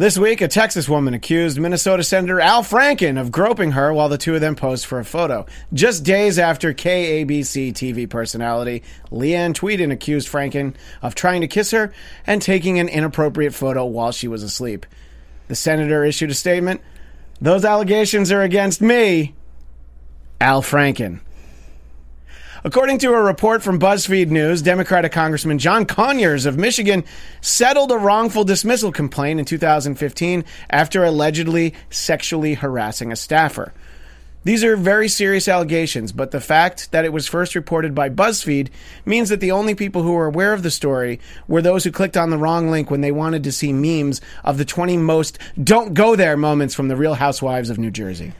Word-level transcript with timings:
This 0.00 0.16
week, 0.16 0.40
a 0.40 0.48
Texas 0.48 0.88
woman 0.88 1.12
accused 1.12 1.60
Minnesota 1.60 2.02
Senator 2.02 2.40
Al 2.40 2.62
Franken 2.62 3.20
of 3.20 3.30
groping 3.30 3.72
her 3.72 3.92
while 3.92 4.08
the 4.08 4.16
two 4.16 4.34
of 4.34 4.40
them 4.40 4.56
posed 4.56 4.86
for 4.86 4.98
a 4.98 5.04
photo. 5.04 5.44
Just 5.74 6.04
days 6.04 6.38
after 6.38 6.72
KABC 6.72 7.74
TV 7.74 8.08
personality 8.08 8.82
Leeann 9.10 9.52
Tweeden 9.52 9.92
accused 9.92 10.26
Franken 10.26 10.74
of 11.02 11.14
trying 11.14 11.42
to 11.42 11.46
kiss 11.46 11.72
her 11.72 11.92
and 12.26 12.40
taking 12.40 12.78
an 12.78 12.88
inappropriate 12.88 13.52
photo 13.52 13.84
while 13.84 14.10
she 14.10 14.26
was 14.26 14.42
asleep. 14.42 14.86
The 15.48 15.54
senator 15.54 16.02
issued 16.02 16.30
a 16.30 16.34
statement 16.34 16.80
Those 17.38 17.66
allegations 17.66 18.32
are 18.32 18.40
against 18.40 18.80
me, 18.80 19.34
Al 20.40 20.62
Franken. 20.62 21.20
According 22.62 22.98
to 22.98 23.14
a 23.14 23.22
report 23.22 23.62
from 23.62 23.78
BuzzFeed 23.78 24.28
News, 24.28 24.60
Democratic 24.60 25.12
Congressman 25.12 25.58
John 25.58 25.86
Conyers 25.86 26.44
of 26.44 26.58
Michigan 26.58 27.04
settled 27.40 27.90
a 27.90 27.96
wrongful 27.96 28.44
dismissal 28.44 28.92
complaint 28.92 29.40
in 29.40 29.46
2015 29.46 30.44
after 30.68 31.02
allegedly 31.02 31.72
sexually 31.88 32.52
harassing 32.52 33.12
a 33.12 33.16
staffer. 33.16 33.72
These 34.44 34.62
are 34.62 34.76
very 34.76 35.08
serious 35.08 35.48
allegations, 35.48 36.12
but 36.12 36.32
the 36.32 36.40
fact 36.40 36.92
that 36.92 37.06
it 37.06 37.14
was 37.14 37.26
first 37.26 37.54
reported 37.54 37.94
by 37.94 38.10
BuzzFeed 38.10 38.68
means 39.06 39.30
that 39.30 39.40
the 39.40 39.52
only 39.52 39.74
people 39.74 40.02
who 40.02 40.12
were 40.12 40.26
aware 40.26 40.52
of 40.52 40.62
the 40.62 40.70
story 40.70 41.18
were 41.48 41.62
those 41.62 41.84
who 41.84 41.90
clicked 41.90 42.16
on 42.16 42.28
the 42.28 42.38
wrong 42.38 42.70
link 42.70 42.90
when 42.90 43.00
they 43.00 43.12
wanted 43.12 43.42
to 43.44 43.52
see 43.52 43.72
memes 43.72 44.20
of 44.44 44.58
the 44.58 44.66
20 44.66 44.98
most 44.98 45.38
don't 45.62 45.94
go 45.94 46.14
there 46.14 46.36
moments 46.36 46.74
from 46.74 46.88
the 46.88 46.96
Real 46.96 47.14
Housewives 47.14 47.70
of 47.70 47.78
New 47.78 47.90
Jersey. 47.90 48.34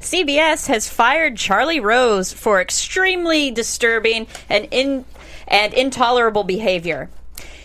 CBS 0.00 0.66
has 0.68 0.88
fired 0.88 1.36
Charlie 1.36 1.78
Rose 1.78 2.32
for 2.32 2.58
extremely 2.58 3.50
disturbing 3.50 4.26
and 4.48 4.66
in, 4.70 5.04
and 5.46 5.74
intolerable 5.74 6.42
behavior. 6.42 7.10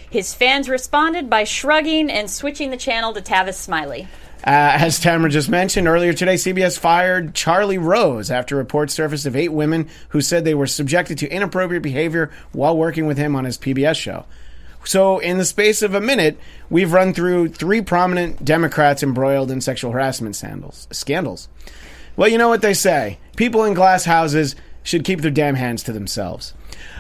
His 0.10 0.34
fans 0.34 0.68
responded 0.68 1.30
by 1.30 1.46
shrugging 1.46 2.12
and 2.12 2.30
switching 2.30 2.72
the 2.72 2.78
channel 2.78 3.14
to 3.14 3.22
Tavis 3.22 3.56
Smiley. 3.56 4.08
Uh, 4.46 4.76
as 4.78 5.00
Tamara 5.00 5.30
just 5.30 5.50
mentioned 5.50 5.88
earlier 5.88 6.12
today, 6.12 6.36
CBS 6.36 6.78
fired 6.78 7.34
Charlie 7.34 7.78
Rose 7.78 8.30
after 8.30 8.58
reports 8.58 8.94
surfaced 8.94 9.26
of 9.26 9.36
eight 9.36 9.54
women 9.54 9.88
who 10.10 10.20
said 10.20 10.44
they 10.44 10.54
were 10.54 10.68
subjected 10.68 11.18
to 11.20 11.30
inappropriate 11.30 11.84
behavior 11.84 12.32
while 12.52 12.78
working 12.78 13.08
with 13.08 13.18
him 13.18 13.36
on 13.36 13.46
his 13.46 13.58
PBS 13.58 13.96
show. 13.96 14.26
So, 14.84 15.18
in 15.18 15.40
the 15.40 15.46
space 15.46 15.82
of 15.82 15.96
a 15.96 16.02
minute, 16.02 16.38
we've 16.70 16.94
run 16.94 17.14
through 17.14 17.50
three 17.50 17.82
prominent 17.82 18.46
Democrats 18.46 19.02
embroiled 19.02 19.50
in 19.50 19.62
sexual 19.62 19.92
harassment 19.92 20.36
scandals. 20.36 21.48
Well, 22.16 22.30
you 22.30 22.38
know 22.38 22.50
what 22.50 22.62
they 22.62 22.74
say 22.74 23.20
people 23.36 23.64
in 23.64 23.74
glass 23.74 24.06
houses 24.06 24.56
should 24.84 25.04
keep 25.04 25.22
their 25.22 25.32
damn 25.32 25.56
hands 25.56 25.84
to 25.84 25.92
themselves. 25.92 26.54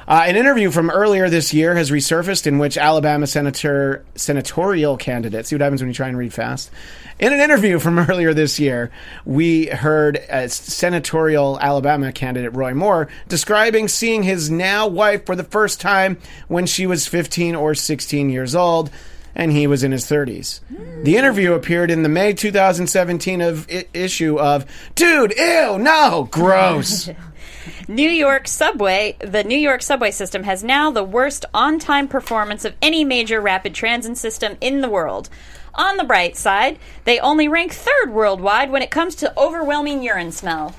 Uh, 0.07 0.23
an 0.25 0.35
interview 0.35 0.69
from 0.69 0.89
earlier 0.89 1.29
this 1.29 1.53
year 1.53 1.75
has 1.75 1.89
resurfaced 1.89 2.45
in 2.45 2.59
which 2.59 2.77
Alabama 2.77 3.25
senator 3.25 4.05
senatorial 4.15 4.97
candidate. 4.97 5.45
See 5.45 5.55
what 5.55 5.61
happens 5.61 5.81
when 5.81 5.89
you 5.89 5.93
try 5.93 6.07
and 6.07 6.17
read 6.17 6.33
fast. 6.33 6.69
In 7.17 7.33
an 7.33 7.39
interview 7.39 7.79
from 7.79 7.97
earlier 8.09 8.33
this 8.33 8.59
year, 8.59 8.91
we 9.25 9.67
heard 9.67 10.17
a 10.29 10.49
senatorial 10.49 11.59
Alabama 11.59 12.11
candidate 12.11 12.53
Roy 12.53 12.73
Moore 12.73 13.07
describing 13.27 13.87
seeing 13.87 14.23
his 14.23 14.51
now 14.51 14.87
wife 14.87 15.25
for 15.25 15.35
the 15.35 15.43
first 15.43 15.81
time 15.81 16.17
when 16.47 16.65
she 16.65 16.85
was 16.85 17.07
15 17.07 17.55
or 17.55 17.73
16 17.73 18.29
years 18.29 18.53
old 18.53 18.91
and 19.35 19.51
he 19.51 19.67
was 19.67 19.83
in 19.83 19.91
his 19.91 20.05
30s. 20.05 20.61
The 21.03 21.17
interview 21.17 21.53
appeared 21.53 21.91
in 21.91 22.03
the 22.03 22.09
May 22.09 22.33
2017 22.33 23.41
of, 23.41 23.67
I- 23.69 23.85
issue 23.93 24.39
of 24.39 24.65
Dude, 24.95 25.33
ew, 25.37 25.77
no, 25.77 26.27
gross. 26.31 27.09
New 27.87 28.09
York 28.09 28.47
subway, 28.47 29.17
the 29.19 29.43
New 29.43 29.57
York 29.57 29.81
subway 29.81 30.11
system 30.11 30.43
has 30.43 30.63
now 30.63 30.91
the 30.91 31.03
worst 31.03 31.45
on 31.53 31.79
time 31.79 32.07
performance 32.07 32.63
of 32.63 32.75
any 32.81 33.03
major 33.03 33.41
rapid 33.41 33.73
transit 33.73 34.17
system 34.17 34.57
in 34.61 34.81
the 34.81 34.89
world. 34.89 35.29
On 35.73 35.97
the 35.97 36.03
bright 36.03 36.37
side, 36.37 36.79
they 37.03 37.19
only 37.19 37.47
rank 37.47 37.73
third 37.73 38.11
worldwide 38.11 38.71
when 38.71 38.81
it 38.81 38.91
comes 38.91 39.15
to 39.15 39.37
overwhelming 39.37 40.01
urine 40.01 40.31
smell. 40.31 40.73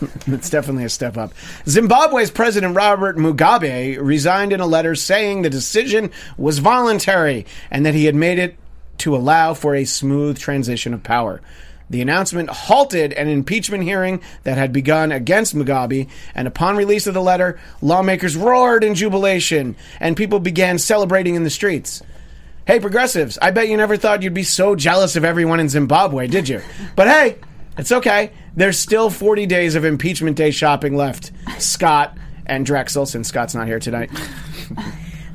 It's 0.26 0.50
definitely 0.50 0.84
a 0.84 0.88
step 0.88 1.16
up. 1.16 1.32
Zimbabwe's 1.66 2.30
President 2.30 2.76
Robert 2.76 3.16
Mugabe 3.16 3.98
resigned 4.00 4.52
in 4.52 4.60
a 4.60 4.66
letter 4.66 4.94
saying 4.94 5.42
the 5.42 5.50
decision 5.50 6.10
was 6.36 6.58
voluntary 6.58 7.46
and 7.70 7.84
that 7.86 7.94
he 7.94 8.04
had 8.04 8.14
made 8.14 8.38
it 8.38 8.56
to 8.98 9.16
allow 9.16 9.54
for 9.54 9.74
a 9.74 9.84
smooth 9.84 10.38
transition 10.38 10.94
of 10.94 11.02
power. 11.02 11.40
The 11.90 12.02
announcement 12.02 12.50
halted 12.50 13.14
an 13.14 13.28
impeachment 13.28 13.82
hearing 13.82 14.20
that 14.44 14.58
had 14.58 14.72
begun 14.72 15.10
against 15.10 15.56
Mugabe, 15.56 16.08
and 16.34 16.46
upon 16.46 16.76
release 16.76 17.06
of 17.06 17.14
the 17.14 17.22
letter, 17.22 17.58
lawmakers 17.80 18.36
roared 18.36 18.84
in 18.84 18.94
jubilation 18.94 19.74
and 19.98 20.16
people 20.16 20.38
began 20.38 20.78
celebrating 20.78 21.34
in 21.34 21.44
the 21.44 21.50
streets. 21.50 22.02
Hey, 22.66 22.80
progressives, 22.80 23.38
I 23.40 23.52
bet 23.52 23.68
you 23.68 23.78
never 23.78 23.96
thought 23.96 24.22
you'd 24.22 24.34
be 24.34 24.42
so 24.42 24.74
jealous 24.74 25.16
of 25.16 25.24
everyone 25.24 25.60
in 25.60 25.70
Zimbabwe, 25.70 26.26
did 26.26 26.50
you? 26.50 26.60
But 26.94 27.08
hey, 27.08 27.38
it's 27.78 27.92
okay. 27.92 28.32
There's 28.58 28.76
still 28.76 29.08
40 29.08 29.46
days 29.46 29.76
of 29.76 29.84
impeachment 29.84 30.36
day 30.36 30.50
shopping 30.50 30.96
left. 30.96 31.30
Scott 31.58 32.18
and 32.44 32.66
Drexel, 32.66 33.06
since 33.06 33.28
Scott's 33.28 33.54
not 33.54 33.68
here 33.68 33.78
tonight. 33.78 34.10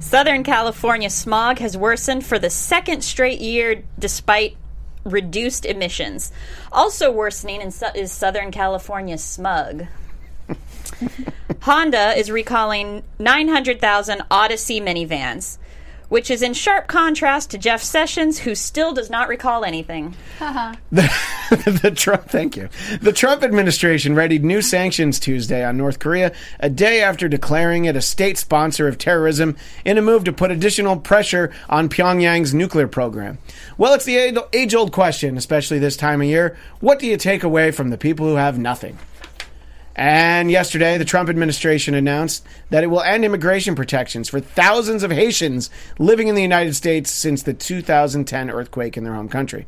Southern 0.02 0.44
California 0.44 1.10
smog 1.10 1.60
has 1.60 1.78
worsened 1.78 2.26
for 2.26 2.38
the 2.38 2.50
second 2.50 3.02
straight 3.02 3.40
year 3.40 3.82
despite 3.98 4.58
reduced 5.06 5.66
emissions. 5.66 6.34
Also 6.70 7.14
worsening 7.14 7.62
in 7.62 7.72
su- 7.72 7.86
is 7.96 8.12
Southern 8.12 8.52
California 8.52 9.18
smug. 9.18 9.86
Honda 11.62 12.18
is 12.18 12.30
recalling 12.30 13.04
900,000 13.20 14.22
Odyssey 14.30 14.82
minivans, 14.82 15.60
which 16.10 16.30
is 16.30 16.42
in 16.42 16.54
sharp 16.54 16.88
contrast 16.88 17.52
to 17.52 17.58
Jeff 17.58 17.82
Sessions, 17.82 18.40
who 18.40 18.56
still 18.56 18.94
does 18.94 19.10
not 19.10 19.28
recall 19.28 19.64
anything. 19.64 20.16
the 20.92 21.94
Trump, 21.96 22.30
thank 22.30 22.56
you. 22.56 22.70
The 23.02 23.14
Trump 23.14 23.44
administration 23.44 24.16
readied 24.16 24.44
new 24.44 24.62
sanctions 24.62 25.20
Tuesday 25.20 25.64
on 25.64 25.78
North 25.78 26.00
Korea, 26.00 26.32
a 26.60 26.70
day 26.70 27.02
after 27.02 27.28
declaring 27.28 27.86
it 27.86 27.96
a 27.96 28.02
state 28.02 28.38
sponsor 28.38 28.88
of 28.88 28.98
terrorism 28.98 29.56
in 29.86 29.98
a 29.98 30.02
move 30.02 30.24
to 30.26 30.34
put 30.34 30.52
additional 30.52 30.98
pressure 30.98 31.52
on 31.70 31.90
Pyongyang's 31.90 32.54
nuclear 32.54 32.88
program. 32.88 33.38
Well, 33.78 33.94
it's 33.94 34.06
the 34.06 34.46
age 34.54 34.76
old 34.76 34.92
question, 34.92 35.38
especially 35.38 35.80
this 35.80 35.98
time 35.98 36.22
of 36.22 36.28
year. 36.28 36.58
What 36.80 37.00
do 37.00 37.08
you 37.08 37.18
take 37.18 37.44
away 37.44 37.72
from 37.72 37.90
the 37.90 37.98
people 37.98 38.28
who 38.28 38.36
have 38.36 38.58
nothing? 38.58 38.98
And 39.96 40.50
yesterday, 40.50 40.98
the 40.98 41.06
Trump 41.06 41.30
administration 41.30 41.94
announced 41.94 42.46
that 42.72 42.84
it 42.84 42.88
will 42.88 43.02
end 43.02 43.24
immigration 43.24 43.76
protections 43.76 44.28
for 44.28 44.40
thousands 44.40 45.04
of 45.04 45.12
Haitians 45.12 45.70
living 46.00 46.28
in 46.28 46.36
the 46.36 46.42
United 46.42 46.76
States 46.76 47.12
since 47.12 47.44
the 47.44 47.54
2010 47.54 48.50
earthquake 48.50 48.98
in 48.98 49.04
their 49.04 49.14
home 49.14 49.30
country. 49.30 49.68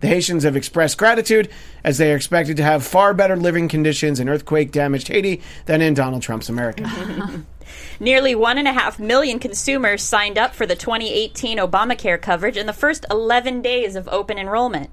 The 0.00 0.08
Haitians 0.08 0.42
have 0.42 0.56
expressed 0.56 0.98
gratitude 0.98 1.48
as 1.84 1.96
they 1.96 2.12
are 2.12 2.16
expected 2.16 2.56
to 2.56 2.64
have 2.64 2.84
far 2.84 3.14
better 3.14 3.36
living 3.36 3.68
conditions 3.68 4.18
in 4.18 4.28
earthquake 4.28 4.72
damaged 4.72 5.08
Haiti 5.08 5.40
than 5.66 5.80
in 5.80 5.94
Donald 5.94 6.22
Trump's 6.22 6.48
America. 6.48 6.90
Nearly 8.00 8.34
one 8.34 8.58
and 8.58 8.66
a 8.66 8.72
half 8.72 8.98
million 8.98 9.38
consumers 9.38 10.02
signed 10.02 10.38
up 10.38 10.56
for 10.56 10.66
the 10.66 10.74
2018 10.74 11.58
Obamacare 11.58 12.20
coverage 12.20 12.56
in 12.56 12.66
the 12.66 12.72
first 12.72 13.06
11 13.12 13.62
days 13.62 13.94
of 13.94 14.08
open 14.08 14.38
enrollment. 14.38 14.90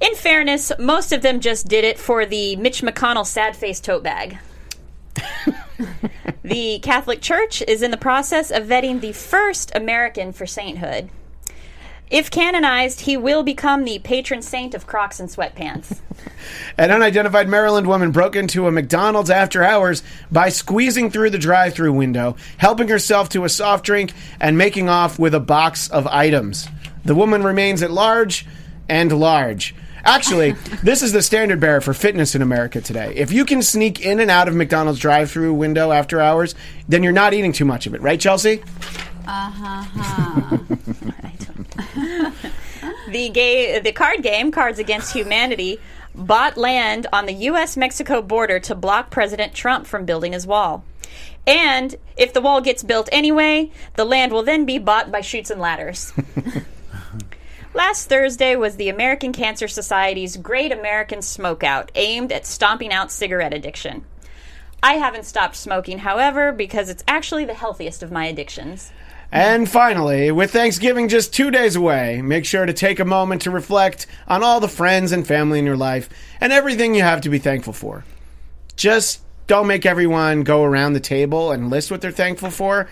In 0.00 0.14
fairness, 0.14 0.72
most 0.78 1.12
of 1.12 1.20
them 1.20 1.40
just 1.40 1.68
did 1.68 1.84
it 1.84 1.98
for 1.98 2.24
the 2.24 2.56
Mitch 2.56 2.80
McConnell 2.82 3.26
sad 3.26 3.54
face 3.54 3.80
tote 3.80 4.02
bag. 4.02 4.38
the 6.42 6.78
Catholic 6.78 7.20
Church 7.20 7.62
is 7.68 7.82
in 7.82 7.90
the 7.90 7.98
process 7.98 8.50
of 8.50 8.64
vetting 8.64 9.00
the 9.00 9.12
first 9.12 9.70
American 9.74 10.32
for 10.32 10.46
sainthood. 10.46 11.10
If 12.10 12.30
canonized, 12.30 13.02
he 13.02 13.16
will 13.16 13.44
become 13.44 13.84
the 13.84 14.00
patron 14.00 14.42
saint 14.42 14.74
of 14.74 14.86
Crocs 14.86 15.20
and 15.20 15.28
sweatpants. 15.28 16.00
An 16.78 16.90
unidentified 16.90 17.48
Maryland 17.48 17.86
woman 17.86 18.10
broke 18.10 18.34
into 18.34 18.66
a 18.66 18.72
McDonald's 18.72 19.30
after 19.30 19.62
hours 19.62 20.02
by 20.32 20.48
squeezing 20.48 21.10
through 21.10 21.30
the 21.30 21.38
drive 21.38 21.74
through 21.74 21.92
window, 21.92 22.36
helping 22.56 22.88
herself 22.88 23.28
to 23.28 23.44
a 23.44 23.48
soft 23.48 23.84
drink, 23.84 24.12
and 24.40 24.58
making 24.58 24.88
off 24.88 25.20
with 25.20 25.34
a 25.34 25.40
box 25.40 25.88
of 25.88 26.06
items. 26.08 26.66
The 27.04 27.14
woman 27.14 27.44
remains 27.44 27.82
at 27.82 27.92
large 27.92 28.44
and 28.88 29.12
large. 29.12 29.74
Actually, 30.04 30.52
this 30.82 31.02
is 31.02 31.12
the 31.12 31.22
standard 31.22 31.60
bearer 31.60 31.80
for 31.80 31.94
fitness 31.94 32.34
in 32.34 32.42
America 32.42 32.80
today. 32.80 33.14
If 33.14 33.32
you 33.32 33.44
can 33.44 33.62
sneak 33.62 34.00
in 34.00 34.20
and 34.20 34.30
out 34.30 34.48
of 34.48 34.54
McDonald's 34.54 34.98
drive 34.98 35.30
through 35.30 35.54
window 35.54 35.92
after 35.92 36.20
hours, 36.20 36.54
then 36.88 37.02
you're 37.02 37.12
not 37.12 37.34
eating 37.34 37.52
too 37.52 37.64
much 37.64 37.86
of 37.86 37.94
it, 37.94 38.00
right, 38.00 38.20
Chelsea? 38.20 38.62
Uh 39.26 39.50
huh. 39.54 40.56
the 43.10 43.28
gay, 43.28 43.78
the 43.78 43.92
card 43.92 44.22
game, 44.22 44.50
Cards 44.50 44.78
Against 44.78 45.12
Humanity, 45.12 45.78
bought 46.14 46.56
land 46.56 47.06
on 47.12 47.26
the 47.26 47.32
U.S. 47.32 47.76
Mexico 47.76 48.22
border 48.22 48.58
to 48.60 48.74
block 48.74 49.10
President 49.10 49.54
Trump 49.54 49.86
from 49.86 50.04
building 50.04 50.32
his 50.32 50.46
wall. 50.46 50.84
And 51.46 51.96
if 52.16 52.32
the 52.32 52.40
wall 52.40 52.60
gets 52.60 52.82
built 52.82 53.08
anyway, 53.12 53.70
the 53.96 54.04
land 54.04 54.32
will 54.32 54.42
then 54.42 54.64
be 54.64 54.78
bought 54.78 55.10
by 55.10 55.20
Chutes 55.20 55.50
and 55.50 55.60
ladders. 55.60 56.12
Last 57.72 58.08
Thursday 58.08 58.56
was 58.56 58.74
the 58.74 58.88
American 58.88 59.32
Cancer 59.32 59.68
Society's 59.68 60.36
Great 60.36 60.72
American 60.72 61.20
Smokeout, 61.20 61.90
aimed 61.94 62.32
at 62.32 62.44
stomping 62.44 62.92
out 62.92 63.12
cigarette 63.12 63.54
addiction. 63.54 64.04
I 64.82 64.94
haven't 64.94 65.24
stopped 65.24 65.54
smoking, 65.54 65.98
however, 65.98 66.50
because 66.50 66.88
it's 66.88 67.04
actually 67.06 67.44
the 67.44 67.54
healthiest 67.54 68.02
of 68.02 68.10
my 68.10 68.26
addictions. 68.26 68.90
And 69.30 69.70
finally, 69.70 70.32
with 70.32 70.50
Thanksgiving 70.50 71.06
just 71.06 71.32
two 71.32 71.52
days 71.52 71.76
away, 71.76 72.20
make 72.22 72.44
sure 72.44 72.66
to 72.66 72.72
take 72.72 72.98
a 72.98 73.04
moment 73.04 73.42
to 73.42 73.52
reflect 73.52 74.08
on 74.26 74.42
all 74.42 74.58
the 74.58 74.66
friends 74.66 75.12
and 75.12 75.24
family 75.24 75.60
in 75.60 75.66
your 75.66 75.76
life 75.76 76.08
and 76.40 76.52
everything 76.52 76.96
you 76.96 77.02
have 77.02 77.20
to 77.20 77.28
be 77.28 77.38
thankful 77.38 77.72
for. 77.72 78.04
Just 78.74 79.20
don't 79.46 79.68
make 79.68 79.86
everyone 79.86 80.42
go 80.42 80.64
around 80.64 80.94
the 80.94 81.00
table 81.00 81.52
and 81.52 81.70
list 81.70 81.92
what 81.92 82.00
they're 82.00 82.10
thankful 82.10 82.50
for 82.50 82.88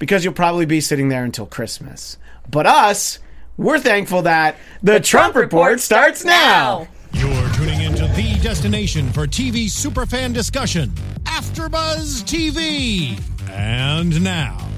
because 0.00 0.24
you'll 0.24 0.34
probably 0.34 0.66
be 0.66 0.80
sitting 0.80 1.10
there 1.10 1.22
until 1.22 1.46
Christmas. 1.46 2.18
But 2.50 2.66
us, 2.66 3.20
we're 3.56 3.78
thankful 3.78 4.22
that 4.22 4.56
the, 4.82 5.00
Trump, 5.00 5.34
Report 5.34 5.80
starts 5.80 6.24
now. 6.24 6.88
You're 7.12 7.48
tuning 7.54 7.80
into 7.82 8.06
the 8.08 8.38
destination 8.42 9.10
for 9.12 9.26
TV 9.26 9.66
superfan 9.66 10.34
discussion, 10.34 10.90
AfterBuzz 11.24 12.24
TV. 12.24 13.20
And 13.50 14.22
now, 14.22 14.68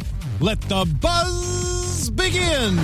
let 0.40 0.60
the 0.62 0.84
buzz 1.00 2.10
begin. 2.10 2.76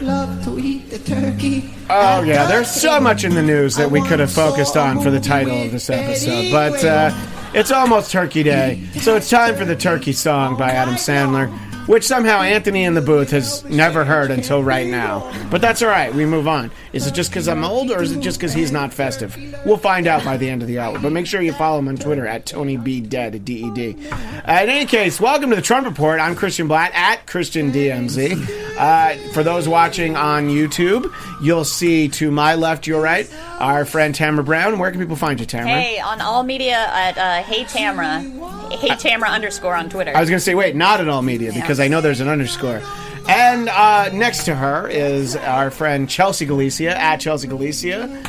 Love 0.00 0.42
to 0.44 0.58
eat 0.58 0.88
the 0.90 0.98
turkey. 0.98 1.70
Oh 1.90 2.22
yeah, 2.22 2.46
there's 2.46 2.70
so 2.70 2.98
much 3.00 3.24
in 3.24 3.34
the 3.34 3.42
news 3.42 3.76
that 3.76 3.90
we 3.90 4.00
could 4.02 4.20
have 4.20 4.32
focused 4.32 4.76
on 4.76 5.00
for 5.00 5.10
the 5.10 5.20
title 5.20 5.62
of 5.62 5.72
this 5.72 5.90
episode, 5.90 6.50
but 6.50 6.82
uh, 6.84 7.10
it's 7.52 7.70
almost 7.70 8.10
Turkey 8.10 8.42
Day, 8.42 8.84
so 9.00 9.16
it's 9.16 9.28
time 9.28 9.54
for 9.54 9.64
the 9.64 9.76
Turkey 9.76 10.12
Song 10.12 10.56
by 10.56 10.70
Adam 10.70 10.94
Sandler, 10.94 11.48
which 11.86 12.04
somehow 12.04 12.40
Anthony 12.42 12.84
in 12.84 12.94
the 12.94 13.00
booth 13.02 13.30
has 13.30 13.64
never 13.64 14.04
heard 14.04 14.30
until 14.30 14.62
right 14.62 14.86
now. 14.86 15.30
But 15.50 15.60
that's 15.60 15.82
all 15.82 15.88
right. 15.88 16.12
We 16.14 16.24
move 16.26 16.48
on. 16.48 16.70
Is 16.94 17.08
it 17.08 17.14
just 17.14 17.30
because 17.30 17.48
I'm 17.48 17.64
old, 17.64 17.90
or 17.90 18.00
is 18.02 18.12
it 18.12 18.20
just 18.20 18.38
because 18.38 18.52
he's 18.52 18.70
not 18.70 18.94
festive? 18.94 19.36
We'll 19.66 19.76
find 19.76 20.06
out 20.06 20.24
by 20.24 20.36
the 20.36 20.48
end 20.48 20.62
of 20.62 20.68
the 20.68 20.78
hour. 20.78 20.96
But 20.96 21.10
make 21.10 21.26
sure 21.26 21.42
you 21.42 21.52
follow 21.52 21.80
him 21.80 21.88
on 21.88 21.96
Twitter 21.96 22.24
at 22.24 22.46
Tony 22.46 22.76
B 22.76 23.00
Dead 23.00 23.44
D 23.44 23.64
E 23.64 23.70
D. 23.72 24.08
Uh, 24.12 24.60
in 24.62 24.68
any 24.68 24.86
case, 24.86 25.20
welcome 25.20 25.50
to 25.50 25.56
the 25.56 25.62
Trump 25.62 25.88
Report. 25.88 26.20
I'm 26.20 26.36
Christian 26.36 26.68
Blatt 26.68 26.92
at 26.94 27.26
Christian 27.26 27.72
DMZ. 27.72 28.76
Uh, 28.78 29.16
for 29.32 29.42
those 29.42 29.68
watching 29.68 30.14
on 30.14 30.48
YouTube, 30.48 31.12
you'll 31.42 31.64
see 31.64 32.08
to 32.10 32.30
my 32.30 32.54
left, 32.54 32.86
your 32.86 33.02
right, 33.02 33.28
our 33.58 33.84
friend 33.84 34.14
Tamara 34.14 34.44
Brown. 34.44 34.78
Where 34.78 34.92
can 34.92 35.00
people 35.00 35.16
find 35.16 35.40
you, 35.40 35.46
Tamara? 35.46 35.80
Hey, 35.80 35.98
on 35.98 36.20
all 36.20 36.44
media 36.44 36.76
at 36.76 37.18
uh, 37.18 37.42
Hey 37.42 37.64
Tamra, 37.64 38.20
Hey 38.78 38.90
Tamra 38.90 39.30
underscore 39.30 39.74
on 39.74 39.90
Twitter. 39.90 40.16
I 40.16 40.20
was 40.20 40.30
going 40.30 40.38
to 40.38 40.44
say, 40.44 40.54
wait, 40.54 40.76
not 40.76 41.00
at 41.00 41.08
all 41.08 41.22
media, 41.22 41.52
because 41.52 41.80
I 41.80 41.88
know 41.88 42.00
there's 42.00 42.20
an 42.20 42.28
underscore. 42.28 42.80
And 43.28 43.68
uh, 43.68 44.10
next 44.12 44.44
to 44.44 44.54
her 44.54 44.88
is 44.88 45.36
our 45.36 45.70
friend 45.70 46.08
Chelsea 46.08 46.46
Galicia 46.46 46.98
at 46.98 47.20
Chelsea 47.20 47.48
Galicia. 47.48 48.22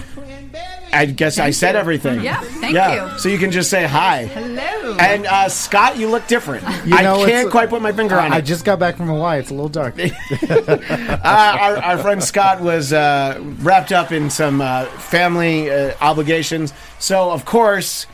I 0.94 1.06
guess 1.06 1.40
I 1.40 1.50
said 1.50 1.76
everything. 1.76 2.22
Yeah, 2.22 2.40
thank 2.40 2.74
yeah. 2.74 3.12
you. 3.12 3.20
So 3.20 3.28
you 3.28 3.38
can 3.38 3.52
just 3.52 3.70
say 3.70 3.86
hi. 3.86 4.26
Hello. 4.28 4.96
And 4.98 5.26
uh, 5.26 5.50
Scott, 5.50 5.98
you 5.98 6.08
look 6.10 6.26
different. 6.28 6.64
You 6.86 7.02
know, 7.02 7.22
I 7.22 7.30
can't 7.30 7.52
quite 7.52 7.70
put 7.70 7.82
my 7.82 7.92
finger 7.92 8.18
on 8.18 8.32
it. 8.32 8.36
I 8.36 8.40
just 8.40 8.64
got 8.64 8.80
back 8.80 8.96
from 8.96 9.08
Hawaii. 9.08 9.40
It's 9.40 9.50
a 9.50 9.54
little 9.54 9.68
dark. 9.68 9.96
uh, 10.00 11.20
our, 11.24 11.78
our 11.78 11.98
friend 11.98 12.24
Scott 12.24 12.62
was 12.62 12.94
uh, 12.94 13.38
wrapped 13.60 13.92
up 13.92 14.14
in 14.14 14.30
some 14.30 14.62
uh, 14.62 14.86
family 14.86 15.70
uh, 15.70 15.94
obligations. 16.00 16.74
So, 17.00 17.30
of 17.30 17.44
course, 17.44 18.08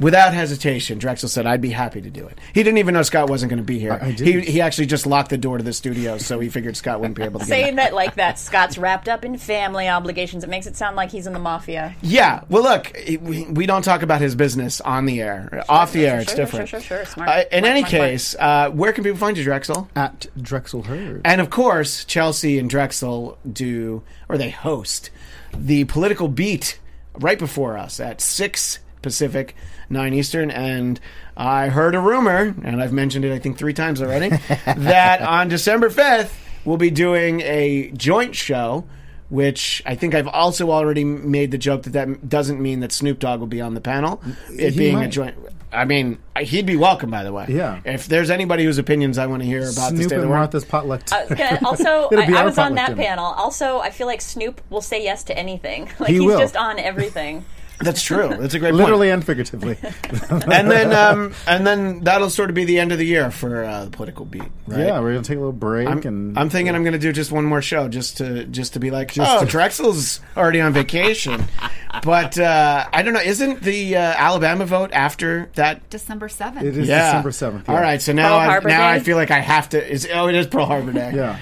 without 0.00 0.34
hesitation, 0.34 0.98
Drexel 0.98 1.28
said, 1.28 1.46
I'd 1.46 1.60
be 1.60 1.70
happy 1.70 2.00
to 2.00 2.10
do 2.10 2.26
it. 2.26 2.38
He 2.54 2.62
didn't 2.62 2.78
even 2.78 2.94
know 2.94 3.02
Scott 3.02 3.28
wasn't 3.30 3.50
going 3.50 3.58
to 3.62 3.64
be 3.66 3.78
here. 3.78 3.92
I- 3.92 4.06
I 4.06 4.10
he, 4.12 4.40
he 4.40 4.60
actually 4.60 4.86
just 4.86 5.06
locked 5.06 5.30
the 5.30 5.38
door 5.38 5.58
to 5.58 5.64
the 5.64 5.72
studio, 5.72 6.18
so 6.18 6.40
he 6.40 6.48
figured 6.48 6.76
Scott 6.76 6.98
wouldn't 7.00 7.16
be 7.16 7.22
able 7.22 7.40
to 7.40 7.46
get 7.46 7.50
Saying 7.50 7.68
in. 7.68 7.76
that 7.76 7.94
like 7.94 8.16
that, 8.16 8.38
Scott's 8.38 8.76
wrapped 8.78 9.08
up 9.08 9.24
in 9.24 9.38
family 9.38 9.88
obligations. 9.88 10.42
It 10.44 10.50
makes 10.50 10.66
it 10.66 10.76
sound 10.76 10.96
like 10.96 11.10
he's 11.10 11.26
in 11.26 11.32
the 11.32 11.38
mafia. 11.38 11.94
Yeah, 12.02 12.42
well, 12.48 12.62
look, 12.62 12.92
we, 13.20 13.44
we 13.46 13.66
don't 13.66 13.82
talk 13.82 14.02
about 14.02 14.20
his 14.20 14.34
business 14.34 14.80
on 14.80 15.06
the 15.06 15.20
air. 15.20 15.62
Off 15.68 15.92
the 15.92 16.06
air, 16.06 16.18
it's 16.20 16.34
different. 16.34 16.68
Sure, 16.68 16.80
sure, 16.80 16.98
sure. 16.98 17.04
Smart. 17.06 17.28
Uh, 17.28 17.44
in 17.52 17.60
Smart, 17.62 17.64
any 17.70 17.80
smart, 17.80 17.90
smart. 17.90 18.02
case, 18.10 18.36
uh, 18.38 18.70
where 18.70 18.92
can 18.92 19.04
people 19.04 19.18
find 19.18 19.38
you, 19.38 19.44
Drexel? 19.44 19.88
At 19.94 20.26
Drexel 20.40 20.82
Hurd. 20.82 21.20
And 21.24 21.40
of 21.40 21.50
course, 21.50 22.04
Chelsea 22.04 22.58
and 22.58 22.68
Drexel 22.68 23.38
do, 23.50 24.02
or 24.28 24.36
they 24.38 24.50
host, 24.50 25.10
the 25.56 25.84
political 25.84 26.28
beat 26.28 26.78
right 27.14 27.38
before 27.38 27.76
us 27.78 28.00
at 28.00 28.20
6 28.20 28.78
Pacific, 29.02 29.54
9 29.92 30.14
Eastern. 30.14 30.50
And 30.50 30.98
I 31.36 31.68
heard 31.68 31.94
a 31.94 32.00
rumor, 32.00 32.54
and 32.64 32.82
I've 32.82 32.92
mentioned 32.92 33.24
it, 33.24 33.32
I 33.32 33.38
think, 33.38 33.56
three 33.58 33.74
times 33.74 34.02
already, 34.02 34.28
that 34.66 35.22
on 35.22 35.48
December 35.48 35.88
5th, 35.90 36.32
we'll 36.64 36.76
be 36.78 36.90
doing 36.90 37.40
a 37.42 37.90
joint 37.96 38.34
show. 38.34 38.84
Which 39.30 39.82
I 39.86 39.94
think 39.94 40.14
I've 40.14 40.28
also 40.28 40.70
already 40.70 41.04
made 41.04 41.52
the 41.52 41.56
joke 41.56 41.84
that 41.84 41.94
that 41.94 42.28
doesn't 42.28 42.60
mean 42.60 42.80
that 42.80 42.92
Snoop 42.92 43.18
Dogg 43.18 43.40
will 43.40 43.46
be 43.46 43.62
on 43.62 43.72
the 43.72 43.80
panel. 43.80 44.20
It 44.50 44.74
He 44.74 44.78
being 44.78 44.98
a 44.98 45.08
joint. 45.08 45.34
I 45.72 45.86
mean, 45.86 46.18
he'd 46.38 46.66
be 46.66 46.76
welcome, 46.76 47.10
by 47.10 47.24
the 47.24 47.32
way. 47.32 47.46
Yeah. 47.48 47.80
If 47.86 48.08
there's 48.08 48.28
anybody 48.28 48.64
whose 48.64 48.76
opinions 48.76 49.16
I 49.16 49.24
want 49.26 49.40
to 49.40 49.46
hear 49.46 49.62
about 49.62 49.92
the 49.92 49.96
Snoop 49.96 50.02
state 50.02 50.04
of 50.04 50.12
and 50.12 50.22
the 50.24 50.28
world, 50.28 50.40
Martha's 50.40 50.66
potluck. 50.66 51.00
Uh, 51.10 51.24
I 51.30 51.58
was 51.62 51.80
also, 51.80 52.14
I, 52.14 52.30
I 52.34 52.44
was 52.44 52.58
on 52.58 52.74
that 52.74 52.88
dinner. 52.88 53.02
panel. 53.02 53.24
Also, 53.24 53.78
I 53.78 53.88
feel 53.88 54.06
like 54.06 54.20
Snoop 54.20 54.60
will 54.68 54.82
say 54.82 55.02
yes 55.02 55.24
to 55.24 55.38
anything. 55.38 55.88
Like 55.98 56.10
He 56.10 56.16
he's 56.16 56.26
will. 56.26 56.38
just 56.38 56.54
on 56.58 56.78
everything. 56.78 57.46
That's 57.82 58.02
true. 58.02 58.28
That's 58.28 58.54
a 58.54 58.58
great 58.58 58.70
point. 58.70 58.76
Literally 58.76 59.08
point. 59.08 59.14
and 59.14 59.24
figuratively. 59.24 59.78
And 60.52 60.70
then, 60.70 60.92
um, 60.92 61.34
and 61.46 61.66
then 61.66 62.00
that'll 62.00 62.30
sort 62.30 62.50
of 62.50 62.54
be 62.54 62.64
the 62.64 62.78
end 62.78 62.92
of 62.92 62.98
the 62.98 63.06
year 63.06 63.30
for 63.30 63.64
uh, 63.64 63.84
the 63.86 63.90
political 63.90 64.24
beat. 64.24 64.42
Right? 64.66 64.86
Yeah, 64.86 65.00
we're 65.00 65.12
gonna 65.12 65.24
take 65.24 65.36
a 65.36 65.40
little 65.40 65.52
break 65.52 65.88
I'm, 65.88 65.98
and 65.98 66.38
I'm 66.38 66.50
thinking 66.50 66.74
I'm 66.74 66.82
going 66.82 66.92
to 66.92 66.98
do 66.98 67.12
just 67.12 67.32
one 67.32 67.44
more 67.44 67.62
show 67.62 67.88
just 67.88 68.18
to 68.18 68.44
just 68.44 68.74
to 68.74 68.80
be 68.80 68.90
like, 68.90 69.12
oh, 69.18 69.44
Drexel's 69.44 70.20
already 70.36 70.60
on 70.60 70.72
vacation, 70.72 71.44
but 72.02 72.38
uh, 72.38 72.86
I 72.92 73.02
don't 73.02 73.14
know. 73.14 73.20
Isn't 73.20 73.62
the 73.62 73.96
uh, 73.96 74.00
Alabama 74.00 74.66
vote 74.66 74.90
after 74.92 75.50
that? 75.54 75.88
December 75.90 76.28
7th. 76.28 76.62
It 76.62 76.76
is 76.76 76.88
Yeah, 76.88 77.06
December 77.06 77.32
seventh. 77.32 77.68
All 77.68 77.76
right, 77.76 78.00
so 78.00 78.12
now 78.12 78.30
Pearl 78.30 78.38
I, 78.38 78.44
Harbor 78.46 78.68
now 78.68 78.88
I 78.88 79.00
feel 79.00 79.16
like 79.16 79.30
I 79.30 79.40
have 79.40 79.70
to. 79.70 79.90
Is 79.90 80.08
oh, 80.12 80.28
it 80.28 80.34
is 80.34 80.46
Pearl 80.46 80.66
Harbor 80.66 80.92
Day. 80.92 81.12
Yeah. 81.14 81.38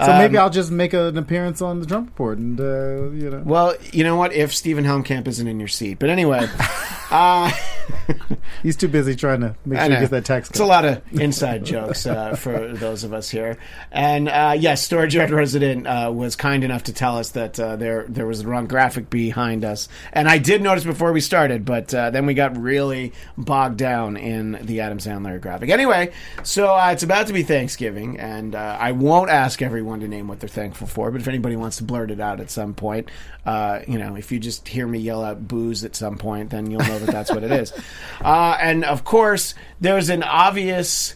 So 0.00 0.06
maybe 0.18 0.38
I'll 0.38 0.50
just 0.50 0.70
make 0.70 0.92
an 0.92 1.16
appearance 1.16 1.62
on 1.62 1.80
the 1.80 1.86
Trump 1.86 2.08
report, 2.08 2.38
and 2.38 2.60
uh, 2.60 3.10
you 3.10 3.30
know. 3.30 3.42
Well, 3.44 3.74
you 3.92 4.04
know 4.04 4.16
what? 4.16 4.32
If 4.32 4.54
Stephen 4.54 4.84
Helmkamp 4.84 5.26
isn't 5.26 5.46
in 5.46 5.58
your 5.58 5.68
seat, 5.68 5.98
but 5.98 6.10
anyway, 6.10 6.48
uh, 7.10 7.50
He's 8.62 8.76
too 8.76 8.88
busy 8.88 9.14
trying 9.14 9.40
to 9.40 9.54
make 9.64 9.78
sure 9.78 9.90
he 9.90 9.96
gets 9.96 10.10
that 10.10 10.24
tax 10.24 10.50
It's 10.50 10.60
a 10.60 10.64
lot 10.64 10.84
of 10.84 11.02
inside 11.12 11.64
jokes 11.64 12.06
uh, 12.06 12.34
for 12.34 12.72
those 12.72 13.04
of 13.04 13.12
us 13.12 13.30
here. 13.30 13.58
And 13.90 14.28
uh, 14.28 14.54
yes, 14.58 14.82
Storage 14.82 15.14
Yard 15.14 15.30
resident 15.30 15.86
uh, 15.86 16.10
was 16.14 16.36
kind 16.36 16.64
enough 16.64 16.84
to 16.84 16.92
tell 16.92 17.18
us 17.18 17.30
that 17.30 17.58
uh, 17.58 17.76
there 17.76 18.06
there 18.08 18.26
was 18.26 18.42
the 18.42 18.48
wrong 18.48 18.66
graphic 18.66 19.10
behind 19.10 19.64
us. 19.64 19.88
And 20.12 20.28
I 20.28 20.38
did 20.38 20.62
notice 20.62 20.84
before 20.84 21.12
we 21.12 21.20
started, 21.20 21.64
but 21.64 21.92
uh, 21.94 22.10
then 22.10 22.26
we 22.26 22.34
got 22.34 22.56
really 22.56 23.12
bogged 23.36 23.78
down 23.78 24.16
in 24.16 24.52
the 24.62 24.80
Adam 24.80 24.98
Sandler 24.98 25.40
graphic. 25.40 25.70
Anyway, 25.70 26.12
so 26.42 26.74
uh, 26.74 26.90
it's 26.92 27.02
about 27.02 27.26
to 27.28 27.32
be 27.32 27.42
Thanksgiving, 27.42 28.18
and 28.18 28.54
uh, 28.54 28.76
I 28.80 28.92
won't 28.92 29.30
ask 29.30 29.62
everyone 29.66 30.00
to 30.00 30.08
name 30.08 30.28
what 30.28 30.40
they're 30.40 30.48
thankful 30.48 30.86
for. 30.86 31.10
But 31.10 31.20
if 31.20 31.28
anybody 31.28 31.56
wants 31.56 31.76
to 31.78 31.84
blurt 31.84 32.10
it 32.10 32.20
out 32.20 32.40
at 32.40 32.50
some 32.50 32.72
point, 32.72 33.10
uh, 33.44 33.80
you 33.86 33.98
know, 33.98 34.16
if 34.16 34.32
you 34.32 34.38
just 34.38 34.66
hear 34.68 34.86
me 34.86 34.98
yell 34.98 35.22
out 35.22 35.46
booze 35.46 35.84
at 35.84 35.94
some 35.94 36.16
point, 36.16 36.50
then 36.50 36.70
you'll 36.70 36.80
know 36.80 36.98
that 36.98 37.10
that's 37.10 37.30
what 37.30 37.42
it 37.42 37.52
is. 37.52 37.72
Uh, 38.24 38.56
and 38.60 38.84
of 38.84 39.04
course, 39.04 39.54
there's 39.80 40.08
an 40.08 40.22
obvious. 40.22 41.14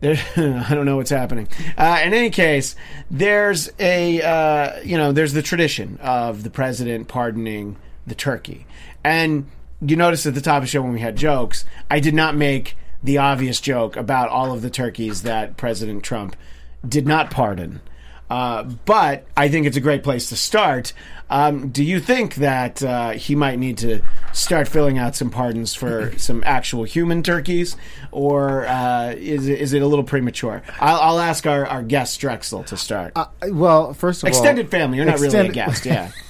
There, 0.00 0.18
I 0.36 0.74
don't 0.74 0.86
know 0.86 0.96
what's 0.96 1.10
happening. 1.10 1.48
Uh, 1.76 2.00
in 2.02 2.14
any 2.14 2.30
case, 2.30 2.74
there's 3.10 3.70
a 3.78 4.22
uh, 4.22 4.80
you 4.82 4.96
know 4.96 5.12
there's 5.12 5.32
the 5.32 5.42
tradition 5.42 5.98
of 6.00 6.42
the 6.42 6.50
president 6.50 7.08
pardoning 7.08 7.76
the 8.06 8.14
turkey, 8.14 8.66
and 9.04 9.46
you 9.80 9.96
notice 9.96 10.26
at 10.26 10.34
the 10.34 10.40
top 10.40 10.58
of 10.58 10.62
the 10.62 10.68
show 10.68 10.82
when 10.82 10.92
we 10.92 11.00
had 11.00 11.16
jokes, 11.16 11.64
I 11.90 12.00
did 12.00 12.14
not 12.14 12.34
make 12.34 12.76
the 13.02 13.18
obvious 13.18 13.60
joke 13.60 13.96
about 13.96 14.28
all 14.28 14.52
of 14.52 14.62
the 14.62 14.70
turkeys 14.70 15.22
that 15.22 15.56
President 15.56 16.02
Trump 16.02 16.36
did 16.86 17.06
not 17.06 17.30
pardon. 17.30 17.80
Uh, 18.30 18.62
but 18.84 19.26
I 19.36 19.48
think 19.48 19.66
it's 19.66 19.76
a 19.76 19.80
great 19.80 20.04
place 20.04 20.28
to 20.28 20.36
start. 20.36 20.92
Um, 21.28 21.68
do 21.68 21.82
you 21.84 22.00
think 22.00 22.36
that 22.36 22.82
uh, 22.82 23.10
he 23.10 23.34
might 23.34 23.58
need 23.58 23.78
to 23.78 24.02
start 24.32 24.68
filling 24.68 24.98
out 24.98 25.16
some 25.16 25.30
pardons 25.30 25.74
for 25.74 26.12
some 26.18 26.42
actual 26.46 26.84
human 26.84 27.22
turkeys, 27.22 27.76
or 28.12 28.66
uh, 28.66 29.14
is, 29.16 29.48
it, 29.48 29.60
is 29.60 29.72
it 29.72 29.82
a 29.82 29.86
little 29.86 30.04
premature? 30.04 30.62
I'll, 30.80 31.00
I'll 31.00 31.18
ask 31.20 31.46
our, 31.46 31.66
our 31.66 31.82
guest 31.82 32.20
Drexel 32.20 32.64
to 32.64 32.76
start. 32.76 33.12
Uh, 33.16 33.26
well, 33.48 33.94
first 33.94 34.22
of 34.22 34.26
all 34.26 34.28
Extended 34.28 34.66
all, 34.66 34.70
family, 34.70 34.96
you're 34.96 35.06
not 35.06 35.14
really 35.20 35.24
a 35.26 35.28
extended- 35.28 35.54
guest, 35.54 35.86
yeah. 35.86 36.10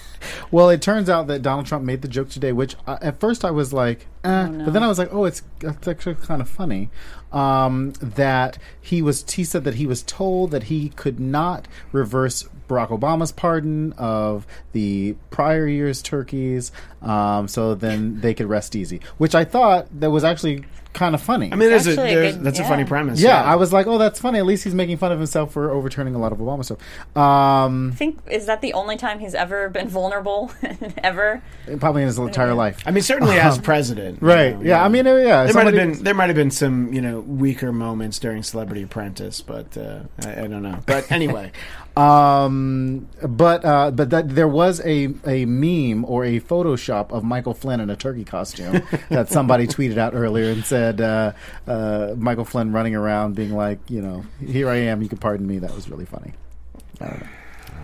Well, 0.51 0.69
it 0.69 0.83
turns 0.83 1.09
out 1.09 1.29
that 1.29 1.41
Donald 1.41 1.65
Trump 1.65 1.83
made 1.83 2.03
the 2.03 2.09
joke 2.09 2.29
today, 2.29 2.53
which 2.53 2.77
uh, 2.87 2.99
at 3.01 3.21
first 3.21 3.43
I 3.43 3.51
was 3.51 3.73
like, 3.73 4.07
eh, 4.23 4.49
but 4.49 4.73
then 4.75 4.83
I 4.83 4.87
was 4.89 4.99
like, 4.99 5.09
oh, 5.15 5.25
it's, 5.25 5.43
it's 5.63 5.89
actually 5.89 6.17
kind 6.17 6.43
of 6.43 6.49
funny. 6.49 6.91
Um, 7.33 7.93
that 8.01 8.59
he 8.81 9.03
was, 9.03 9.31
he 9.31 9.45
said 9.45 9.63
that 9.65 9.75
he 9.75 9.87
was 9.87 10.03
told 10.03 10.51
that 10.51 10.65
he 10.65 10.89
could 10.89 11.21
not 11.21 11.69
reverse 11.93 12.49
Barack 12.69 12.89
Obama's 12.89 13.33
pardon 13.33 13.93
of 13.95 14.47
the 14.73 15.15
prior 15.31 15.67
year's 15.67 16.03
turkeys, 16.03 16.73
um, 17.03 17.47
so 17.49 17.75
then 17.75 18.21
they 18.21 18.35
could 18.35 18.49
rest 18.49 18.75
easy. 18.75 19.01
Which 19.19 19.35
I 19.35 19.45
thought 19.45 19.89
that 20.01 20.11
was 20.11 20.25
actually 20.25 20.65
kind 20.93 21.15
of 21.15 21.23
funny. 21.23 21.53
I 21.53 21.57
mean, 21.57 21.69
there's 21.71 21.87
a, 21.87 21.91
actually 21.91 22.13
a 22.13 22.15
there's, 22.15 22.35
good- 22.37 22.45
that's 22.45 22.59
a 22.59 22.63
yeah. 22.63 22.69
funny 22.69 22.85
premise. 22.85 23.21
yeah, 23.21 23.43
I 23.43 23.57
was 23.57 23.73
like, 23.73 23.87
oh, 23.87 23.97
that's 23.99 24.19
funny. 24.21 24.39
At 24.39 24.47
least 24.47 24.65
he's 24.65 24.75
making 24.75 24.97
fun 24.97 25.13
of 25.13 25.19
himself 25.19 25.53
for 25.53 25.71
overturning 25.71 26.15
a 26.15 26.19
lot 26.19 26.33
of 26.33 26.39
Obama 26.39 26.65
stuff. 26.65 26.79
Um, 27.17 27.91
I 27.93 27.97
think 27.97 28.19
is 28.31 28.47
that 28.47 28.61
the 28.61 28.73
only 28.73 28.97
time 28.97 29.19
he's 29.21 29.35
ever 29.35 29.69
been 29.69 29.89
vulnerable, 29.89 30.51
ever. 31.03 31.43
probably 31.79 32.03
in 32.03 32.07
his 32.09 32.19
entire 32.19 32.55
life. 32.55 32.83
I 32.87 32.91
mean, 32.91 33.03
certainly 33.03 33.39
as 33.39 33.59
president. 33.59 34.21
you 34.21 34.27
Right. 34.29 34.57
know, 34.59 34.63
yeah. 34.65 34.85
I 34.85 34.89
mean, 34.89 35.07
uh, 35.07 35.15
yeah. 35.17 35.45
there 35.45 35.55
might 35.55 35.67
have 35.67 35.75
somebody- 35.75 35.77
been 35.95 36.03
there 36.05 36.15
might 36.15 36.27
have 36.29 36.37
been 36.37 36.51
some 36.51 36.93
you 36.93 37.01
know 37.01 37.21
weaker 37.21 37.73
moments 37.73 38.19
during 38.19 38.43
Celebrity 38.43 38.83
Apprentice, 38.83 39.41
but 39.43 39.77
uh, 39.77 40.01
I, 40.25 40.43
I 40.45 40.47
don't 40.49 40.63
know. 40.63 40.79
But 40.87 41.11
anyway, 41.19 41.53
Um, 41.97 43.09
but 43.23 43.65
uh, 43.65 43.91
but 43.91 44.11
that 44.11 44.29
there 44.35 44.49
was 44.49 44.81
a 44.85 45.09
a 45.27 45.45
meme 45.45 46.05
or 46.05 46.25
a 46.25 46.41
Photoshop 46.41 47.11
of 47.11 47.23
Michael 47.25 47.55
Flynn 47.55 47.81
in 47.81 47.91
a 47.91 47.97
turkey 47.97 48.25
costume 48.25 48.83
that 49.09 49.29
somebody 49.29 49.67
tweeted 49.75 49.99
out 49.99 50.15
earlier 50.15 50.51
and 50.51 50.65
said 50.65 50.80
uh, 51.01 51.33
uh, 51.67 52.15
Michael 52.17 52.45
Flynn 52.45 52.73
running 52.73 52.95
around 52.95 53.35
being 53.35 53.55
like, 53.55 53.79
you 53.89 54.01
know, 54.01 54.25
here 54.45 54.69
I 54.69 54.77
am. 54.77 55.03
You 55.03 55.09
can 55.09 55.19
pardon 55.19 55.47
me. 55.47 55.59
That 55.59 55.75
was 55.75 55.89
really 55.91 56.07
funny. 56.07 56.33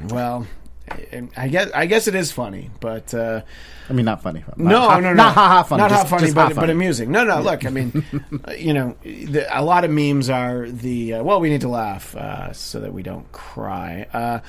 well, 0.08 0.46
I- 1.36 1.48
guess 1.48 1.70
I 1.74 1.86
guess 1.86 2.06
it 2.06 2.14
is 2.14 2.30
funny, 2.32 2.70
but. 2.80 3.12
Uh, 3.12 3.42
I 3.88 3.92
mean, 3.92 4.04
not 4.04 4.22
funny. 4.22 4.44
Not 4.56 4.58
No, 4.58 4.80
ha- 4.80 5.00
no, 5.00 5.08
no, 5.10 5.14
not 5.14 5.34
ha 5.34 5.48
ha 5.48 5.62
funny. 5.62 5.80
Not 5.82 5.90
just, 5.90 6.08
ha 6.08 6.16
funny, 6.18 6.32
but 6.32 6.52
ha 6.52 6.60
but 6.60 6.70
amusing. 6.70 7.10
No, 7.10 7.24
no. 7.24 7.40
Look, 7.40 7.64
I 7.64 7.70
mean, 7.70 8.04
uh, 8.48 8.52
you 8.52 8.72
know, 8.72 8.96
the, 9.02 9.46
a 9.50 9.62
lot 9.62 9.84
of 9.84 9.90
memes 9.90 10.28
are 10.30 10.68
the 10.68 11.14
uh, 11.14 11.22
well, 11.24 11.40
we 11.40 11.48
need 11.50 11.60
to 11.62 11.68
laugh 11.68 12.14
uh, 12.16 12.52
so 12.52 12.80
that 12.80 12.92
we 12.92 13.02
don't 13.02 13.30
cry. 13.32 14.06
Uh, 14.12 14.40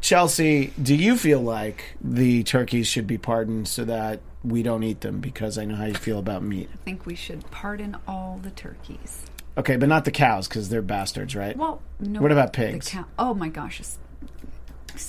Chelsea, 0.00 0.72
do 0.82 0.94
you 0.94 1.16
feel 1.16 1.40
like 1.40 1.96
the 2.02 2.42
turkeys 2.44 2.86
should 2.86 3.06
be 3.06 3.18
pardoned 3.18 3.68
so 3.68 3.84
that 3.84 4.20
we 4.46 4.62
don't 4.62 4.82
eat 4.82 5.00
them? 5.00 5.20
Because 5.20 5.58
I 5.58 5.64
know 5.64 5.74
how 5.74 5.86
you 5.86 5.94
feel 5.94 6.18
about 6.18 6.42
meat. 6.42 6.68
I 6.72 6.76
think 6.78 7.04
we 7.06 7.14
should 7.14 7.50
pardon 7.50 7.96
all 8.06 8.38
the 8.42 8.50
turkeys. 8.50 9.22
Okay, 9.58 9.76
but 9.76 9.88
not 9.88 10.04
the 10.04 10.10
cows 10.10 10.46
because 10.48 10.68
they're 10.68 10.82
bastards, 10.82 11.34
right? 11.34 11.56
Well, 11.56 11.80
no. 11.98 12.20
What 12.20 12.30
about 12.32 12.52
the 12.52 12.56
pigs? 12.58 12.88
cow- 12.90 13.06
oh 13.18 13.34
my 13.34 13.48
gosh. 13.48 13.80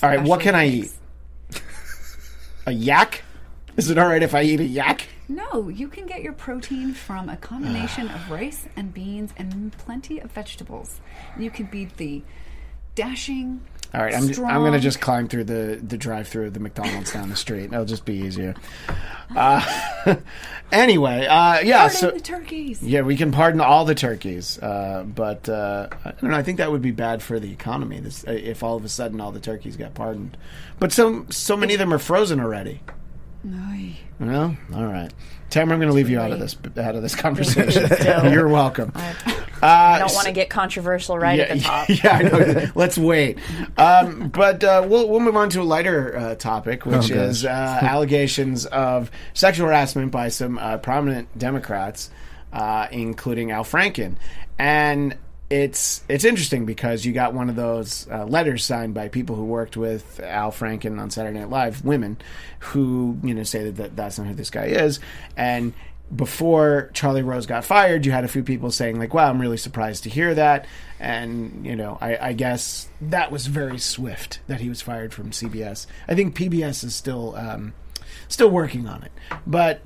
All 0.01 0.09
right, 0.09 0.21
what 0.21 0.39
can 0.41 0.55
I 0.55 0.67
eat? 0.67 0.91
A 2.65 2.71
yak? 2.71 3.23
Is 3.77 3.89
it 3.89 3.97
all 3.97 4.07
right 4.07 4.23
if 4.23 4.33
I 4.33 4.41
eat 4.43 4.59
a 4.59 4.65
yak? 4.65 5.07
No, 5.29 5.69
you 5.69 5.87
can 5.89 6.05
get 6.05 6.21
your 6.21 6.33
protein 6.33 6.93
from 6.93 7.29
a 7.29 7.37
combination 7.37 8.07
of 8.09 8.31
rice 8.31 8.65
and 8.75 8.93
beans 8.93 9.33
and 9.37 9.71
plenty 9.77 10.19
of 10.19 10.31
vegetables. 10.31 10.99
You 11.37 11.51
could 11.51 11.69
be 11.69 11.85
the 11.97 12.23
dashing. 12.95 13.61
All 13.93 14.01
right, 14.01 14.13
I'm, 14.13 14.23
I'm 14.45 14.61
going 14.61 14.73
to 14.73 14.79
just 14.79 14.99
climb 14.99 15.27
through 15.27 15.45
the, 15.45 15.79
the 15.81 15.97
drive 15.97 16.27
through 16.27 16.47
of 16.47 16.53
the 16.53 16.59
McDonald's 16.59 17.13
down 17.13 17.29
the 17.29 17.35
street. 17.35 17.65
It'll 17.65 17.85
just 17.85 18.05
be 18.05 18.15
easier. 18.15 18.55
Uh, 19.35 19.61
anyway, 20.71 21.25
uh, 21.25 21.59
yeah, 21.59 21.79
Pardon 21.79 21.97
so 21.97 22.11
the 22.11 22.19
turkeys. 22.21 22.81
yeah, 22.81 23.01
we 23.01 23.17
can 23.17 23.29
pardon 23.33 23.59
all 23.59 23.83
the 23.83 23.93
turkeys, 23.93 24.57
uh, 24.59 25.03
but 25.05 25.49
uh, 25.49 25.89
I 26.05 26.11
don't 26.11 26.31
know. 26.31 26.37
I 26.37 26.43
think 26.43 26.59
that 26.59 26.71
would 26.71 26.81
be 26.81 26.91
bad 26.91 27.21
for 27.21 27.37
the 27.37 27.51
economy 27.51 27.99
this, 27.99 28.25
uh, 28.25 28.31
if 28.31 28.63
all 28.63 28.77
of 28.77 28.85
a 28.85 28.89
sudden 28.89 29.19
all 29.19 29.33
the 29.33 29.41
turkeys 29.41 29.75
got 29.75 29.93
pardoned. 29.93 30.37
But 30.79 30.93
so 30.93 31.25
so 31.29 31.57
many 31.57 31.73
of 31.73 31.79
them 31.79 31.93
are 31.93 31.99
frozen 31.99 32.39
already. 32.39 32.79
Ay. 33.53 33.97
Well, 34.17 34.55
all 34.73 34.85
right, 34.85 35.11
Tamara, 35.49 35.73
I'm 35.73 35.79
going 35.81 35.89
to 35.89 35.95
leave 35.95 36.09
you 36.09 36.21
out 36.21 36.31
of 36.31 36.39
this 36.39 36.55
out 36.77 36.95
of 36.95 37.01
this 37.01 37.15
conversation. 37.25 37.89
You're 38.31 38.47
welcome. 38.47 38.93
I 39.61 39.99
don't 39.99 40.13
want 40.13 40.27
to 40.27 40.31
get 40.33 40.49
controversial 40.49 41.17
right 41.17 41.39
at 41.39 41.57
the 41.57 41.59
top. 41.63 41.89
yeah, 41.89 42.11
I 42.11 42.21
know. 42.23 42.65
Let's 42.75 42.97
wait. 42.97 43.39
Um, 43.77 44.29
but 44.29 44.63
uh, 44.63 44.85
we'll 44.87 45.07
we'll 45.09 45.19
move 45.19 45.35
on 45.35 45.49
to 45.51 45.61
a 45.61 45.63
lighter 45.63 46.15
uh, 46.17 46.35
topic, 46.35 46.85
which 46.85 47.11
Oh, 47.11 47.15
is 47.15 47.45
uh, 47.45 47.49
allegations 47.81 48.65
of 48.65 49.11
sexual 49.33 49.67
harassment 49.67 50.11
by 50.11 50.29
some 50.29 50.57
uh, 50.57 50.77
prominent 50.77 51.35
Democrats, 51.37 52.09
uh, 52.53 52.87
including 52.91 53.51
Al 53.51 53.63
Franken, 53.63 54.15
and. 54.57 55.15
It's 55.49 56.03
it's 56.09 56.25
interesting 56.25 56.65
because 56.65 57.05
you 57.05 57.13
got 57.13 57.33
one 57.33 57.49
of 57.49 57.55
those 57.55 58.05
uh, 58.11 58.25
letters 58.25 58.65
signed 58.65 58.93
by 58.93 59.07
people 59.07 59.37
who 59.37 59.45
worked 59.45 59.77
with 59.77 60.19
Al 60.19 60.51
Franken 60.51 60.99
on 60.99 61.09
Saturday 61.09 61.39
Night 61.39 61.49
Live, 61.49 61.85
women 61.85 62.17
who 62.59 63.17
you 63.23 63.33
know 63.33 63.43
say 63.43 63.63
that, 63.63 63.77
that 63.77 63.95
that's 63.95 64.19
not 64.19 64.27
who 64.27 64.33
this 64.33 64.49
guy 64.49 64.65
is, 64.65 64.99
and 65.37 65.71
before 66.15 66.89
Charlie 66.93 67.21
Rose 67.21 67.45
got 67.45 67.65
fired, 67.65 68.05
you 68.05 68.11
had 68.11 68.23
a 68.23 68.29
few 68.29 68.43
people 68.43 68.71
saying 68.71 68.97
like, 68.97 69.13
"Wow, 69.13 69.29
I'm 69.29 69.41
really 69.41 69.57
surprised 69.57 70.03
to 70.03 70.09
hear 70.09 70.33
that," 70.35 70.65
and 70.99 71.65
you 71.65 71.75
know, 71.75 71.97
I, 71.99 72.29
I 72.29 72.33
guess 72.33 72.87
that 73.01 73.31
was 73.31 73.47
very 73.47 73.77
swift 73.77 74.39
that 74.47 74.61
he 74.61 74.69
was 74.69 74.81
fired 74.81 75.13
from 75.13 75.31
CBS. 75.31 75.85
I 76.07 76.15
think 76.15 76.35
PBS 76.35 76.83
is 76.83 76.95
still 76.95 77.35
um, 77.35 77.73
still 78.27 78.49
working 78.49 78.87
on 78.87 79.03
it, 79.03 79.11
but. 79.45 79.81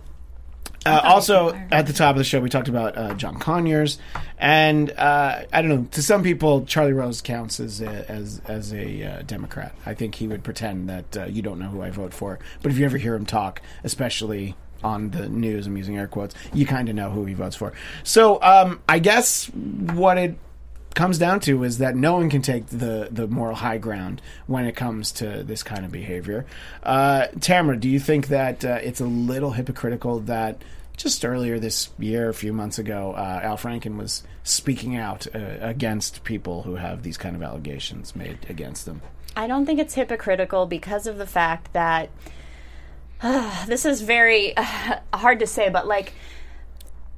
Uh, 0.84 1.00
also, 1.04 1.54
at 1.72 1.86
the 1.86 1.94
top 1.94 2.16
of 2.16 2.18
the 2.18 2.24
show, 2.24 2.40
we 2.40 2.50
talked 2.50 2.68
about 2.68 2.98
uh, 2.98 3.13
John 3.13 3.38
Conyers, 3.38 4.00
and 4.40 4.90
uh, 4.98 5.44
I 5.54 5.62
don't 5.62 5.70
know. 5.70 5.88
To 5.92 6.01
some 6.01 6.24
people, 6.24 6.66
Charlie 6.66 6.94
Rose 6.94 7.22
counts 7.22 7.60
as 7.60 7.82
a, 7.82 8.10
as 8.10 8.42
as 8.48 8.74
a 8.74 9.04
uh, 9.04 9.22
Democrat. 9.22 9.75
I 9.86 9.94
think 9.94 10.16
he 10.16 10.28
would 10.28 10.44
pretend 10.44 10.90
that 10.90 11.18
uh, 11.18 11.25
you 11.25 11.44
don't 11.44 11.60
know 11.60 11.68
who 11.68 11.84
I 11.84 11.92
vote 11.92 12.16
for. 12.16 12.40
But 12.63 12.72
if 12.72 12.80
you 12.80 12.86
ever 12.86 12.98
hear 12.98 13.13
him 13.13 13.28
talk, 13.28 13.62
especially 13.84 14.56
on 14.84 15.10
the 15.12 15.30
news, 15.30 15.68
I'm 15.68 15.78
using 15.78 15.98
air 15.98 16.08
quotes, 16.08 16.36
you 16.54 16.66
kind 16.66 16.90
of 16.90 16.96
know 16.96 17.10
who 17.10 17.26
he 17.26 17.34
votes 17.34 17.56
for. 17.56 17.74
So 18.04 18.42
um, 18.42 18.82
I 18.88 19.00
guess 19.00 19.46
what 19.46 20.18
it 20.18 20.36
comes 20.94 21.18
down 21.18 21.40
to 21.42 21.64
is 21.64 21.78
that 21.78 21.96
no 21.96 22.14
one 22.14 22.30
can 22.30 22.42
take 22.42 22.68
the, 22.68 23.08
the 23.12 23.28
moral 23.28 23.56
high 23.56 23.78
ground 23.78 24.22
when 24.48 24.66
it 24.66 24.76
comes 24.76 25.12
to 25.14 25.44
this 25.44 25.64
kind 25.64 25.86
of 25.86 25.92
behavior. 25.92 26.46
Uh, 26.84 27.28
Tamara, 27.40 27.78
do 27.78 27.90
you 27.90 28.00
think 28.00 28.28
that 28.28 28.66
uh, 28.66 28.80
it's 28.82 29.00
a 29.00 29.06
little 29.06 29.52
hypocritical 29.52 30.20
that 30.22 30.62
just 30.98 31.26
earlier 31.26 31.60
this 31.60 31.90
year, 31.98 32.30
a 32.30 32.34
few 32.34 32.54
months 32.54 32.78
ago, 32.78 33.14
uh, 33.14 33.40
Al 33.42 33.58
Franken 33.58 33.98
was 33.98 34.24
speaking 34.44 34.96
out 34.96 35.28
uh, 35.34 35.58
against 35.62 36.24
people 36.24 36.64
who 36.64 36.76
have 36.76 37.04
these 37.04 37.18
kind 37.18 37.36
of 37.36 37.42
allegations 37.42 38.16
made 38.16 38.38
against 38.50 38.86
them? 38.86 39.02
I 39.36 39.48
don't 39.48 39.66
think 39.66 39.80
it's 39.80 39.94
hypocritical 39.94 40.66
because 40.66 41.08
of 41.08 41.18
the 41.18 41.26
fact 41.26 41.74
that 41.74 42.10
this 43.68 43.86
is 43.86 44.01
very 44.01 44.56
uh, 44.58 44.98
hard 45.13 45.40
to 45.40 45.48
say, 45.48 45.70
but 45.70 45.88
like 45.88 46.13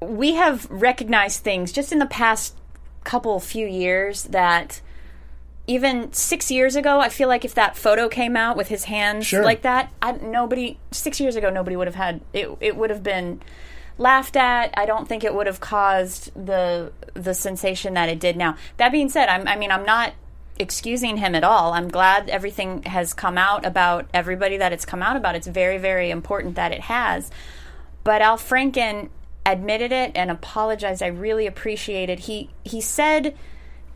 we 0.02 0.34
have 0.34 0.70
recognized 0.70 1.44
things 1.44 1.72
just 1.72 1.92
in 1.92 2.00
the 2.00 2.06
past 2.06 2.56
couple 3.04 3.40
few 3.40 3.68
years 3.68 4.24
that 4.26 4.82
even 5.66 6.12
six 6.12 6.52
years 6.52 6.76
ago, 6.76 7.00
I 7.00 7.08
feel 7.08 7.30
like 7.30 7.46
if 7.46 7.56
that 7.56 7.78
photo 7.78 8.10
came 8.10 8.36
out 8.36 8.58
with 8.58 8.68
his 8.68 8.86
hands 8.86 9.26
Sure. 9.28 9.44
like 9.44 9.62
that, 9.62 9.92
I, 10.02 10.12
nobody 10.14 10.78
six 10.92 11.20
years 11.22 11.36
ago 11.38 11.50
nobody 11.50 11.76
would 11.76 11.88
have 11.88 11.96
had 11.96 12.22
it. 12.34 12.50
It 12.60 12.76
would 12.76 12.90
have 12.90 13.04
been 13.04 13.42
laughed 13.98 14.36
at. 14.36 14.74
I 14.76 14.86
don't 14.86 15.08
think 15.08 15.24
it 15.24 15.34
would 15.34 15.48
have 15.48 15.60
caused 15.62 16.34
the 16.34 16.92
the 17.14 17.34
sensation 17.34 17.94
that 17.94 18.10
it 18.10 18.20
did 18.20 18.36
now. 18.36 18.58
That 18.78 18.92
being 18.92 19.08
said, 19.08 19.30
I'm, 19.30 19.48
I 19.48 19.56
mean, 19.56 19.72
I'm 19.72 19.86
not 19.86 20.14
excusing 20.60 21.18
him 21.18 21.36
at 21.36 21.44
all. 21.44 21.74
I'm 21.74 21.88
glad 21.88 22.30
everything 22.30 22.84
has 22.84 23.14
come 23.14 23.38
out 23.38 23.66
about 23.66 24.08
everybody 24.14 24.58
that 24.58 24.72
it's 24.74 24.86
come 24.86 25.02
out 25.02 25.16
about. 25.16 25.36
It's 25.36 25.48
very, 25.48 25.78
very 25.78 26.10
important 26.12 26.56
that 26.56 26.72
it 26.72 26.82
has. 26.82 27.32
But 28.04 28.22
Al 28.22 28.38
Franken 28.38 29.10
admitted 29.46 29.92
it 29.92 30.12
and 30.16 30.30
apologized. 30.32 31.02
I 31.04 31.08
really 31.08 31.48
appreciate 31.48 32.10
it. 32.10 32.20
He 32.20 32.50
he 32.64 32.82
said 32.82 33.36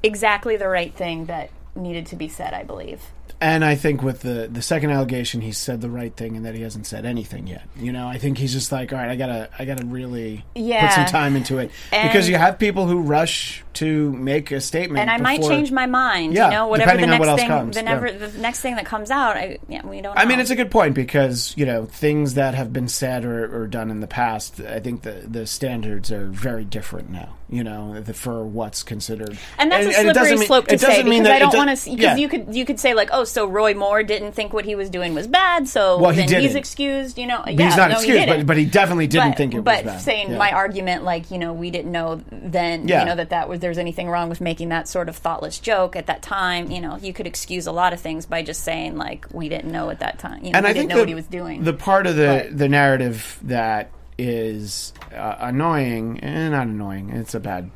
exactly 0.04 0.58
the 0.58 0.68
right 0.68 0.94
thing 0.94 1.26
that 1.26 1.50
needed 1.76 2.06
to 2.08 2.16
be 2.16 2.28
said, 2.28 2.54
I 2.54 2.64
believe. 2.64 3.02
And 3.40 3.64
I 3.64 3.76
think 3.76 4.02
with 4.02 4.22
the 4.22 4.50
the 4.52 4.62
second 4.64 4.90
allegation, 4.90 5.42
he 5.42 5.52
said 5.52 5.82
the 5.82 5.90
right 5.92 6.16
thing, 6.16 6.36
and 6.36 6.46
that 6.46 6.56
he 6.56 6.64
hasn't 6.64 6.88
said 6.88 7.06
anything 7.06 7.46
yet. 7.46 7.64
You 7.76 7.92
know, 7.92 8.08
I 8.08 8.18
think 8.18 8.40
he's 8.40 8.52
just 8.52 8.72
like, 8.72 8.92
all 8.92 8.98
right, 8.98 9.10
I 9.10 9.16
gotta, 9.16 9.50
I 9.60 9.66
gotta 9.66 9.86
really 9.86 10.44
put 10.56 10.92
some 10.92 11.06
time 11.06 11.36
into 11.36 11.60
it 11.60 11.70
And- 11.92 12.10
because 12.10 12.28
you 12.28 12.36
have 12.36 12.58
people 12.58 12.88
who 12.88 13.00
rush 13.02 13.64
to 13.78 14.12
make 14.14 14.52
a 14.52 14.62
statement, 14.62 15.02
And 15.02 15.10
I 15.10 15.18
might 15.18 15.42
change 15.42 15.72
my 15.72 15.86
mind. 15.86 16.34
Yeah, 16.34 16.46
you 16.46 16.52
know, 16.52 16.68
whatever 16.68 17.00
the 17.00 17.08
next 17.08 17.26
what 17.26 17.40
thing, 17.40 17.48
comes, 17.48 17.76
the, 17.76 17.84
yeah. 17.84 18.00
the 18.00 18.38
next 18.40 18.62
thing 18.62 18.76
that 18.76 18.86
comes 18.86 19.10
out. 19.12 19.38
I, 19.38 19.58
yeah, 19.68 19.86
we 19.86 20.02
don't. 20.02 20.16
Know. 20.16 20.22
I 20.22 20.26
mean, 20.26 20.40
it's 20.40 20.50
a 20.50 20.56
good 20.56 20.72
point 20.72 20.96
because 20.96 21.54
you 21.58 21.66
know 21.66 21.86
things 21.86 22.36
that 22.36 22.54
have 22.56 22.72
been 22.74 22.88
said 22.88 23.26
or, 23.26 23.64
or 23.64 23.68
done 23.68 23.90
in 23.92 24.00
the 24.00 24.08
past. 24.08 24.60
I 24.62 24.80
think 24.80 25.02
the 25.04 25.24
the 25.28 25.46
standards 25.48 26.12
are 26.12 26.26
very 26.28 26.66
different 26.66 27.10
now. 27.10 27.34
You 27.50 27.64
know, 27.64 28.02
the, 28.02 28.14
for 28.14 28.44
what's 28.46 28.84
considered, 28.84 29.38
And 29.58 29.72
that's 29.72 29.88
a 29.88 29.94
slippery 29.94 30.36
mean- 30.36 30.48
slope 30.48 30.68
to 30.68 30.78
say 30.78 31.02
because 31.02 31.28
I 31.28 31.40
don't 31.40 31.56
want 31.56 31.70
to. 31.78 31.90
Because 31.90 32.04
yeah. 32.04 32.16
you 32.18 32.28
could 32.28 32.54
you 32.54 32.66
could 32.66 32.78
say 32.78 32.94
like, 32.94 33.10
oh, 33.14 33.24
so 33.24 33.48
Roy 33.48 33.74
Moore 33.74 34.04
didn't 34.04 34.34
think 34.34 34.52
what 34.52 34.66
he 34.66 34.76
was 34.76 34.90
doing 34.90 35.14
was 35.14 35.28
bad, 35.28 35.66
so 35.70 35.98
Well, 35.98 36.12
he 36.12 36.18
then 36.26 36.42
he's 36.42 36.52
didn't. 36.52 36.58
excused. 36.58 37.18
You 37.18 37.26
know, 37.26 37.42
But 37.46 37.54
yeah, 37.58 37.68
he's 37.68 37.78
not 37.78 37.90
no, 37.90 37.96
excused, 37.96 38.20
he 38.20 38.26
but 38.26 38.46
but 38.46 38.58
he 38.58 38.66
definitely 38.66 39.08
didn't 39.08 39.30
but, 39.30 39.38
think 39.38 39.54
it 39.54 39.64
but 39.64 39.76
was 39.78 39.84
bad. 39.86 39.94
But 39.94 40.02
saying 40.02 40.38
my 40.38 40.52
argument, 40.52 41.06
like 41.06 41.32
you 41.32 41.38
know, 41.38 41.54
we 41.54 41.72
didn't 41.72 41.92
know 41.94 42.22
then, 42.32 42.86
Yeah. 42.86 43.00
you 43.00 43.06
know, 43.06 43.16
that 43.16 43.30
that 43.30 43.48
was 43.48 43.60
there's 43.68 43.78
anything 43.78 44.08
wrong 44.08 44.30
with 44.30 44.40
making 44.40 44.70
that 44.70 44.88
sort 44.88 45.10
of 45.10 45.18
thoughtless 45.18 45.60
joke 45.60 45.98
at 45.98 46.06
that 46.06 46.22
time. 46.22 46.72
You 46.72 46.80
know, 46.80 46.96
you 46.96 47.12
could 47.12 47.28
excuse 47.28 47.68
a 47.68 47.74
lot 47.74 47.92
of 47.92 48.00
things 48.00 48.26
by 48.26 48.42
just 48.42 48.64
saying 48.64 48.96
like 48.96 49.26
we 49.34 49.50
didn't 49.50 49.70
know 49.70 49.90
at 49.90 50.00
that 50.00 50.20
time. 50.20 50.42
You 50.46 50.52
know, 50.52 50.60
and 50.60 50.64
we 50.64 50.70
I 50.70 50.74
didn't 50.74 50.88
know 50.88 50.96
the, 50.96 51.02
what 51.02 51.10
he 51.10 51.16
was 51.16 51.28
doing. 51.28 51.66
The 51.66 51.74
part 51.74 52.08
of 52.08 52.16
the 52.16 52.46
But- 52.48 52.58
the 52.58 52.70
narrative 52.70 53.38
that 53.44 53.92
is 54.18 54.94
uh, 55.14 55.36
annoying, 55.40 56.22
and 56.22 56.54
not 56.54 56.68
annoying. 56.68 57.10
It's 57.10 57.36
a 57.36 57.42
bad 57.42 57.70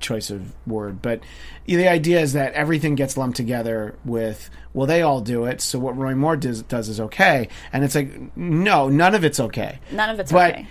choice 0.00 0.28
of 0.30 0.52
word, 0.66 1.00
but 1.00 1.20
the 1.64 1.88
idea 1.88 2.20
is 2.20 2.34
that 2.34 2.52
everything 2.52 2.94
gets 2.94 3.16
lumped 3.16 3.36
together 3.36 3.96
with 4.04 4.50
well, 4.74 4.86
they 4.86 5.00
all 5.00 5.22
do 5.22 5.46
it, 5.46 5.62
so 5.62 5.78
what 5.78 5.96
Roy 5.96 6.14
Moore 6.14 6.36
does, 6.36 6.62
does 6.62 6.90
is 6.90 7.00
okay, 7.00 7.48
and 7.72 7.84
it's 7.84 7.94
like 7.94 8.36
no, 8.36 8.90
none 8.90 9.14
of 9.14 9.24
it's 9.24 9.40
okay. 9.40 9.80
None 9.92 10.10
of 10.10 10.20
it's 10.20 10.30
but, 10.30 10.52
okay. 10.52 10.66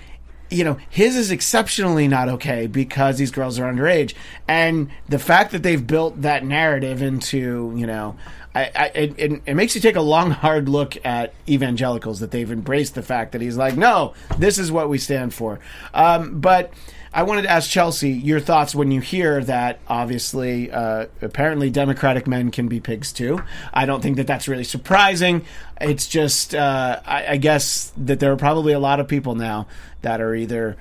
You 0.49 0.63
know, 0.63 0.77
his 0.89 1.15
is 1.15 1.31
exceptionally 1.31 2.07
not 2.07 2.29
okay 2.29 2.67
because 2.67 3.17
these 3.17 3.31
girls 3.31 3.59
are 3.59 3.71
underage, 3.71 4.13
and 4.47 4.89
the 5.09 5.19
fact 5.19 5.51
that 5.51 5.63
they've 5.63 5.85
built 5.85 6.21
that 6.21 6.45
narrative 6.45 7.01
into 7.01 7.73
you 7.75 7.85
know 7.85 8.15
I, 8.57 8.71
I 8.75 8.85
it, 8.95 9.41
it, 9.45 9.53
makes 9.53 9.75
you 9.75 9.81
take 9.81 9.95
a 9.95 10.01
long, 10.01 10.31
hard 10.31 10.67
look 10.67 10.97
at 11.05 11.33
evangelicals 11.47 12.21
that 12.21 12.31
they've 12.31 12.51
embraced 12.51 12.95
the 12.95 13.03
fact 13.03 13.33
that 13.33 13.41
he's 13.41 13.55
like, 13.55 13.77
no, 13.77 14.15
this 14.39 14.57
is 14.57 14.71
what 14.71 14.89
we 14.89 14.97
stand 14.97 15.33
for. 15.33 15.59
Um, 15.93 16.39
but 16.39 16.73
I 17.17 17.23
wanted 17.23 17.41
to 17.41 17.49
ask 17.49 17.67
Chelsea 17.67 18.11
your 18.11 18.39
thoughts 18.39 18.75
when 18.75 18.91
you 18.91 19.01
hear 19.01 19.43
that. 19.45 19.79
Obviously, 19.87 20.69
uh, 20.69 21.07
apparently, 21.19 21.71
Democratic 21.71 22.27
men 22.27 22.51
can 22.51 22.67
be 22.67 22.79
pigs 22.79 23.11
too. 23.11 23.41
I 23.73 23.87
don't 23.87 24.01
think 24.01 24.17
that 24.17 24.27
that's 24.27 24.47
really 24.47 24.63
surprising. 24.63 25.43
It's 25.81 26.05
just, 26.05 26.53
uh, 26.53 27.01
I, 27.03 27.25
I 27.29 27.37
guess 27.37 27.91
that 27.97 28.19
there 28.19 28.31
are 28.31 28.37
probably 28.37 28.71
a 28.73 28.79
lot 28.79 28.99
of 28.99 29.07
people 29.07 29.33
now 29.33 29.65
that 30.03 30.21
are 30.21 30.35
either 30.35 30.77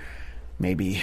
maybe 0.59 1.03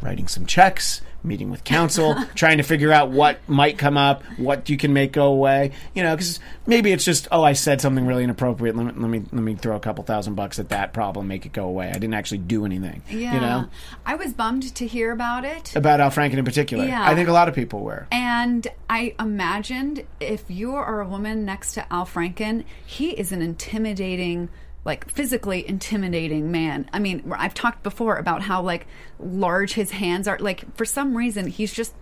writing 0.00 0.28
some 0.28 0.46
checks, 0.46 1.00
meeting 1.22 1.50
with 1.50 1.64
counsel, 1.64 2.16
trying 2.34 2.58
to 2.58 2.62
figure 2.62 2.92
out 2.92 3.10
what 3.10 3.38
might 3.48 3.78
come 3.78 3.96
up, 3.96 4.22
what 4.36 4.68
you 4.68 4.76
can 4.76 4.92
make 4.92 5.12
go 5.12 5.26
away. 5.26 5.72
You 5.94 6.02
know, 6.02 6.14
because 6.14 6.40
maybe 6.66 6.92
it's 6.92 7.04
just, 7.04 7.28
oh, 7.30 7.42
I 7.42 7.52
said 7.52 7.80
something 7.80 8.06
really 8.06 8.24
inappropriate. 8.24 8.76
Let 8.76 8.86
me, 8.86 8.92
let 9.00 9.10
me 9.10 9.24
let 9.32 9.42
me 9.42 9.54
throw 9.54 9.76
a 9.76 9.80
couple 9.80 10.04
thousand 10.04 10.34
bucks 10.34 10.58
at 10.58 10.70
that 10.70 10.92
problem, 10.92 11.28
make 11.28 11.46
it 11.46 11.52
go 11.52 11.66
away. 11.66 11.88
I 11.90 11.94
didn't 11.94 12.14
actually 12.14 12.38
do 12.38 12.64
anything. 12.64 13.02
Yeah. 13.10 13.34
You 13.34 13.40
know, 13.40 13.68
I 14.06 14.14
was 14.14 14.32
bummed 14.32 14.74
to 14.74 14.86
hear 14.86 15.12
about 15.12 15.44
it. 15.44 15.74
about 15.76 16.00
Al 16.00 16.10
Franken 16.10 16.34
in 16.34 16.44
particular. 16.44 16.84
Yeah. 16.84 17.08
I 17.08 17.14
think 17.14 17.28
a 17.28 17.32
lot 17.32 17.48
of 17.48 17.54
people 17.54 17.80
were. 17.80 18.06
And 18.10 18.66
I 18.88 19.14
imagined 19.18 20.04
if 20.20 20.44
you 20.48 20.74
are 20.74 21.00
a 21.00 21.08
woman 21.08 21.44
next 21.44 21.74
to 21.74 21.92
Al 21.92 22.06
Franken, 22.06 22.64
he 22.86 23.10
is 23.10 23.32
an 23.32 23.42
intimidating, 23.42 24.48
like 24.88 25.08
physically 25.10 25.68
intimidating 25.68 26.50
man. 26.50 26.88
I 26.92 26.98
mean, 26.98 27.32
I've 27.36 27.54
talked 27.54 27.84
before 27.84 28.16
about 28.16 28.42
how 28.42 28.62
like 28.62 28.88
large 29.20 29.74
his 29.74 29.92
hands 29.92 30.26
are. 30.26 30.38
Like 30.40 30.64
for 30.76 30.84
some 30.84 31.16
reason, 31.16 31.46
he's 31.46 31.72
just 31.72 31.94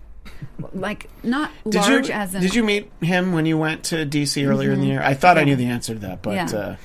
like 0.73 1.11
not 1.23 1.50
Did 1.69 1.75
large 1.83 2.09
you 2.09 2.14
as 2.14 2.35
in. 2.35 2.40
did 2.40 2.55
you 2.55 2.64
meet 2.64 2.90
him 3.00 3.33
when 3.33 3.45
you 3.47 3.59
went 3.59 3.85
to 3.85 4.07
DC 4.07 4.49
earlier 4.49 4.73
in 4.73 4.81
the 4.81 4.87
year? 4.87 5.02
I 5.02 5.14
thought 5.14 5.37
I 5.37 5.45
knew 5.45 5.57
the 5.57 5.66
answer 5.66 5.93
to 5.95 6.00
that, 6.00 6.23
but 6.23 6.35
Mm-hmm. 6.37 6.57
Yeah. 6.57 6.62
uh, 6.62 6.76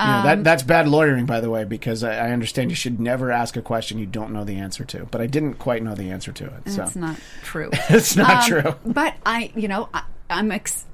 you 0.00 0.06
know, 0.06 0.22
that 0.22 0.44
that's 0.44 0.62
bad 0.62 0.86
lawyering, 0.86 1.26
by 1.26 1.40
the 1.40 1.50
way, 1.50 1.64
because 1.64 2.04
I, 2.04 2.14
I 2.28 2.30
understand 2.30 2.70
you 2.70 2.76
should 2.76 3.00
never 3.00 3.32
ask 3.32 3.56
a 3.56 3.62
question 3.62 3.98
you 3.98 4.06
don't 4.06 4.32
know 4.32 4.44
the 4.44 4.56
answer 4.56 4.84
to. 4.84 5.06
But 5.06 5.20
I 5.20 5.26
didn't 5.26 5.54
quite 5.54 5.82
know 5.82 5.96
the 5.96 6.10
answer 6.10 6.30
to 6.32 6.44
it. 6.44 6.68
So 6.70 6.76
That's 6.76 6.94
not 6.94 7.18
true. 7.42 7.70
it's 7.90 8.14
not 8.16 8.44
Um, 8.44 8.48
true. 8.62 8.74
But 8.86 9.14
I, 9.26 9.50
you 9.56 9.66
know, 9.66 9.88
I, 9.92 10.02
I'm. 10.30 10.52
Ex- 10.52 10.84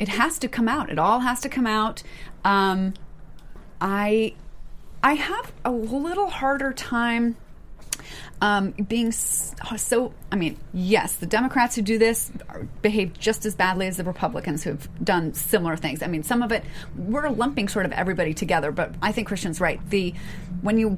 it 0.00 0.08
has 0.08 0.40
to 0.40 0.48
come 0.48 0.66
out. 0.68 0.90
It 0.90 0.98
all 0.98 1.20
has 1.20 1.38
to 1.42 1.48
come 1.48 1.68
out. 1.68 2.02
Um, 2.44 2.94
I, 3.80 4.34
I 5.02 5.14
have 5.14 5.52
a 5.64 5.70
little 5.70 6.28
harder 6.28 6.72
time. 6.72 7.36
Um, 8.40 8.70
being 8.70 9.10
so, 9.10 10.14
I 10.30 10.36
mean, 10.36 10.56
yes, 10.72 11.16
the 11.16 11.26
Democrats 11.26 11.74
who 11.74 11.82
do 11.82 11.98
this 11.98 12.30
behave 12.82 13.18
just 13.18 13.44
as 13.44 13.56
badly 13.56 13.88
as 13.88 13.96
the 13.96 14.04
Republicans 14.04 14.62
who 14.62 14.70
have 14.70 15.04
done 15.04 15.34
similar 15.34 15.76
things. 15.76 16.02
I 16.02 16.06
mean, 16.06 16.22
some 16.22 16.42
of 16.42 16.52
it 16.52 16.64
we're 16.96 17.28
lumping 17.30 17.66
sort 17.66 17.84
of 17.84 17.90
everybody 17.90 18.34
together, 18.34 18.70
but 18.70 18.94
I 19.02 19.10
think 19.10 19.26
Christian's 19.26 19.60
right. 19.60 19.80
The 19.90 20.14
when 20.62 20.78
you 20.78 20.90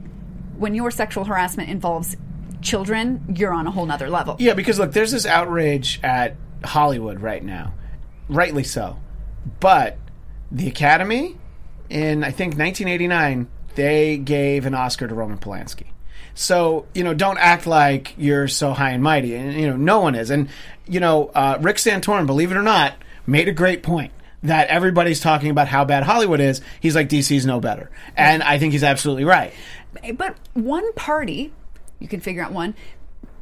when 0.59 0.75
your 0.75 0.91
sexual 0.91 1.25
harassment 1.25 1.71
involves 1.71 2.15
children, 2.61 3.35
you're 3.35 3.55
on 3.55 3.67
a 3.67 3.71
whole 3.71 3.87
nother 3.87 4.11
level. 4.11 4.37
Yeah, 4.39 4.53
because 4.53 4.79
look, 4.79 4.93
there's 4.93 5.13
this 5.13 5.25
outrage 5.25 5.99
at 6.03 6.37
Hollywood 6.63 7.21
right 7.21 7.43
now, 7.43 7.73
rightly 8.29 8.65
so. 8.65 8.99
But 9.61 9.97
the 10.53 10.69
Academy, 10.69 11.39
in 11.91 12.25
I 12.25 12.31
think 12.31 12.57
1989, 12.57 13.49
they 13.75 14.17
gave 14.17 14.65
an 14.65 14.75
Oscar 14.75 15.09
to 15.09 15.15
Roman 15.15 15.39
Polanski. 15.39 15.87
So 16.35 16.87
you 16.95 17.05
know, 17.05 17.13
don't 17.13 17.39
act 17.39 17.67
like 17.67 18.15
you're 18.17 18.49
so 18.49 18.73
high 18.73 18.91
and 18.91 19.03
mighty, 19.03 19.35
and 19.35 19.53
you 19.53 19.69
know, 19.69 19.77
no 19.77 20.01
one 20.01 20.15
is. 20.15 20.31
And 20.31 20.49
you 20.87 21.01
know, 21.01 21.31
uh, 21.35 21.59
Rick 21.61 21.77
Santorum, 21.77 22.27
believe 22.27 22.51
it 22.51 22.57
or 22.57 22.63
not, 22.63 22.95
made 23.27 23.49
a 23.49 23.53
great 23.53 23.83
point 23.83 24.13
that 24.43 24.69
everybody's 24.69 25.21
talking 25.21 25.51
about 25.51 25.69
how 25.69 25.85
bad 25.85 26.05
Hollywood 26.05 26.41
is. 26.41 26.63
He's 26.81 26.95
like 26.95 27.09
DC's 27.09 27.45
no 27.45 27.61
better, 27.61 27.91
and 28.17 28.43
I 28.43 28.59
think 28.59 28.73
he's 28.73 28.85
absolutely 28.85 29.25
right. 29.25 29.53
But 30.15 30.37
one 30.55 30.93
party, 30.95 31.53
you 31.99 32.09
can 32.09 32.21
figure 32.21 32.43
out 32.43 32.53
one, 32.53 32.75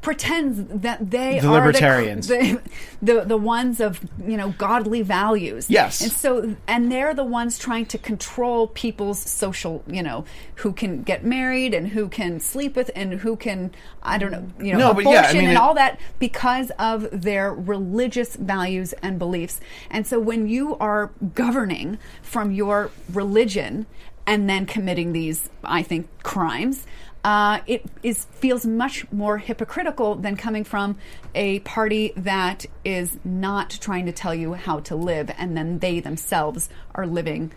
pretends 0.01 0.83
that 0.83 1.11
they 1.11 1.41
The 1.41 1.49
are 1.49 1.59
libertarians. 1.59 2.29
the, 2.29 2.61
the 3.03 3.15
the 3.15 3.25
the 3.25 3.37
ones 3.37 3.81
of 3.81 4.01
you 4.27 4.37
know 4.37 4.51
godly 4.59 5.03
values. 5.03 5.69
Yes. 5.69 6.01
and 6.01 6.13
so 6.13 6.57
and 6.69 6.91
they're 6.91 7.15
the 7.15 7.25
ones 7.25 7.59
trying 7.59 7.87
to 7.87 7.99
control 7.99 8.69
people's 8.69 9.19
social, 9.19 9.83
you 9.87 10.03
know, 10.03 10.25
who 10.57 10.73
can 10.73 11.03
get 11.03 11.25
married 11.25 11.75
and 11.75 11.89
who 11.89 12.09
can 12.09 12.39
sleep 12.41 12.77
with 12.77 12.91
and 12.95 13.15
who 13.15 13.37
can 13.37 13.73
I 14.03 14.19
don't 14.19 14.31
know, 14.31 14.47
you 14.65 14.73
know, 14.73 14.79
No, 14.79 14.95
but 14.95 15.05
yeah, 15.05 15.11
I 15.11 15.13
abortion 15.19 15.39
mean, 15.39 15.49
and 15.51 15.59
it- 15.59 15.61
all 15.61 15.75
that 15.75 15.99
because 16.19 16.71
of 16.79 17.09
their 17.11 17.53
religious 17.53 18.37
values 18.37 18.93
and 19.03 19.19
beliefs. 19.19 19.61
And 19.91 20.07
so 20.07 20.19
when 20.21 20.49
you 20.49 20.77
are 20.79 21.11
governing 21.35 21.99
from 22.23 22.53
your 22.53 22.91
religion 23.13 23.87
and 24.27 24.49
then 24.49 24.67
committing 24.67 25.13
these, 25.13 25.49
I 25.65 25.83
think, 25.83 26.07
crimes, 26.23 26.87
uh, 27.25 27.61
it 27.67 27.85
is 28.03 28.25
feels 28.33 28.65
much 28.65 29.11
more 29.13 29.39
hypocritical 29.39 30.15
than 30.15 30.37
coming 30.37 30.65
from 30.65 30.97
a 31.35 31.59
party 31.61 32.13
that 32.17 32.67
is 32.85 33.19
not 33.25 33.71
trying 33.71 34.07
to 34.07 34.13
tell 34.13 34.35
you 34.35 34.55
how 34.55 34.81
to 34.81 34.97
live, 34.97 35.31
and 35.37 35.57
then 35.57 35.79
they 35.81 36.01
themselves 36.01 36.69
are 36.95 37.07
living. 37.07 37.53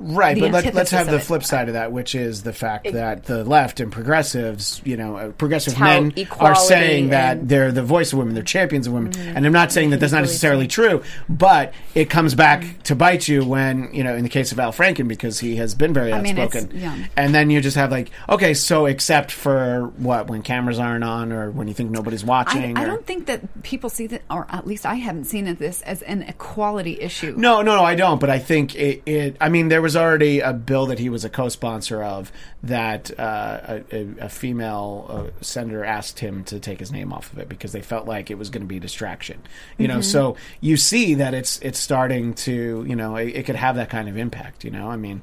Right, 0.00 0.38
but 0.38 0.50
let, 0.50 0.74
let's 0.74 0.90
have 0.90 1.06
the 1.06 1.16
it. 1.16 1.22
flip 1.22 1.44
side 1.44 1.68
of 1.68 1.74
that, 1.74 1.92
which 1.92 2.16
is 2.16 2.42
the 2.42 2.52
fact 2.52 2.92
that 2.92 3.24
the 3.24 3.44
left 3.44 3.78
and 3.78 3.92
progressives, 3.92 4.82
you 4.84 4.96
know, 4.96 5.16
uh, 5.16 5.30
progressive 5.30 5.78
men 5.78 6.12
are 6.40 6.56
saying 6.56 7.10
that 7.10 7.48
they're 7.48 7.70
the 7.70 7.82
voice 7.82 8.12
of 8.12 8.18
women, 8.18 8.34
they're 8.34 8.42
champions 8.42 8.86
of 8.86 8.92
women, 8.92 9.12
Mm-hmm. 9.12 9.36
and 9.36 9.46
I'm 9.46 9.52
not 9.52 9.70
saying 9.70 9.90
that 9.90 10.00
that's 10.00 10.12
not 10.12 10.22
necessarily 10.22 10.66
true, 10.66 11.02
but 11.28 11.72
it 11.94 12.10
comes 12.10 12.34
back 12.34 12.82
to 12.84 12.96
bite 12.96 13.28
you 13.28 13.44
when, 13.44 13.94
you 13.94 14.02
know, 14.02 14.14
in 14.16 14.24
the 14.24 14.28
case 14.28 14.50
of 14.50 14.58
Al 14.58 14.72
Franken, 14.72 15.06
because 15.06 15.38
he 15.38 15.56
has 15.56 15.74
been 15.74 15.94
very 15.94 16.12
I 16.12 16.20
mean, 16.20 16.38
outspoken, 16.38 16.76
yeah. 16.76 17.06
and 17.16 17.32
then 17.34 17.48
you 17.50 17.60
just 17.60 17.76
have 17.76 17.90
like, 17.92 18.10
okay, 18.28 18.52
so 18.52 18.86
except 18.86 19.30
for 19.30 19.92
what 19.98 20.26
when 20.26 20.42
cameras 20.42 20.78
aren't 20.80 21.04
on 21.04 21.32
or 21.32 21.50
when 21.50 21.68
you 21.68 21.74
think 21.74 21.90
nobody's 21.90 22.24
watching, 22.24 22.76
I 22.76 22.82
or, 22.82 22.86
don't 22.86 23.06
think 23.06 23.26
that 23.26 23.62
people 23.62 23.90
see 23.90 24.08
that, 24.08 24.22
or 24.28 24.46
at 24.50 24.66
least 24.66 24.86
I 24.86 24.94
haven't 24.96 25.26
seen 25.26 25.46
it 25.46 25.58
this 25.58 25.82
as 25.82 26.02
an 26.02 26.22
equality 26.22 27.00
issue. 27.00 27.34
No, 27.36 27.62
no, 27.62 27.76
no, 27.76 27.84
I 27.84 27.94
don't. 27.94 28.18
But 28.20 28.30
I 28.30 28.40
think 28.40 28.74
it. 28.74 29.02
it 29.06 29.36
I 29.40 29.48
mean, 29.48 29.68
there 29.68 29.83
was 29.84 29.96
already 29.96 30.40
a 30.40 30.54
bill 30.54 30.86
that 30.86 30.98
he 30.98 31.10
was 31.10 31.26
a 31.26 31.28
co-sponsor 31.28 32.02
of 32.02 32.32
that 32.62 33.16
uh, 33.20 33.80
a, 33.92 34.08
a, 34.18 34.28
female 34.30 35.06
uh, 35.10 35.42
senator 35.42 35.84
asked 35.84 36.18
him 36.18 36.42
to 36.44 36.58
take 36.58 36.80
his 36.80 36.90
name 36.90 37.12
off 37.12 37.30
of 37.34 37.38
it 37.38 37.50
because 37.50 37.72
they 37.72 37.82
felt 37.82 38.06
like 38.06 38.30
it 38.30 38.38
was 38.38 38.48
going 38.48 38.62
to 38.62 38.66
be 38.66 38.78
a 38.78 38.80
distraction. 38.80 39.42
You 39.76 39.86
know, 39.86 40.00
so 40.00 40.36
you 40.62 40.78
see 40.78 41.14
that 41.14 41.34
it's 41.34 41.58
it's 41.60 41.78
starting 41.78 42.32
to 42.34 42.84
you 42.88 42.96
know 42.96 43.16
it, 43.16 43.36
it 43.36 43.42
could 43.46 43.56
have 43.56 43.76
that 43.76 43.90
kind 43.90 44.08
of 44.08 44.16
impact. 44.16 44.64
You 44.64 44.70
know, 44.70 44.90
I 44.90 44.96
mean. 44.96 45.22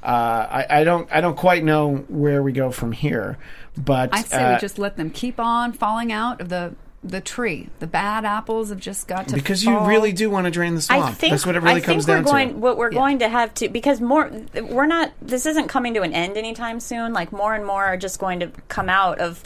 Uh, 0.00 0.46
I, 0.48 0.66
I 0.78 0.84
don't. 0.84 1.10
I 1.10 1.20
don't 1.20 1.36
quite 1.36 1.64
know 1.64 1.96
where 2.06 2.40
we 2.40 2.52
go 2.52 2.70
from 2.70 2.92
here, 2.92 3.36
but 3.76 4.10
I'd 4.12 4.26
say 4.26 4.44
uh, 4.44 4.54
we 4.54 4.60
just 4.60 4.78
let 4.78 4.96
them 4.96 5.10
keep 5.10 5.40
on 5.40 5.72
falling 5.72 6.12
out 6.12 6.40
of 6.40 6.50
the 6.50 6.72
the 7.02 7.20
tree. 7.20 7.68
The 7.78 7.86
bad 7.86 8.24
apples 8.24 8.70
have 8.70 8.80
just 8.80 9.06
got 9.06 9.28
to 9.28 9.34
because 9.34 9.64
you 9.64 9.78
really 9.86 10.12
do 10.12 10.30
want 10.30 10.46
to 10.46 10.50
drain 10.50 10.74
the 10.74 10.80
swamp. 10.80 11.04
I 11.04 11.12
think 11.12 11.30
That's 11.30 11.46
what 11.46 11.54
it 11.54 11.62
really 11.62 11.76
I 11.76 11.80
comes 11.80 12.06
think 12.06 12.18
we're 12.18 12.24
going, 12.24 12.48
to. 12.50 12.54
What 12.56 12.76
we're 12.76 12.90
going 12.90 13.20
to 13.20 13.28
have 13.28 13.54
to 13.54 13.68
because 13.68 14.00
more 14.00 14.30
we're 14.54 14.86
not. 14.86 15.12
This 15.22 15.46
isn't 15.46 15.68
coming 15.68 15.94
to 15.94 16.02
an 16.02 16.12
end 16.12 16.36
anytime 16.36 16.80
soon. 16.80 17.12
Like 17.12 17.32
more 17.32 17.54
and 17.54 17.64
more 17.64 17.84
are 17.84 17.96
just 17.96 18.18
going 18.18 18.40
to 18.40 18.50
come 18.68 18.88
out 18.88 19.20
of 19.20 19.42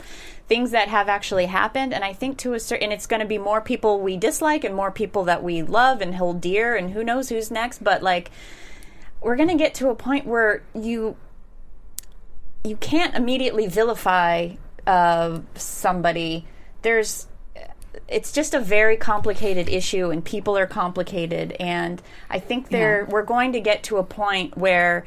things 0.47 0.71
that 0.71 0.89
have 0.89 1.07
actually 1.07 1.45
happened, 1.45 1.93
and 1.93 2.03
I 2.03 2.13
think 2.13 2.37
to 2.39 2.53
a 2.53 2.59
certain, 2.59 2.91
it's 2.91 3.05
going 3.05 3.21
to 3.21 3.27
be 3.27 3.37
more 3.37 3.61
people 3.61 3.99
we 3.99 4.17
dislike 4.17 4.63
and 4.63 4.75
more 4.75 4.91
people 4.91 5.23
that 5.25 5.41
we 5.43 5.61
love 5.61 6.01
and 6.01 6.15
hold 6.15 6.41
dear, 6.41 6.75
and 6.75 6.91
who 6.91 7.03
knows 7.03 7.29
who's 7.29 7.51
next. 7.51 7.83
But 7.83 8.03
like, 8.03 8.31
we're 9.21 9.35
going 9.35 9.49
to 9.49 9.55
get 9.55 9.75
to 9.75 9.89
a 9.89 9.95
point 9.95 10.25
where 10.25 10.63
you 10.73 11.15
you 12.63 12.77
can't 12.77 13.15
immediately 13.15 13.67
vilify 13.67 14.51
uh, 14.87 15.39
somebody. 15.55 16.45
There's 16.81 17.27
it's 18.07 18.31
just 18.31 18.53
a 18.53 18.59
very 18.59 18.97
complicated 18.97 19.69
issue 19.69 20.09
and 20.09 20.23
people 20.25 20.57
are 20.57 20.65
complicated 20.67 21.51
and 21.59 22.01
I 22.29 22.39
think 22.39 22.69
there 22.69 23.05
we're 23.09 23.23
going 23.23 23.53
to 23.53 23.59
get 23.59 23.83
to 23.83 23.97
a 23.97 24.03
point 24.03 24.57
where 24.57 25.05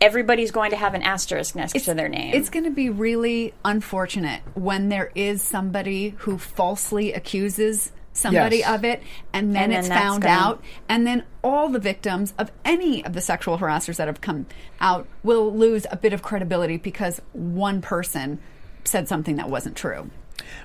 everybody's 0.00 0.50
going 0.50 0.70
to 0.70 0.76
have 0.76 0.94
an 0.94 1.02
asterisk 1.02 1.54
next 1.54 1.72
to 1.84 1.94
their 1.94 2.08
name. 2.08 2.34
It's 2.34 2.50
going 2.50 2.64
to 2.64 2.70
be 2.70 2.90
really 2.90 3.54
unfortunate 3.64 4.42
when 4.54 4.88
there 4.88 5.12
is 5.14 5.42
somebody 5.42 6.10
who 6.18 6.38
falsely 6.38 7.12
accuses 7.12 7.92
somebody 8.12 8.58
Yes. 8.58 8.74
of 8.74 8.84
it 8.84 9.02
and 9.32 9.54
then 9.54 9.62
And 9.64 9.72
then 9.72 9.78
it's 9.78 9.88
found 9.88 10.22
gonna- 10.22 10.34
out 10.38 10.64
and 10.88 11.06
then 11.06 11.24
all 11.42 11.68
the 11.70 11.78
victims 11.78 12.34
of 12.38 12.50
any 12.64 13.02
of 13.04 13.14
the 13.14 13.20
sexual 13.22 13.58
harassers 13.58 13.96
that 13.96 14.06
have 14.06 14.20
come 14.20 14.46
out 14.80 15.06
will 15.22 15.50
lose 15.54 15.86
a 15.90 15.96
bit 15.96 16.12
of 16.12 16.20
credibility 16.20 16.76
because 16.76 17.22
one 17.32 17.80
person 17.80 18.38
said 18.84 19.08
something 19.08 19.36
that 19.36 19.48
wasn't 19.48 19.76
true. 19.76 20.10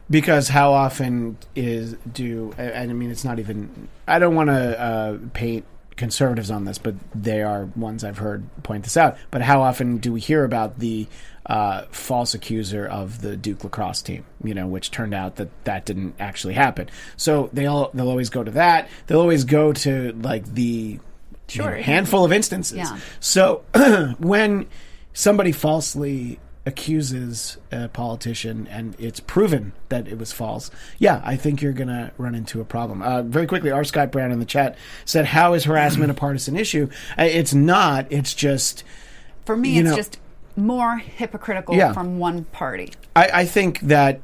Because 0.09 0.47
how 0.47 0.73
often 0.73 1.37
is 1.55 1.93
do 2.11 2.53
and 2.57 2.91
I 2.91 2.93
mean 2.93 3.11
it's 3.11 3.23
not 3.23 3.39
even 3.39 3.87
I 4.07 4.19
don't 4.19 4.35
want 4.35 4.49
to 4.49 4.79
uh, 4.79 5.17
paint 5.33 5.65
conservatives 5.97 6.49
on 6.49 6.63
this, 6.63 6.77
but 6.77 6.95
they 7.13 7.41
are 7.41 7.65
ones 7.75 8.03
I've 8.03 8.19
heard 8.19 8.47
point 8.63 8.83
this 8.83 8.95
out. 8.95 9.17
But 9.31 9.41
how 9.41 9.61
often 9.63 9.97
do 9.97 10.13
we 10.13 10.19
hear 10.19 10.45
about 10.45 10.79
the 10.79 11.07
uh, 11.45 11.83
false 11.91 12.33
accuser 12.33 12.85
of 12.85 13.21
the 13.21 13.35
Duke 13.35 13.63
lacrosse 13.63 14.01
team? 14.01 14.23
You 14.43 14.53
know, 14.53 14.67
which 14.67 14.91
turned 14.91 15.13
out 15.13 15.35
that 15.37 15.49
that 15.65 15.85
didn't 15.85 16.15
actually 16.19 16.53
happen. 16.53 16.89
So 17.17 17.49
they 17.51 17.65
all 17.65 17.89
they'll 17.93 18.09
always 18.09 18.29
go 18.29 18.43
to 18.43 18.51
that. 18.51 18.87
They'll 19.07 19.19
always 19.19 19.43
go 19.43 19.73
to 19.73 20.13
like 20.13 20.45
the 20.45 20.99
you 21.49 21.61
know, 21.61 21.69
handful 21.69 22.23
of 22.23 22.31
instances. 22.31 22.77
Yeah. 22.77 22.97
So 23.19 23.63
when 24.19 24.67
somebody 25.13 25.51
falsely 25.51 26.39
accuses 26.67 27.57
a 27.71 27.87
politician 27.87 28.67
and 28.69 28.95
it's 28.99 29.19
proven 29.19 29.71
that 29.89 30.07
it 30.07 30.17
was 30.19 30.31
false, 30.31 30.69
yeah, 30.99 31.21
I 31.23 31.35
think 31.35 31.61
you're 31.61 31.73
going 31.73 31.87
to 31.87 32.11
run 32.17 32.35
into 32.35 32.61
a 32.61 32.65
problem. 32.65 33.01
Uh, 33.01 33.23
very 33.23 33.47
quickly, 33.47 33.71
our 33.71 33.83
Scott 33.83 34.11
Brown 34.11 34.31
in 34.31 34.39
the 34.39 34.45
chat 34.45 34.77
said, 35.05 35.25
How 35.25 35.53
is 35.53 35.63
harassment 35.63 36.11
a 36.11 36.13
partisan 36.25 36.55
issue? 36.55 36.89
Uh, 37.17 37.23
It's 37.23 37.53
not. 37.53 38.05
It's 38.11 38.33
just. 38.33 38.83
For 39.45 39.55
me, 39.55 39.79
it's 39.79 39.89
know- 39.89 39.95
just 39.95 40.19
more 40.55 40.97
hypocritical 40.97 41.75
Yeah. 41.75 41.93
from 41.93 42.19
one 42.19 42.43
party. 42.45 42.93
I, 43.15 43.29
I 43.41 43.45
think 43.45 43.79
that 43.81 44.19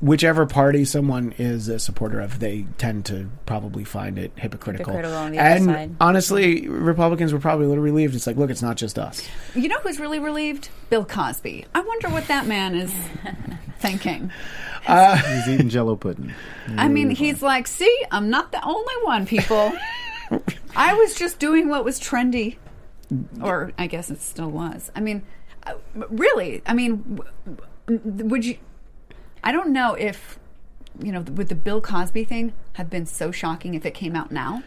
whichever 0.00 0.46
party 0.46 0.84
someone 0.84 1.34
is 1.38 1.68
a 1.68 1.78
supporter 1.78 2.20
of, 2.20 2.38
they 2.38 2.66
tend 2.78 3.04
to 3.06 3.28
probably 3.46 3.84
find 3.84 4.18
it 4.18 4.32
hypocritical. 4.36 4.92
Hypocritical 4.92 5.16
on 5.16 5.32
the 5.32 5.38
other 5.38 5.48
and 5.48 5.64
side. 5.64 5.96
honestly, 6.00 6.68
Republicans 6.68 7.32
were 7.32 7.38
probably 7.40 7.66
a 7.66 7.68
little 7.68 7.82
relieved. 7.84 8.14
It's 8.14 8.26
like, 8.26 8.36
look, 8.36 8.50
it's 8.50 8.62
not 8.62 8.76
just 8.76 8.98
us. 8.98 9.26
You 9.54 9.68
know 9.68 9.78
who's 9.82 9.98
really 9.98 10.18
relieved? 10.18 10.68
Bill 10.90 11.04
Cosby. 11.04 11.66
I 11.74 11.80
wonder 11.80 12.08
what 12.08 12.26
that 12.28 12.46
man 12.46 12.74
is 12.74 12.92
thinking. 13.80 14.30
He's 14.86 15.48
eating 15.48 15.68
Jello 15.68 15.96
pudding. 15.96 16.32
I 16.76 16.88
mean, 16.88 17.10
he's 17.10 17.42
like, 17.42 17.66
see, 17.66 18.04
I'm 18.10 18.30
not 18.30 18.52
the 18.52 18.64
only 18.64 18.94
one, 19.02 19.26
people. 19.26 19.72
I 20.76 20.94
was 20.94 21.14
just 21.14 21.38
doing 21.38 21.68
what 21.68 21.84
was 21.84 22.00
trendy. 22.00 22.56
Or 23.42 23.72
I 23.76 23.86
guess 23.86 24.10
it 24.10 24.22
still 24.22 24.50
was. 24.50 24.90
I 24.94 25.00
mean, 25.00 25.22
uh, 25.66 25.74
really, 25.94 26.62
I 26.64 26.72
mean, 26.74 27.16
w- 27.16 27.58
w- 27.86 28.24
would 28.28 28.44
you. 28.46 28.56
I 29.42 29.52
don't 29.52 29.72
know 29.72 29.94
if, 29.94 30.38
you 31.02 31.12
know, 31.12 31.20
would 31.20 31.48
the 31.48 31.54
Bill 31.54 31.80
Cosby 31.80 32.24
thing 32.24 32.52
have 32.74 32.90
been 32.90 33.06
so 33.06 33.30
shocking 33.30 33.74
if 33.74 33.84
it 33.86 33.94
came 33.94 34.14
out 34.16 34.30
now? 34.32 34.62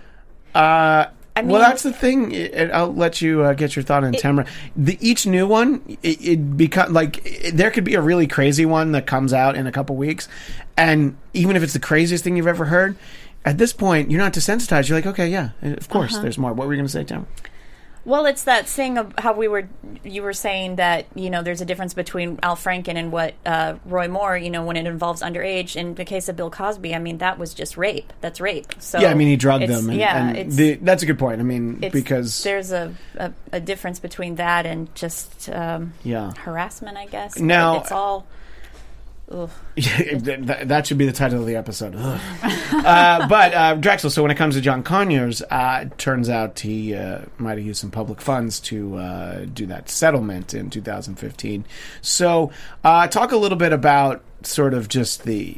Uh, 0.55 1.05
I 1.35 1.43
well, 1.43 1.61
that's 1.61 1.83
the 1.83 1.93
thing. 1.93 2.33
It, 2.33 2.71
I'll 2.71 2.93
let 2.93 3.21
you 3.21 3.41
uh, 3.43 3.53
get 3.53 3.75
your 3.75 3.83
thought 3.83 4.03
on 4.03 4.11
Tamara. 4.11 4.45
The 4.75 4.97
each 4.99 5.25
new 5.25 5.47
one, 5.47 5.81
it, 6.03 6.21
it 6.21 6.57
become 6.57 6.91
like 6.91 7.21
it, 7.23 7.55
there 7.55 7.71
could 7.71 7.85
be 7.85 7.95
a 7.95 8.01
really 8.01 8.27
crazy 8.27 8.65
one 8.65 8.91
that 8.91 9.05
comes 9.07 9.31
out 9.31 9.55
in 9.55 9.65
a 9.65 9.71
couple 9.71 9.95
weeks, 9.95 10.27
and 10.75 11.15
even 11.33 11.55
if 11.55 11.63
it's 11.63 11.71
the 11.71 11.79
craziest 11.79 12.25
thing 12.25 12.35
you've 12.35 12.47
ever 12.47 12.65
heard, 12.65 12.97
at 13.45 13.57
this 13.57 13.71
point 13.71 14.11
you're 14.11 14.19
not 14.19 14.33
desensitized. 14.33 14.89
You're 14.89 14.97
like, 14.97 15.07
okay, 15.07 15.29
yeah, 15.29 15.51
of 15.61 15.87
course, 15.87 16.13
Uh-huh. 16.15 16.23
there's 16.23 16.37
more. 16.37 16.51
What 16.51 16.67
were 16.67 16.73
you 16.73 16.79
going 16.79 16.87
to 16.87 16.91
say, 16.91 17.05
Tamara? 17.05 17.27
Well, 18.03 18.25
it's 18.25 18.43
that 18.45 18.67
thing 18.67 18.97
of 18.97 19.13
how 19.17 19.33
we 19.33 19.47
were. 19.47 19.69
You 20.03 20.23
were 20.23 20.33
saying 20.33 20.77
that 20.77 21.05
you 21.13 21.29
know 21.29 21.43
there's 21.43 21.61
a 21.61 21.65
difference 21.65 21.93
between 21.93 22.39
Al 22.41 22.55
Franken 22.55 22.95
and 22.95 23.11
what 23.11 23.35
uh, 23.45 23.75
Roy 23.85 24.07
Moore. 24.07 24.35
You 24.37 24.49
know 24.49 24.63
when 24.65 24.75
it 24.75 24.87
involves 24.87 25.21
underage. 25.21 25.75
In 25.75 25.93
the 25.95 26.05
case 26.05 26.27
of 26.27 26.35
Bill 26.35 26.49
Cosby, 26.49 26.95
I 26.95 26.99
mean 26.99 27.19
that 27.19 27.37
was 27.37 27.53
just 27.53 27.77
rape. 27.77 28.11
That's 28.21 28.41
rape. 28.41 28.73
So 28.79 28.99
yeah, 28.99 29.11
I 29.11 29.13
mean 29.13 29.27
he 29.27 29.35
drugged 29.35 29.67
them. 29.67 29.89
And, 29.89 29.99
yeah, 29.99 30.29
and 30.29 30.51
the, 30.51 30.75
that's 30.75 31.03
a 31.03 31.05
good 31.05 31.19
point. 31.19 31.39
I 31.39 31.43
mean 31.43 31.75
because 31.91 32.43
there's 32.43 32.71
a, 32.71 32.95
a 33.17 33.33
a 33.51 33.59
difference 33.59 33.99
between 33.99 34.35
that 34.35 34.65
and 34.65 34.93
just 34.95 35.49
um, 35.49 35.93
yeah. 36.03 36.33
harassment. 36.39 36.97
I 36.97 37.05
guess 37.05 37.37
Now- 37.37 37.81
it's 37.81 37.91
all. 37.91 38.25
That, 40.21 40.67
that 40.67 40.87
should 40.87 40.97
be 40.97 41.05
the 41.05 41.11
title 41.11 41.39
of 41.39 41.47
the 41.47 41.55
episode. 41.55 41.95
Uh, 41.95 43.27
but 43.27 43.53
uh, 43.53 43.75
Drexel. 43.75 44.09
So 44.09 44.21
when 44.21 44.31
it 44.31 44.35
comes 44.35 44.55
to 44.55 44.61
John 44.61 44.83
Conyers, 44.83 45.41
uh, 45.49 45.85
turns 45.97 46.29
out 46.29 46.59
he 46.59 46.95
uh, 46.95 47.21
might 47.37 47.57
have 47.57 47.65
used 47.65 47.79
some 47.79 47.91
public 47.91 48.21
funds 48.21 48.59
to 48.61 48.97
uh, 48.97 49.45
do 49.45 49.65
that 49.67 49.89
settlement 49.89 50.53
in 50.53 50.69
2015. 50.69 51.65
So 52.01 52.51
uh, 52.83 53.07
talk 53.07 53.31
a 53.31 53.37
little 53.37 53.57
bit 53.57 53.73
about 53.73 54.23
sort 54.43 54.73
of 54.73 54.89
just 54.89 55.23
the 55.23 55.57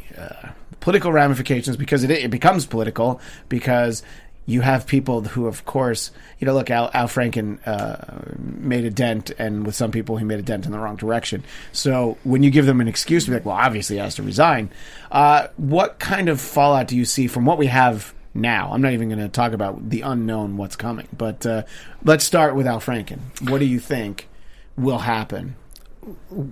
political 0.79 1.13
ramifications 1.13 1.77
because 1.77 2.03
it, 2.03 2.12
it 2.12 2.29
becomes 2.29 2.65
political 2.65 3.21
because 3.47 4.03
you 4.45 4.62
have 4.62 4.86
people 4.86 5.21
who, 5.21 5.47
of 5.47 5.65
course, 5.65 6.12
you 6.39 6.45
know, 6.45 6.53
look, 6.53 6.69
Al, 6.69 6.91
Al 6.93 7.08
Franken 7.08 7.60
uh, 7.65 7.97
made 8.38 8.84
a 8.84 8.89
dent, 8.89 9.32
and 9.38 9.65
with 9.65 9.75
some 9.75 9.91
people, 9.91 10.17
he 10.17 10.25
made 10.25 10.39
a 10.39 10.43
dent 10.43 10.65
in 10.65 10.71
the 10.71 10.79
wrong 10.79 10.97
direction. 10.97 11.43
So 11.71 12.17
when 12.23 12.43
you 12.43 12.51
give 12.51 12.65
them 12.65 12.82
an 12.82 12.88
excuse 12.88 13.25
to 13.25 13.32
be 13.32 13.38
like, 13.38 13.45
well, 13.45 13.56
obviously 13.56 13.95
he 13.95 14.01
has 14.01 14.15
to 14.15 14.23
resign, 14.23 14.69
uh, 15.12 15.47
what 15.58 15.99
kind 15.99 16.27
of 16.27 16.41
fallout 16.41 16.88
do 16.88 16.97
you 16.97 17.06
see 17.06 17.27
from 17.27 17.45
what 17.45 17.58
we 17.58 17.67
have 17.67 18.13
now? 18.34 18.71
I'm 18.73 18.82
not 18.82 18.93
even 18.93 19.08
going 19.08 19.19
to 19.19 19.29
talk 19.29 19.53
about 19.53 19.89
the 19.89 20.01
unknown, 20.01 20.58
what's 20.58 20.75
coming, 20.75 21.08
but 21.17 21.45
uh, 21.45 21.63
let's 22.03 22.25
start 22.25 22.56
with 22.56 22.67
Al 22.67 22.82
Franken. 22.82 23.19
What 23.49 23.60
do 23.60 23.65
you 23.65 23.79
think 23.79 24.27
will 24.75 24.99
happen? 24.99 25.56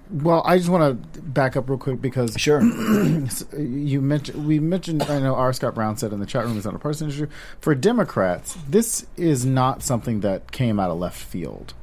Well, 0.09 0.41
I 0.45 0.57
just 0.57 0.69
want 0.69 1.13
to 1.13 1.21
back 1.21 1.57
up 1.57 1.69
real 1.69 1.77
quick 1.77 2.01
because 2.01 2.35
Sure. 2.37 2.61
you 3.57 4.01
mentioned 4.01 4.47
we 4.47 4.59
mentioned 4.59 5.03
I 5.03 5.19
know 5.19 5.35
R. 5.35 5.51
Scott 5.53 5.75
Brown 5.75 5.97
said 5.97 6.13
in 6.13 6.19
the 6.19 6.25
chat 6.25 6.45
room 6.45 6.57
is 6.57 6.65
not 6.65 6.75
a 6.75 6.79
partisan 6.79 7.09
issue 7.09 7.27
for 7.59 7.75
Democrats. 7.75 8.57
This 8.67 9.05
is 9.17 9.45
not 9.45 9.83
something 9.83 10.21
that 10.21 10.51
came 10.51 10.79
out 10.79 10.89
of 10.91 10.99
left 10.99 11.17
field 11.21 11.73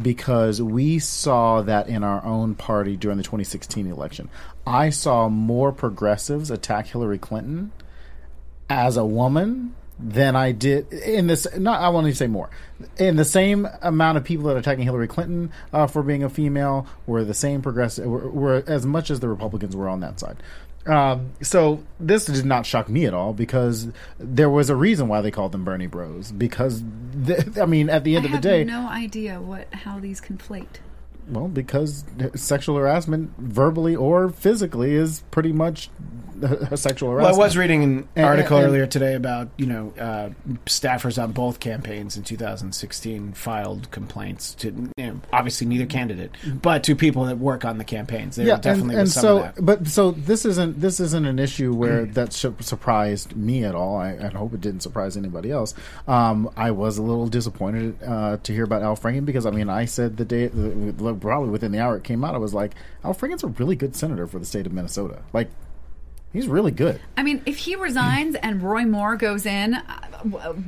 because 0.00 0.60
we 0.60 0.98
saw 0.98 1.62
that 1.62 1.88
in 1.88 2.04
our 2.04 2.24
own 2.24 2.54
party 2.54 2.96
during 2.96 3.16
the 3.16 3.22
2016 3.22 3.86
election. 3.86 4.28
I 4.66 4.90
saw 4.90 5.28
more 5.28 5.72
progressives 5.72 6.50
attack 6.50 6.88
Hillary 6.88 7.18
Clinton 7.18 7.72
as 8.68 8.96
a 8.96 9.04
woman 9.04 9.74
than 9.98 10.36
I 10.36 10.52
did 10.52 10.92
in 10.92 11.26
this. 11.26 11.46
Not 11.56 11.80
I 11.80 11.88
won't 11.88 12.06
even 12.06 12.16
say 12.16 12.26
more. 12.26 12.50
In 12.98 13.16
the 13.16 13.24
same 13.24 13.66
amount 13.80 14.18
of 14.18 14.24
people 14.24 14.46
that 14.46 14.56
are 14.56 14.58
attacking 14.58 14.84
Hillary 14.84 15.08
Clinton 15.08 15.50
uh, 15.72 15.86
for 15.86 16.02
being 16.02 16.22
a 16.22 16.28
female 16.28 16.86
were 17.06 17.24
the 17.24 17.34
same 17.34 17.62
progressive 17.62 18.06
were, 18.06 18.28
were 18.30 18.64
as 18.66 18.84
much 18.84 19.10
as 19.10 19.20
the 19.20 19.28
Republicans 19.28 19.74
were 19.74 19.88
on 19.88 20.00
that 20.00 20.20
side. 20.20 20.36
Um, 20.86 21.32
so 21.42 21.82
this 21.98 22.26
did 22.26 22.44
not 22.44 22.64
shock 22.64 22.88
me 22.88 23.06
at 23.06 23.14
all 23.14 23.32
because 23.32 23.88
there 24.18 24.48
was 24.48 24.70
a 24.70 24.76
reason 24.76 25.08
why 25.08 25.20
they 25.20 25.32
called 25.32 25.50
them 25.52 25.64
Bernie 25.64 25.88
Bros. 25.88 26.30
Because 26.30 26.84
th- 27.26 27.58
I 27.58 27.66
mean, 27.66 27.90
at 27.90 28.04
the 28.04 28.14
end 28.16 28.26
I 28.26 28.28
of 28.28 28.32
the 28.32 28.40
day, 28.40 28.64
no 28.64 28.86
idea 28.88 29.40
what 29.40 29.72
how 29.72 29.98
these 29.98 30.20
conflate. 30.20 30.78
well, 31.28 31.48
because 31.48 32.04
sexual 32.36 32.76
harassment, 32.76 33.32
verbally 33.36 33.96
or 33.96 34.28
physically, 34.28 34.94
is 34.94 35.24
pretty 35.32 35.52
much 35.52 35.90
uh, 36.42 36.76
sexual 36.76 37.14
Well. 37.14 37.26
I 37.26 37.32
was 37.36 37.56
reading 37.56 37.82
an 37.82 38.08
And- 38.16 38.26
article 38.26 38.58
and- 38.58 38.66
earlier 38.66 38.86
today 38.86 39.14
about 39.14 39.48
you 39.56 39.66
know 39.66 39.92
uh, 39.98 40.30
staffers 40.66 41.22
on 41.22 41.32
both 41.32 41.60
campaigns 41.60 42.16
in 42.16 42.22
2016 42.22 43.32
filed 43.32 43.90
complaints 43.90 44.54
to 44.54 44.90
you 44.96 45.06
know, 45.06 45.20
obviously 45.32 45.66
neither 45.66 45.86
candidate, 45.86 46.30
but 46.62 46.82
to 46.84 46.94
people 46.96 47.24
that 47.24 47.38
work 47.38 47.64
on 47.64 47.78
the 47.78 47.84
campaigns. 47.84 48.36
There 48.36 48.46
definitely 48.58 48.94
and, 48.94 49.00
and 49.02 49.08
so, 49.10 49.52
but 49.60 49.86
so 49.86 50.12
this 50.12 50.44
isn't 50.44 50.80
this 50.80 51.00
isn't 51.00 51.24
an 51.26 51.38
issue 51.38 51.74
where 51.74 52.04
that 52.06 52.32
su- 52.32 52.56
surprised 52.60 53.36
me 53.36 53.64
at 53.64 53.74
all. 53.74 53.96
I, 53.96 54.16
I 54.16 54.28
hope 54.28 54.54
it 54.54 54.60
didn't 54.60 54.80
surprise 54.80 55.16
anybody 55.16 55.50
else. 55.50 55.74
Um, 56.06 56.50
I 56.56 56.70
was 56.70 56.98
a 56.98 57.02
little 57.02 57.28
disappointed 57.28 57.96
uh, 58.02 58.36
to 58.42 58.52
hear 58.52 58.64
about 58.64 58.82
Al 58.82 58.96
Franken 58.96 59.24
because 59.24 59.46
I 59.46 59.50
mean, 59.50 59.68
I 59.68 59.84
said 59.84 60.16
the 60.16 60.24
day, 60.24 60.48
probably 60.48 61.50
within 61.50 61.72
the 61.72 61.78
hour 61.80 61.96
it 61.96 62.04
came 62.04 62.24
out, 62.24 62.34
I 62.34 62.38
was 62.38 62.54
like, 62.54 62.72
Al 63.04 63.14
Franken's 63.14 63.44
a 63.44 63.48
really 63.48 63.76
good 63.76 63.94
senator 63.96 64.26
for 64.26 64.38
the 64.38 64.44
state 64.46 64.66
of 64.66 64.72
Minnesota. 64.72 65.22
Like, 65.32 65.50
he's 66.32 66.48
really 66.48 66.70
good. 66.72 67.00
I 67.16 67.22
mean, 67.22 67.42
if 67.46 67.56
he 67.58 67.76
resigns 67.76 68.34
and 68.36 68.62
Roy 68.62 68.84
Moore 68.84 69.16
goes 69.16 69.46
in, 69.46 69.74
uh, 69.74 69.82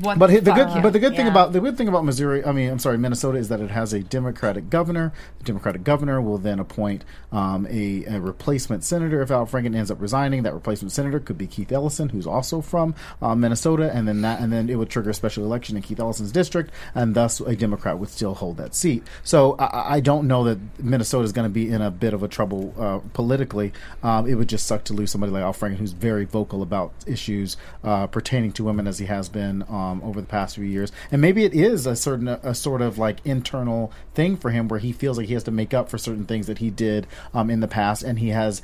what? 0.01 0.19
But 0.19 0.29
the 0.31 0.41
the 0.41 0.53
good, 0.53 0.69
fuck? 0.69 0.83
but 0.83 0.93
the 0.93 0.99
good 0.99 1.17
thing 1.17 1.27
Yeah. 1.27 1.33
about 1.33 1.53
the 1.53 1.61
good 1.61 1.77
thing 1.77 1.89
about 1.89 2.05
Missouri, 2.05 2.45
I 2.45 2.53
mean, 2.53 2.71
I'm 2.71 2.79
sorry, 2.79 2.99
Minnesota, 2.99 3.39
is 3.39 3.49
that 3.49 3.61
it 3.61 3.71
has 3.71 3.93
a 3.93 4.01
Democratic 4.01 4.71
governor. 4.71 5.13
The 5.39 5.45
Democratic 5.45 5.85
governor 5.85 6.21
will 6.21 6.39
then 6.39 6.59
appoint 6.59 7.05
um, 7.33 7.67
a, 7.69 8.05
a 8.05 8.21
replacement 8.21 8.85
senator 8.85 9.21
if 9.23 9.31
Al 9.31 9.47
Franken 9.47 9.75
ends 9.75 9.91
up 9.91 10.01
resigning. 10.01 10.43
That 10.45 10.55
replacement 10.55 10.93
senator 10.93 11.19
could 11.21 11.39
be 11.39 11.47
Keith 11.47 11.73
Ellison, 11.73 12.11
who's 12.11 12.27
also 12.27 12.61
from 12.61 12.95
uh, 13.21 13.35
Minnesota, 13.35 13.91
and 13.93 14.07
then 14.07 14.23
that, 14.23 14.41
and 14.41 14.53
then 14.53 14.69
it 14.71 14.77
would 14.77 14.91
trigger 14.91 15.11
a 15.11 15.15
special 15.15 15.45
election 15.45 15.77
in 15.77 15.83
Keith 15.83 15.99
Ellison's 16.01 16.33
district, 16.33 16.71
and 16.95 17.15
thus 17.15 17.41
a 17.41 17.57
Democrat 17.57 17.99
would 17.99 18.09
still 18.11 18.35
hold 18.35 18.57
that 18.59 18.75
seat. 18.75 19.03
So 19.25 19.57
I, 19.59 19.97
I 19.97 20.01
don't 20.01 20.27
know 20.29 20.45
that 20.45 20.59
Minnesota 20.83 21.25
is 21.25 21.33
going 21.33 21.47
to 21.47 21.53
be 21.53 21.69
in 21.71 21.83
a 21.83 21.91
bit 21.91 22.15
of 22.15 22.23
a 22.23 22.29
trouble 22.29 22.75
uh, 22.79 23.01
politically. 23.13 23.73
Um, 24.03 24.27
it 24.27 24.35
would 24.35 24.49
just 24.49 24.67
suck 24.67 24.85
to 24.85 24.93
lose 24.93 25.11
somebody 25.11 25.33
like 25.33 25.43
Al 25.49 25.55
Franken, 25.55 25.77
who's 25.77 25.93
very 25.93 26.27
vocal 26.27 26.63
about 26.63 26.93
issues 27.07 27.57
uh, 27.83 28.07
pertaining 28.07 28.53
to 28.53 28.65
women, 28.65 28.87
as 28.87 28.99
he 28.99 29.07
has 29.07 29.29
been 29.29 29.65
um, 29.69 30.03
over 30.05 30.21
the 30.21 30.27
past 30.27 30.57
few 30.57 30.65
years. 30.65 30.93
And 31.11 31.21
maybe 31.23 31.45
it 31.45 31.55
is 31.55 31.87
a 31.87 31.97
certain, 31.97 32.29
a 32.29 32.55
sort 32.55 32.83
of 32.83 32.99
like 32.99 33.25
internal 33.25 33.93
thing 34.15 34.37
for 34.37 34.51
him, 34.51 34.69
where 34.69 34.81
he 34.81 34.93
feels 34.93 35.17
like 35.17 35.27
he 35.27 35.35
has 35.35 35.45
to 35.45 35.51
make 35.51 35.73
up 35.73 35.89
for 35.89 35.99
certain 35.99 36.27
things 36.27 36.47
that 36.47 36.59
he 36.59 36.71
did 36.71 37.07
um, 37.33 37.51
in 37.51 37.61
the 37.61 37.69
past, 37.69 38.03
and 38.03 38.19
he 38.19 38.29
has 38.29 38.63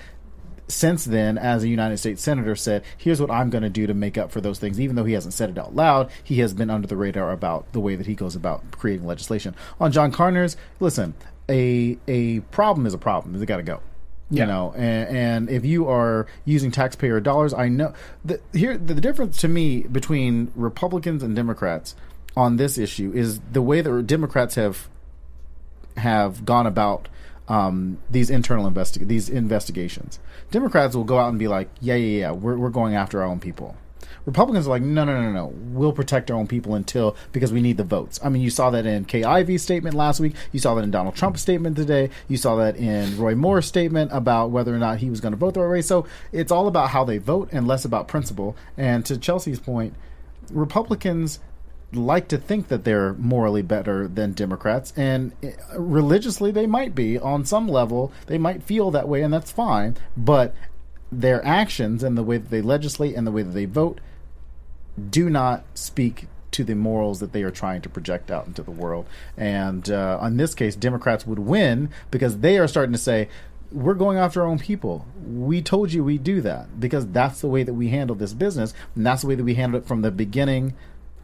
since 0.66 1.04
then, 1.04 1.36
as 1.36 1.62
a 1.62 1.68
United 1.68 1.98
States 1.98 2.22
Senator, 2.22 2.56
said, 2.56 2.82
here's 2.96 3.20
what 3.20 3.30
I'm 3.30 3.50
going 3.50 3.64
to 3.64 3.70
do 3.70 3.86
to 3.86 3.94
make 3.94 4.16
up 4.16 4.30
for 4.30 4.40
those 4.40 4.58
things. 4.58 4.80
Even 4.80 4.96
though 4.96 5.04
he 5.04 5.12
hasn't 5.12 5.34
said 5.34 5.50
it 5.50 5.58
out 5.58 5.74
loud, 5.74 6.10
he 6.22 6.38
has 6.40 6.54
been 6.54 6.70
under 6.70 6.88
the 6.88 6.96
radar 6.96 7.32
about 7.32 7.70
the 7.72 7.80
way 7.80 7.96
that 7.96 8.06
he 8.06 8.14
goes 8.14 8.34
about 8.34 8.62
creating 8.70 9.06
legislation. 9.06 9.54
On 9.78 9.92
John 9.92 10.10
Conyers, 10.10 10.56
listen, 10.80 11.14
a 11.48 11.98
a 12.08 12.40
problem 12.40 12.86
is 12.86 12.94
a 12.94 12.98
problem. 12.98 13.38
They 13.38 13.46
got 13.46 13.58
to 13.58 13.62
go. 13.62 13.80
You 14.34 14.40
Yeah. 14.40 14.46
know, 14.46 14.72
and, 14.76 15.16
and 15.16 15.50
if 15.50 15.64
you 15.64 15.88
are 15.88 16.26
using 16.44 16.70
taxpayer 16.70 17.20
dollars, 17.20 17.54
I 17.54 17.68
know 17.68 17.92
the, 18.24 18.40
here 18.52 18.76
the 18.76 18.94
difference 18.94 19.38
to 19.38 19.48
me 19.48 19.82
between 19.82 20.50
Republicans 20.54 21.22
and 21.22 21.34
Democrats 21.36 21.94
on 22.36 22.56
this 22.56 22.78
issue 22.78 23.12
is 23.14 23.40
the 23.52 23.62
way 23.62 23.80
that 23.80 24.06
Democrats 24.06 24.56
have 24.56 24.88
have 25.96 26.44
gone 26.44 26.66
about 26.66 27.08
um, 27.48 27.98
these 28.10 28.30
internal 28.30 28.68
investi- 28.70 29.06
these 29.06 29.28
investigations. 29.28 30.18
Democrats 30.50 30.96
will 30.96 31.04
go 31.04 31.18
out 31.18 31.28
and 31.28 31.38
be 31.38 31.46
like, 31.48 31.68
"Yeah, 31.80 31.94
yeah, 31.94 32.18
yeah, 32.20 32.30
we're 32.32 32.56
we're 32.56 32.70
going 32.70 32.94
after 32.94 33.20
our 33.22 33.26
own 33.28 33.38
people." 33.40 33.76
Republicans 34.26 34.66
are 34.66 34.70
like, 34.70 34.82
"No, 34.82 35.04
no, 35.04 35.20
no, 35.20 35.30
no, 35.30 35.46
we'll 35.72 35.92
protect 35.92 36.30
our 36.30 36.36
own 36.36 36.46
people 36.46 36.74
until 36.74 37.16
because 37.32 37.52
we 37.52 37.60
need 37.60 37.76
the 37.76 37.84
votes." 37.84 38.20
I 38.22 38.28
mean, 38.28 38.42
you 38.42 38.50
saw 38.50 38.70
that 38.70 38.86
in 38.86 39.04
Kay 39.04 39.24
Ivey's 39.24 39.62
statement 39.62 39.94
last 39.94 40.20
week. 40.20 40.34
You 40.52 40.60
saw 40.60 40.74
that 40.74 40.84
in 40.84 40.90
Donald 40.90 41.14
Trump's 41.14 41.40
statement 41.40 41.76
today. 41.76 42.10
You 42.28 42.36
saw 42.36 42.56
that 42.56 42.76
in 42.76 43.16
Roy 43.18 43.34
Moore's 43.34 43.66
statement 43.66 44.10
about 44.12 44.50
whether 44.50 44.74
or 44.74 44.78
not 44.78 44.98
he 44.98 45.10
was 45.10 45.20
going 45.20 45.32
to 45.32 45.38
vote 45.38 45.54
the 45.54 45.60
right 45.60 45.70
way. 45.70 45.82
So 45.82 46.06
it's 46.32 46.52
all 46.52 46.66
about 46.66 46.90
how 46.90 47.04
they 47.04 47.18
vote 47.18 47.48
and 47.52 47.66
less 47.66 47.84
about 47.84 48.08
principle. 48.08 48.56
And 48.76 49.04
to 49.06 49.16
Chelsea's 49.16 49.60
point, 49.60 49.94
Republicans 50.50 51.40
like 51.96 52.28
to 52.28 52.38
think 52.38 52.68
that 52.68 52.84
they're 52.84 53.14
morally 53.14 53.62
better 53.62 54.08
than 54.08 54.32
Democrats, 54.32 54.92
and 54.96 55.32
eh, 55.42 55.52
religiously 55.76 56.50
they 56.50 56.66
might 56.66 56.94
be 56.94 57.18
on 57.18 57.44
some 57.44 57.68
level. 57.68 58.12
They 58.26 58.38
might 58.38 58.62
feel 58.62 58.90
that 58.90 59.08
way, 59.08 59.22
and 59.22 59.32
that's 59.32 59.50
fine. 59.50 59.96
But 60.16 60.54
their 61.20 61.44
actions 61.44 62.02
and 62.02 62.16
the 62.16 62.22
way 62.22 62.38
that 62.38 62.50
they 62.50 62.62
legislate 62.62 63.14
and 63.14 63.26
the 63.26 63.32
way 63.32 63.42
that 63.42 63.52
they 63.52 63.64
vote 63.64 64.00
do 65.10 65.28
not 65.28 65.64
speak 65.74 66.26
to 66.52 66.62
the 66.62 66.74
morals 66.74 67.18
that 67.18 67.32
they 67.32 67.42
are 67.42 67.50
trying 67.50 67.82
to 67.82 67.88
project 67.88 68.30
out 68.30 68.46
into 68.46 68.62
the 68.62 68.70
world. 68.70 69.06
And 69.36 69.90
uh, 69.90 70.20
in 70.22 70.36
this 70.36 70.54
case, 70.54 70.76
Democrats 70.76 71.26
would 71.26 71.40
win 71.40 71.90
because 72.12 72.38
they 72.38 72.58
are 72.58 72.68
starting 72.68 72.92
to 72.92 72.98
say, 72.98 73.28
we're 73.72 73.94
going 73.94 74.18
after 74.18 74.42
our 74.42 74.46
own 74.46 74.60
people. 74.60 75.04
We 75.26 75.60
told 75.60 75.92
you 75.92 76.04
we 76.04 76.16
do 76.16 76.40
that 76.42 76.78
because 76.78 77.08
that's 77.08 77.40
the 77.40 77.48
way 77.48 77.64
that 77.64 77.74
we 77.74 77.88
handle 77.88 78.14
this 78.14 78.32
business, 78.32 78.72
and 78.94 79.04
that's 79.04 79.22
the 79.22 79.28
way 79.28 79.34
that 79.34 79.42
we 79.42 79.54
handled 79.54 79.82
it 79.82 79.88
from 79.88 80.02
the 80.02 80.12
beginning, 80.12 80.74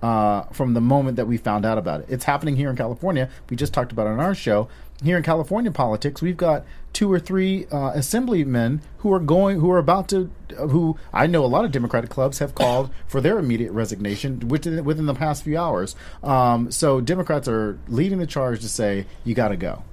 uh, 0.03 0.43
from 0.47 0.75
the 0.75 0.81
moment 0.81 1.15
that 1.17 1.27
we 1.27 1.37
found 1.37 1.65
out 1.65 1.79
about 1.79 2.01
it. 2.01 2.07
It's 2.09 2.25
happening 2.25 2.57
here 2.57 2.69
in 2.69 2.75
California. 2.75 3.31
We 3.49 3.57
just 3.57 3.73
talked 3.73 3.93
about 3.93 4.09
it 4.09 4.11
on 4.11 4.21
our 4.21 4.35
show. 4.35 4.69
Here 5.03 5.17
in 5.17 5.23
California 5.23 5.71
politics, 5.71 6.21
we've 6.21 6.37
got 6.37 6.65
two 6.93 7.11
or 7.11 7.19
three 7.19 7.67
uh, 7.73 7.93
assemblymen 7.95 8.83
who 8.99 9.13
are 9.13 9.21
going, 9.21 9.59
who 9.61 9.71
are 9.71 9.79
about 9.79 10.09
to, 10.09 10.31
uh, 10.59 10.67
who 10.67 10.99
I 11.13 11.27
know 11.27 11.45
a 11.45 11.47
lot 11.47 11.65
of 11.65 11.73
Democratic 11.73 12.11
clubs 12.11 12.39
have 12.41 12.55
called 12.55 12.91
for 13.07 13.21
their 13.21 13.39
immediate 13.39 13.73
resignation 13.73 14.49
within 14.49 14.85
within 14.85 15.07
the 15.07 15.15
past 15.15 15.45
few 15.45 15.59
hours. 15.59 15.97
Um, 16.23 16.71
so 16.71 17.01
Democrats 17.01 17.49
are 17.49 17.79
leading 17.89 18.19
the 18.19 18.27
charge 18.27 18.61
to 18.61 18.69
say 18.69 19.07
you 19.25 19.35
got 19.35 19.49
to 19.49 19.57
go. 19.57 19.85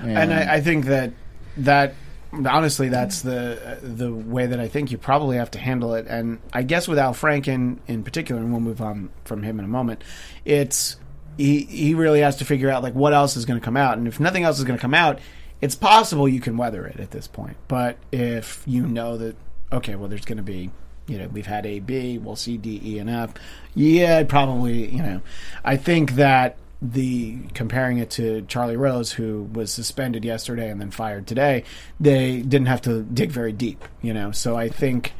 and 0.00 0.32
I, 0.32 0.56
I 0.56 0.60
think 0.60 0.86
that 0.86 1.12
that 1.58 1.94
honestly 2.32 2.88
that's 2.88 3.22
the 3.22 3.78
the 3.82 4.12
way 4.12 4.46
that 4.46 4.58
I 4.58 4.68
think 4.68 4.90
you 4.90 4.98
probably 4.98 5.36
have 5.36 5.50
to 5.52 5.58
handle 5.58 5.94
it. 5.94 6.06
And 6.08 6.40
I 6.52 6.62
guess 6.62 6.88
with 6.88 6.98
Al 6.98 7.14
Franken 7.14 7.78
in 7.86 8.02
particular, 8.02 8.40
and 8.40 8.50
we'll 8.50 8.60
move 8.60 8.80
on 8.80 9.10
from 9.24 9.42
him 9.42 9.58
in 9.58 9.64
a 9.64 9.68
moment. 9.68 10.02
It's 10.44 10.96
he 11.36 11.64
he 11.64 11.94
really 11.94 12.20
has 12.20 12.36
to 12.36 12.44
figure 12.44 12.70
out 12.70 12.82
like 12.82 12.94
what 12.94 13.12
else 13.12 13.36
is 13.36 13.44
going 13.44 13.60
to 13.60 13.64
come 13.64 13.76
out, 13.76 13.98
and 13.98 14.06
if 14.06 14.20
nothing 14.20 14.44
else 14.44 14.58
is 14.58 14.64
going 14.64 14.78
to 14.78 14.82
come 14.82 14.94
out, 14.94 15.18
it's 15.60 15.74
possible 15.74 16.28
you 16.28 16.40
can 16.40 16.56
weather 16.56 16.86
it 16.86 17.00
at 17.00 17.10
this 17.10 17.26
point. 17.26 17.56
But 17.68 17.98
if 18.12 18.62
you 18.66 18.86
know 18.86 19.16
that 19.18 19.36
okay, 19.72 19.96
well, 19.96 20.08
there's 20.08 20.24
going 20.24 20.36
to 20.36 20.42
be 20.42 20.70
you 21.06 21.18
know, 21.18 21.28
we've 21.28 21.46
had 21.46 21.66
A, 21.66 21.80
B, 21.80 22.18
we'll 22.18 22.36
see 22.36 22.56
D, 22.56 22.80
E, 22.82 22.98
and 22.98 23.10
F. 23.10 23.34
Yeah, 23.74 24.22
probably, 24.24 24.88
you 24.88 25.02
know, 25.02 25.20
I 25.64 25.76
think 25.76 26.12
that 26.12 26.56
the 26.80 27.38
comparing 27.54 27.98
it 27.98 28.10
to 28.10 28.42
Charlie 28.42 28.76
Rose, 28.76 29.12
who 29.12 29.48
was 29.52 29.72
suspended 29.72 30.24
yesterday 30.24 30.70
and 30.70 30.80
then 30.80 30.90
fired 30.90 31.26
today, 31.26 31.64
they 31.98 32.40
didn't 32.42 32.66
have 32.66 32.82
to 32.82 33.02
dig 33.02 33.30
very 33.30 33.52
deep, 33.52 33.84
you 34.02 34.12
know. 34.12 34.32
So 34.32 34.56
I 34.56 34.68
think 34.68 35.12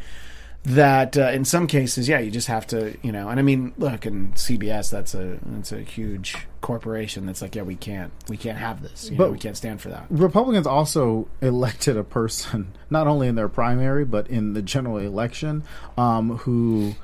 that 0.65 1.17
uh, 1.19 1.29
in 1.31 1.45
some 1.45 1.67
cases, 1.67 2.09
yeah, 2.09 2.19
you 2.19 2.31
just 2.31 2.49
have 2.49 2.67
to, 2.69 2.97
you 3.03 3.13
know. 3.13 3.29
And 3.29 3.39
I 3.39 3.43
mean, 3.43 3.75
look, 3.77 4.07
in 4.07 4.33
CBS, 4.33 4.91
that's 4.91 5.15
a 5.15 5.39
that's 5.45 5.73
a 5.73 5.81
huge 5.81 6.37
corporation 6.63 7.27
that's 7.27 7.43
like, 7.43 7.55
yeah, 7.55 7.63
we 7.63 7.77
can't 7.77 8.11
we 8.29 8.37
can't 8.39 8.57
have 8.59 8.83
this, 8.83 9.11
you 9.11 9.17
But- 9.19 9.27
know, 9.27 9.33
we 9.33 9.39
can't 9.39 9.57
stand 9.57 9.81
for 9.83 9.91
that. 9.91 10.07
Republicans 10.09 10.67
also 10.67 11.29
elected 11.43 11.97
a 11.99 12.05
person, 12.05 12.73
not 12.91 13.07
only 13.07 13.29
in 13.29 13.35
their 13.35 13.49
primary, 13.49 14.05
but 14.07 14.27
in 14.29 14.55
the 14.55 14.63
general 14.63 14.99
election, 14.99 15.65
um, 15.99 16.39
who 16.39 16.95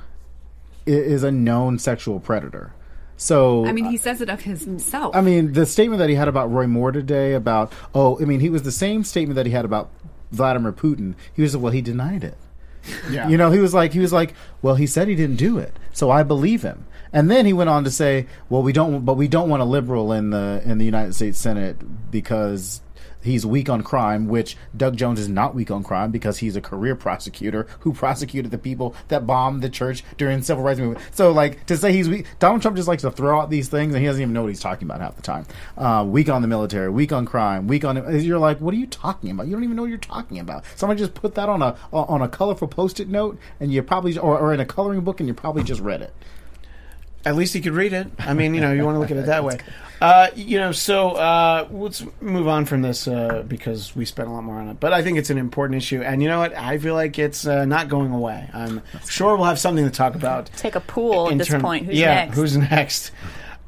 i- 0.86 0.90
is 0.90 1.22
a 1.22 1.30
known 1.30 1.78
sexual 1.78 2.18
predator. 2.20 2.72
So 3.18 3.66
I 3.66 3.72
mean, 3.72 3.84
he 3.84 3.98
says 3.98 4.22
it 4.22 4.30
of 4.30 4.40
himself. 4.40 5.14
I 5.14 5.20
mean, 5.20 5.52
the 5.52 5.66
statement 5.66 5.98
that 5.98 6.08
he 6.08 6.14
had 6.14 6.28
about 6.28 6.50
Roy 6.50 6.66
Moore 6.66 6.90
today 6.92 7.34
about, 7.34 7.70
oh, 7.94 8.18
I 8.18 8.24
mean, 8.24 8.40
he 8.40 8.48
was 8.48 8.62
the 8.62 8.72
same 8.72 9.04
statement 9.04 9.34
that 9.36 9.44
he 9.44 9.52
had 9.52 9.66
about 9.66 9.90
Vladimir 10.32 10.72
Putin. 10.72 11.14
He 11.34 11.42
was, 11.42 11.54
well, 11.54 11.70
he 11.70 11.82
denied 11.82 12.24
it. 12.24 12.38
Yeah, 13.10 13.28
You 13.28 13.36
know, 13.36 13.50
he 13.50 13.58
was 13.58 13.74
like, 13.74 13.92
he 13.92 13.98
was 13.98 14.12
like, 14.12 14.34
well, 14.62 14.74
he 14.74 14.86
said 14.86 15.08
he 15.08 15.14
didn't 15.14 15.36
do 15.36 15.58
it, 15.58 15.74
so 15.92 16.10
I 16.10 16.22
believe 16.22 16.62
him. 16.62 16.86
And 17.12 17.30
then 17.30 17.44
he 17.44 17.52
went 17.52 17.68
on 17.68 17.84
to 17.84 17.90
say, 17.90 18.26
well, 18.48 18.62
we 18.62 18.72
don't, 18.72 19.04
but 19.04 19.14
we 19.14 19.28
don't 19.28 19.48
want 19.48 19.62
a 19.62 19.64
liberal 19.64 20.12
in 20.12 20.30
the 20.30 20.62
in 20.64 20.78
the 20.78 20.84
United 20.84 21.14
States 21.14 21.38
Senate 21.38 22.10
because 22.10 22.80
he's 23.22 23.44
weak 23.44 23.68
on 23.68 23.82
crime. 23.82 24.28
Which 24.28 24.56
Doug 24.76 24.96
Jones 24.96 25.20
is 25.20 25.28
not 25.28 25.54
weak 25.54 25.70
on 25.70 25.82
crime 25.82 26.10
because 26.10 26.38
he's 26.38 26.56
a 26.56 26.60
career 26.60 26.94
prosecutor 26.94 27.66
who 27.80 27.92
prosecuted 27.92 28.50
the 28.50 28.58
people 28.58 28.94
that 29.08 29.26
bombed 29.26 29.62
the 29.62 29.68
church 29.68 30.04
during 30.16 30.42
civil 30.42 30.62
rights 30.62 30.80
movement. 30.80 31.04
So, 31.12 31.30
like 31.32 31.66
to 31.66 31.76
say 31.76 31.92
he's 31.92 32.08
weak, 32.08 32.26
Donald 32.38 32.62
Trump 32.62 32.76
just 32.76 32.88
likes 32.88 33.02
to 33.02 33.10
throw 33.10 33.40
out 33.40 33.50
these 33.50 33.68
things 33.68 33.94
and 33.94 34.00
he 34.02 34.06
doesn't 34.06 34.22
even 34.22 34.32
know 34.32 34.42
what 34.42 34.48
he's 34.48 34.60
talking 34.60 34.86
about 34.86 35.00
half 35.00 35.16
the 35.16 35.22
time. 35.22 35.46
Uh, 35.76 36.04
weak 36.06 36.28
on 36.28 36.42
the 36.42 36.48
military, 36.48 36.90
weak 36.90 37.12
on 37.12 37.26
crime, 37.26 37.66
weak 37.66 37.84
on. 37.84 37.96
You're 38.20 38.38
like, 38.38 38.60
what 38.60 38.74
are 38.74 38.78
you 38.78 38.86
talking 38.86 39.30
about? 39.30 39.46
You 39.46 39.52
don't 39.52 39.64
even 39.64 39.76
know 39.76 39.82
what 39.82 39.88
you're 39.88 39.98
talking 39.98 40.38
about. 40.38 40.64
Somebody 40.76 40.98
just 40.98 41.14
put 41.14 41.34
that 41.34 41.48
on 41.48 41.62
a 41.62 41.76
on 41.92 42.22
a 42.22 42.28
colorful 42.28 42.68
post-it 42.68 43.08
note, 43.08 43.38
and 43.58 43.72
you 43.72 43.82
probably 43.82 44.16
or, 44.18 44.38
or 44.38 44.54
in 44.54 44.60
a 44.60 44.66
coloring 44.66 45.00
book, 45.02 45.20
and 45.20 45.28
you 45.28 45.34
probably 45.34 45.62
just 45.62 45.80
read 45.80 46.02
it. 46.02 46.14
At 47.24 47.36
least 47.36 47.52
he 47.54 47.60
could 47.60 47.72
read 47.74 47.92
it. 47.92 48.08
I 48.18 48.34
mean, 48.34 48.54
you 48.54 48.60
know, 48.60 48.72
you 48.72 48.84
want 48.84 48.96
to 48.96 48.98
look 49.00 49.10
at 49.10 49.16
it 49.16 49.26
that 49.26 49.44
way. 49.44 49.58
Uh, 50.00 50.28
you 50.34 50.58
know, 50.58 50.72
so 50.72 51.10
uh, 51.10 51.68
let's 51.70 52.02
move 52.22 52.48
on 52.48 52.64
from 52.64 52.80
this 52.80 53.06
uh, 53.06 53.44
because 53.46 53.94
we 53.94 54.06
spent 54.06 54.28
a 54.28 54.32
lot 54.32 54.42
more 54.42 54.56
on 54.56 54.68
it. 54.68 54.80
But 54.80 54.94
I 54.94 55.02
think 55.02 55.18
it's 55.18 55.28
an 55.28 55.36
important 55.36 55.76
issue, 55.76 56.00
and 56.00 56.22
you 56.22 56.28
know 56.28 56.38
what? 56.38 56.56
I 56.56 56.78
feel 56.78 56.94
like 56.94 57.18
it's 57.18 57.46
uh, 57.46 57.66
not 57.66 57.88
going 57.90 58.10
away. 58.10 58.48
I'm 58.54 58.82
sure 59.06 59.36
we'll 59.36 59.44
have 59.44 59.58
something 59.58 59.84
to 59.84 59.90
talk 59.90 60.14
about. 60.14 60.46
Take 60.56 60.74
a 60.74 60.80
pool 60.80 61.26
at 61.26 61.32
in 61.32 61.38
this 61.38 61.48
term- 61.48 61.60
point. 61.60 61.86
Who's 61.86 61.98
yeah, 61.98 62.14
next? 62.14 62.36
who's 62.36 62.56
next? 62.56 63.10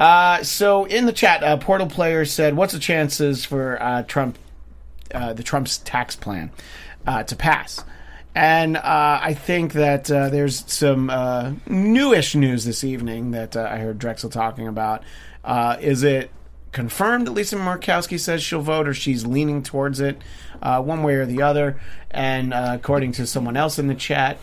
Uh, 0.00 0.42
so 0.42 0.86
in 0.86 1.04
the 1.04 1.12
chat, 1.12 1.44
uh, 1.44 1.58
Portal 1.58 1.86
Player 1.86 2.24
said, 2.24 2.56
"What's 2.56 2.72
the 2.72 2.78
chances 2.78 3.44
for 3.44 3.80
uh, 3.82 4.02
Trump, 4.04 4.38
uh, 5.14 5.34
the 5.34 5.42
Trump's 5.42 5.78
tax 5.78 6.16
plan, 6.16 6.50
uh, 7.06 7.24
to 7.24 7.36
pass?" 7.36 7.84
And 8.34 8.76
uh, 8.76 9.20
I 9.22 9.34
think 9.34 9.74
that 9.74 10.10
uh, 10.10 10.30
there's 10.30 10.64
some 10.70 11.10
uh, 11.10 11.52
newish 11.66 12.34
news 12.34 12.64
this 12.64 12.82
evening 12.82 13.32
that 13.32 13.56
uh, 13.56 13.68
I 13.70 13.78
heard 13.78 13.98
Drexel 13.98 14.30
talking 14.30 14.66
about. 14.66 15.02
Uh, 15.44 15.76
is 15.80 16.02
it 16.02 16.30
confirmed 16.72 17.26
that 17.26 17.32
Lisa 17.32 17.56
Murkowski 17.56 18.18
says 18.18 18.42
she'll 18.42 18.62
vote, 18.62 18.88
or 18.88 18.94
she's 18.94 19.26
leaning 19.26 19.62
towards 19.62 20.00
it, 20.00 20.22
uh, 20.62 20.80
one 20.80 21.02
way 21.02 21.16
or 21.16 21.26
the 21.26 21.42
other? 21.42 21.78
And 22.10 22.54
according 22.54 23.12
to 23.12 23.26
someone 23.26 23.56
else 23.56 23.78
in 23.78 23.86
the 23.86 23.94
chat, 23.94 24.38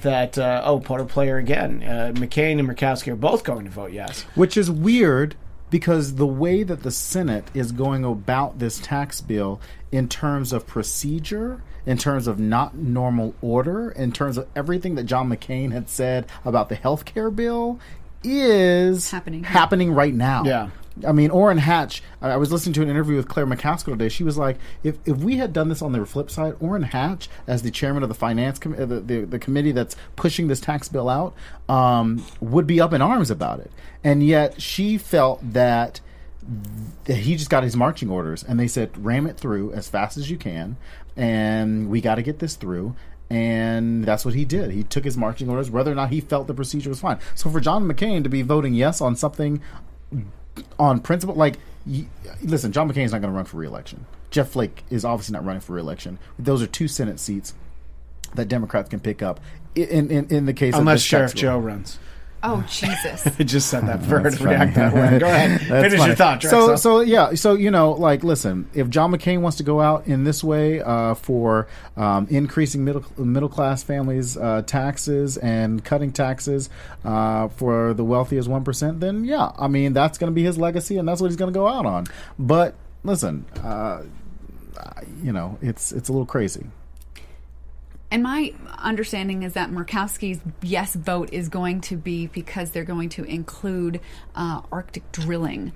that 0.00 0.38
oh, 0.38 0.80
Portal 0.80 1.06
Player 1.06 1.36
again, 1.36 1.80
McCain 2.14 2.58
and 2.58 2.68
Murkowski 2.68 3.12
are 3.12 3.16
both 3.16 3.44
going 3.44 3.64
to 3.64 3.70
vote 3.70 3.92
yes. 3.92 4.22
which 4.34 4.56
is 4.56 4.70
weird 4.70 5.34
because 5.70 6.14
the 6.14 6.26
way 6.26 6.62
that 6.62 6.82
the 6.82 6.90
Senate 6.90 7.44
is 7.52 7.72
going 7.72 8.04
about 8.04 8.58
this 8.58 8.78
tax 8.78 9.20
bill 9.20 9.60
in 9.90 10.08
terms 10.08 10.52
of 10.52 10.66
procedure, 10.66 11.62
in 11.86 11.98
terms 11.98 12.26
of 12.26 12.38
not 12.38 12.74
normal 12.76 13.34
order, 13.42 13.90
in 13.90 14.12
terms 14.12 14.36
of 14.38 14.46
everything 14.56 14.94
that 14.94 15.04
John 15.04 15.28
McCain 15.28 15.72
had 15.72 15.88
said 15.88 16.26
about 16.44 16.68
the 16.68 16.74
health 16.74 17.04
care 17.04 17.30
bill 17.30 17.78
is 18.22 19.10
Happening. 19.10 19.44
happening 19.44 19.92
right 19.92 20.14
now. 20.14 20.44
Yeah. 20.44 20.70
I 21.06 21.10
mean, 21.10 21.30
Orrin 21.30 21.58
Hatch. 21.58 22.04
I 22.22 22.30
I 22.30 22.36
was 22.36 22.52
listening 22.52 22.72
to 22.74 22.82
an 22.82 22.88
interview 22.88 23.16
with 23.16 23.26
Claire 23.26 23.46
McCaskill 23.48 23.86
today. 23.94 24.08
She 24.08 24.22
was 24.22 24.38
like, 24.38 24.58
"If 24.84 24.96
if 25.04 25.16
we 25.18 25.36
had 25.38 25.52
done 25.52 25.68
this 25.68 25.82
on 25.82 25.90
the 25.90 26.06
flip 26.06 26.30
side, 26.30 26.54
Orrin 26.60 26.84
Hatch, 26.84 27.28
as 27.48 27.62
the 27.62 27.72
chairman 27.72 28.04
of 28.04 28.08
the 28.08 28.14
finance 28.14 28.60
com- 28.60 28.74
uh, 28.74 28.86
the, 28.86 29.00
the 29.00 29.20
the 29.24 29.38
committee 29.40 29.72
that's 29.72 29.96
pushing 30.14 30.46
this 30.46 30.60
tax 30.60 30.88
bill 30.88 31.08
out, 31.08 31.34
um, 31.68 32.24
would 32.40 32.68
be 32.68 32.80
up 32.80 32.92
in 32.92 33.02
arms 33.02 33.28
about 33.28 33.58
it. 33.58 33.72
And 34.04 34.24
yet, 34.24 34.62
she 34.62 34.96
felt 34.96 35.40
that 35.52 35.52
that 35.52 36.00
he 37.06 37.36
just 37.36 37.50
got 37.50 37.62
his 37.62 37.76
marching 37.76 38.10
orders, 38.10 38.42
and 38.42 38.58
they 38.58 38.68
said, 38.68 38.90
"Ram 39.04 39.26
it 39.26 39.36
through 39.36 39.72
as 39.72 39.88
fast 39.88 40.16
as 40.16 40.30
you 40.30 40.36
can, 40.36 40.76
and 41.16 41.88
we 41.90 42.00
got 42.00 42.16
to 42.16 42.22
get 42.22 42.38
this 42.38 42.56
through." 42.56 42.94
And 43.30 44.04
that's 44.04 44.24
what 44.24 44.34
he 44.34 44.44
did. 44.44 44.70
He 44.70 44.82
took 44.82 45.04
his 45.04 45.16
marching 45.16 45.48
orders, 45.48 45.70
whether 45.70 45.90
or 45.90 45.94
not 45.94 46.10
he 46.10 46.20
felt 46.20 46.46
the 46.46 46.54
procedure 46.54 46.90
was 46.90 47.00
fine. 47.00 47.18
So 47.34 47.50
for 47.50 47.58
John 47.58 47.84
McCain 47.84 48.22
to 48.22 48.28
be 48.28 48.42
voting 48.42 48.74
yes 48.74 49.00
on 49.00 49.16
something 49.16 49.60
on 50.78 51.00
principle, 51.00 51.34
like, 51.34 51.56
y- 51.86 52.06
listen, 52.42 52.70
John 52.70 52.88
McCain's 52.88 53.12
not 53.12 53.22
going 53.22 53.32
to 53.32 53.36
run 53.36 53.46
for 53.46 53.56
reelection. 53.56 54.06
Jeff 54.30 54.50
Flake 54.50 54.84
is 54.90 55.04
obviously 55.04 55.32
not 55.32 55.44
running 55.44 55.60
for 55.60 55.72
reelection. 55.72 56.18
Those 56.38 56.60
are 56.62 56.66
two 56.66 56.86
Senate 56.86 57.18
seats 57.18 57.54
that 58.34 58.48
Democrats 58.48 58.90
can 58.90 59.00
pick 59.00 59.22
up. 59.22 59.40
In 59.74 60.10
in, 60.10 60.26
in 60.28 60.46
the 60.46 60.52
case 60.52 60.74
Unless 60.74 61.02
Sheriff. 61.02 61.34
Joe 61.34 61.58
runs. 61.58 61.98
Oh 62.46 62.62
Jesus! 62.68 63.26
I 63.40 63.42
just 63.42 63.68
said 63.68 63.86
that 63.86 64.02
for 64.02 64.18
her 64.18 64.22
That's 64.24 64.36
to 64.36 64.44
react 64.44 64.74
that 64.74 64.92
way. 64.92 65.18
Go 65.18 65.26
ahead. 65.26 65.50
That's 65.68 65.68
Finish 65.68 65.98
funny. 65.98 66.06
your 66.10 66.16
thought, 66.16 66.42
So, 66.42 66.48
Drexel. 66.66 66.76
so 66.76 67.00
yeah, 67.00 67.34
so 67.34 67.54
you 67.54 67.70
know, 67.70 67.92
like, 67.92 68.22
listen, 68.22 68.68
if 68.74 68.90
John 68.90 69.12
McCain 69.12 69.40
wants 69.40 69.56
to 69.56 69.62
go 69.62 69.80
out 69.80 70.06
in 70.06 70.24
this 70.24 70.44
way 70.44 70.82
uh, 70.82 71.14
for 71.14 71.66
um, 71.96 72.26
increasing 72.28 72.84
middle 72.84 73.02
middle 73.16 73.48
class 73.48 73.82
families' 73.82 74.36
uh, 74.36 74.60
taxes 74.66 75.38
and 75.38 75.82
cutting 75.84 76.12
taxes 76.12 76.68
uh, 77.04 77.48
for 77.48 77.94
the 77.94 78.04
wealthiest 78.04 78.46
one 78.48 78.62
percent, 78.62 79.00
then 79.00 79.24
yeah, 79.24 79.52
I 79.58 79.68
mean 79.68 79.94
that's 79.94 80.18
going 80.18 80.30
to 80.30 80.34
be 80.34 80.42
his 80.44 80.58
legacy, 80.58 80.98
and 80.98 81.08
that's 81.08 81.22
what 81.22 81.28
he's 81.28 81.36
going 81.36 81.52
to 81.52 81.58
go 81.58 81.66
out 81.66 81.86
on. 81.86 82.04
But 82.38 82.74
listen, 83.04 83.46
uh, 83.62 84.02
you 85.22 85.32
know, 85.32 85.58
it's 85.62 85.92
it's 85.92 86.10
a 86.10 86.12
little 86.12 86.26
crazy. 86.26 86.66
And 88.14 88.22
my 88.22 88.54
understanding 88.78 89.42
is 89.42 89.54
that 89.54 89.72
Murkowski's 89.72 90.38
yes 90.62 90.94
vote 90.94 91.30
is 91.32 91.48
going 91.48 91.80
to 91.80 91.96
be 91.96 92.28
because 92.28 92.70
they're 92.70 92.84
going 92.84 93.08
to 93.08 93.24
include 93.24 94.00
uh, 94.36 94.62
Arctic 94.70 95.10
drilling 95.10 95.72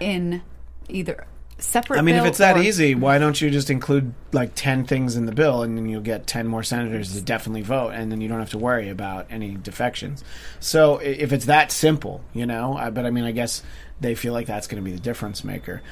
in 0.00 0.40
either 0.88 1.26
separate. 1.58 1.98
I 1.98 2.00
mean, 2.00 2.14
if 2.14 2.24
it's 2.24 2.38
that 2.38 2.56
or- 2.56 2.62
easy, 2.62 2.94
why 2.94 3.18
don't 3.18 3.38
you 3.38 3.50
just 3.50 3.68
include 3.68 4.14
like 4.32 4.54
10 4.54 4.86
things 4.86 5.14
in 5.14 5.26
the 5.26 5.32
bill 5.32 5.62
and 5.62 5.76
then 5.76 5.86
you'll 5.86 6.00
get 6.00 6.26
10 6.26 6.48
more 6.48 6.62
senators 6.62 7.12
to 7.12 7.20
definitely 7.20 7.60
vote 7.60 7.90
and 7.90 8.10
then 8.10 8.22
you 8.22 8.28
don't 8.28 8.40
have 8.40 8.52
to 8.52 8.58
worry 8.58 8.88
about 8.88 9.26
any 9.28 9.54
defections. 9.54 10.24
So 10.60 10.96
if 11.00 11.34
it's 11.34 11.44
that 11.44 11.70
simple, 11.70 12.24
you 12.32 12.46
know, 12.46 12.78
I, 12.78 12.88
but 12.88 13.04
I 13.04 13.10
mean, 13.10 13.24
I 13.24 13.32
guess 13.32 13.62
they 14.00 14.14
feel 14.14 14.32
like 14.32 14.46
that's 14.46 14.68
going 14.68 14.82
to 14.82 14.90
be 14.90 14.96
the 14.96 15.02
difference 15.02 15.44
maker. 15.44 15.82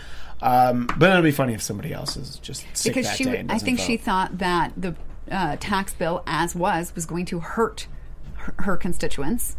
Um, 0.40 0.88
but 0.96 1.11
it'll 1.11 1.20
be 1.20 1.33
funny 1.33 1.52
if 1.52 1.61
somebody 1.61 1.92
else 1.92 2.16
is 2.16 2.38
just 2.38 2.64
sick 2.72 2.94
because 2.94 3.07
that 3.07 3.16
she, 3.18 3.44
I 3.50 3.59
think 3.59 3.78
she 3.78 3.98
thought 3.98 4.38
that 4.38 4.72
the 4.74 4.96
uh, 5.30 5.56
tax 5.61 5.94
bill, 5.94 6.22
as 6.26 6.54
was, 6.54 6.94
was 6.94 7.06
going 7.06 7.24
to 7.26 7.40
hurt 7.40 7.87
her, 8.35 8.54
her 8.58 8.76
constituents. 8.76 9.56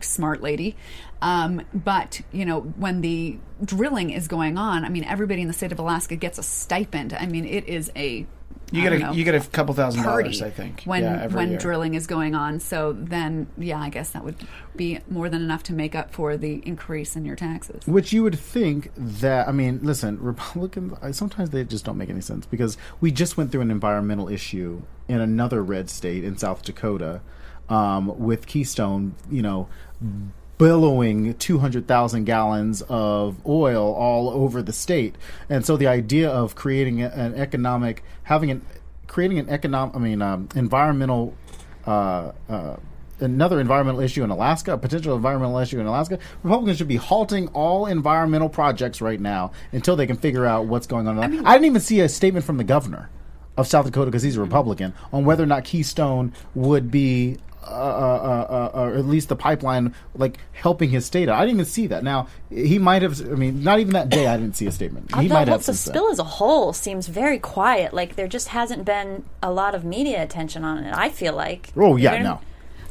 Smart 0.00 0.42
lady, 0.42 0.76
um, 1.22 1.62
but 1.72 2.20
you 2.30 2.44
know 2.44 2.60
when 2.60 3.00
the 3.00 3.38
drilling 3.64 4.10
is 4.10 4.28
going 4.28 4.58
on, 4.58 4.84
I 4.84 4.90
mean 4.90 5.04
everybody 5.04 5.40
in 5.40 5.48
the 5.48 5.54
state 5.54 5.72
of 5.72 5.78
Alaska 5.78 6.14
gets 6.14 6.36
a 6.36 6.42
stipend. 6.42 7.14
I 7.14 7.24
mean 7.24 7.46
it 7.46 7.66
is 7.66 7.90
a 7.96 8.26
You 8.72 8.82
get 8.82 8.92
a 8.94 8.98
know, 8.98 9.12
you 9.12 9.22
get 9.22 9.34
a 9.36 9.40
couple 9.40 9.74
thousand 9.74 10.02
dollars, 10.02 10.42
I 10.42 10.50
think. 10.50 10.82
when 10.84 11.04
yeah, 11.04 11.28
when 11.28 11.50
year. 11.50 11.58
drilling 11.58 11.94
is 11.94 12.08
going 12.08 12.34
on. 12.34 12.58
So 12.58 12.92
then, 12.92 13.46
yeah, 13.56 13.80
I 13.80 13.90
guess 13.90 14.10
that 14.10 14.24
would 14.24 14.36
be 14.74 14.98
more 15.08 15.28
than 15.28 15.40
enough 15.42 15.62
to 15.64 15.72
make 15.72 15.94
up 15.94 16.12
for 16.12 16.36
the 16.36 16.62
increase 16.66 17.14
in 17.14 17.24
your 17.24 17.36
taxes. 17.36 17.86
Which 17.86 18.12
you 18.12 18.24
would 18.24 18.38
think 18.38 18.90
that 18.96 19.46
I 19.46 19.52
mean, 19.52 19.80
listen, 19.82 20.18
Republicans 20.20 21.16
sometimes 21.16 21.50
they 21.50 21.62
just 21.64 21.84
don't 21.84 21.96
make 21.96 22.10
any 22.10 22.20
sense 22.20 22.44
because 22.44 22.76
we 23.00 23.12
just 23.12 23.36
went 23.36 23.52
through 23.52 23.60
an 23.60 23.70
environmental 23.70 24.28
issue 24.28 24.82
in 25.06 25.20
another 25.20 25.62
red 25.62 25.88
state 25.88 26.24
in 26.24 26.36
South 26.36 26.62
Dakota 26.62 27.20
um, 27.68 28.18
with 28.18 28.46
Keystone, 28.46 29.14
you 29.30 29.42
know, 29.42 29.68
billowing 30.58 31.34
200,000 31.34 32.24
gallons 32.24 32.82
of 32.88 33.44
oil 33.46 33.92
all 33.94 34.30
over 34.30 34.62
the 34.62 34.72
state. 34.72 35.16
And 35.48 35.64
so 35.64 35.76
the 35.76 35.86
idea 35.86 36.30
of 36.30 36.54
creating 36.54 37.02
an 37.02 37.34
economic 37.34 38.02
having 38.24 38.50
an 38.50 38.64
creating 39.06 39.38
an 39.38 39.48
economic 39.48 39.94
I 39.94 39.98
mean 39.98 40.22
um, 40.22 40.48
environmental 40.54 41.34
uh, 41.86 42.32
uh, 42.48 42.76
another 43.20 43.60
environmental 43.60 44.00
issue 44.00 44.22
in 44.22 44.30
Alaska, 44.30 44.74
a 44.74 44.78
potential 44.78 45.14
environmental 45.14 45.58
issue 45.58 45.80
in 45.80 45.86
Alaska, 45.86 46.18
Republicans 46.42 46.78
should 46.78 46.88
be 46.88 46.96
halting 46.96 47.48
all 47.48 47.86
environmental 47.86 48.48
projects 48.48 49.00
right 49.00 49.20
now 49.20 49.52
until 49.72 49.96
they 49.96 50.06
can 50.06 50.16
figure 50.16 50.44
out 50.44 50.66
what's 50.66 50.86
going 50.86 51.06
on. 51.08 51.18
I, 51.18 51.52
didn't 51.54 51.64
even 51.64 51.80
see 51.80 52.00
a 52.00 52.08
statement 52.08 52.44
from 52.44 52.58
the 52.58 52.64
governor 52.64 53.08
of 53.56 53.66
South 53.66 53.86
Dakota 53.86 54.10
because 54.10 54.22
he's 54.22 54.36
a 54.36 54.40
Republican 54.40 54.92
on 55.12 55.24
whether 55.24 55.42
or 55.42 55.46
not 55.46 55.64
Keystone 55.64 56.32
would 56.54 56.90
be. 56.90 57.38
Uh, 57.66 57.70
uh, 57.70 58.46
uh, 58.48 58.78
uh, 58.78 58.80
or 58.80 58.94
at 58.94 59.06
least 59.06 59.28
the 59.28 59.34
pipeline, 59.34 59.92
like 60.14 60.38
helping 60.52 60.88
his 60.88 61.04
state. 61.04 61.28
I 61.28 61.40
didn't 61.40 61.56
even 61.56 61.64
see 61.64 61.88
that. 61.88 62.04
Now 62.04 62.28
he 62.48 62.78
might 62.78 63.02
have. 63.02 63.20
I 63.20 63.34
mean, 63.34 63.64
not 63.64 63.80
even 63.80 63.94
that 63.94 64.08
day. 64.08 64.28
I 64.28 64.36
didn't 64.36 64.54
see 64.54 64.66
a 64.66 64.72
statement. 64.72 65.12
He 65.16 65.26
might 65.28 65.48
have 65.48 65.60
the 65.60 65.72
then. 65.72 65.74
spill 65.74 66.08
as 66.08 66.20
a 66.20 66.24
whole 66.24 66.72
seems 66.72 67.08
very 67.08 67.40
quiet. 67.40 67.92
Like 67.92 68.14
there 68.14 68.28
just 68.28 68.48
hasn't 68.48 68.84
been 68.84 69.24
a 69.42 69.50
lot 69.50 69.74
of 69.74 69.84
media 69.84 70.22
attention 70.22 70.64
on 70.64 70.84
it. 70.84 70.94
I 70.94 71.08
feel 71.08 71.34
like. 71.34 71.72
Oh 71.76 71.96
yeah, 71.96 72.22
no. 72.22 72.40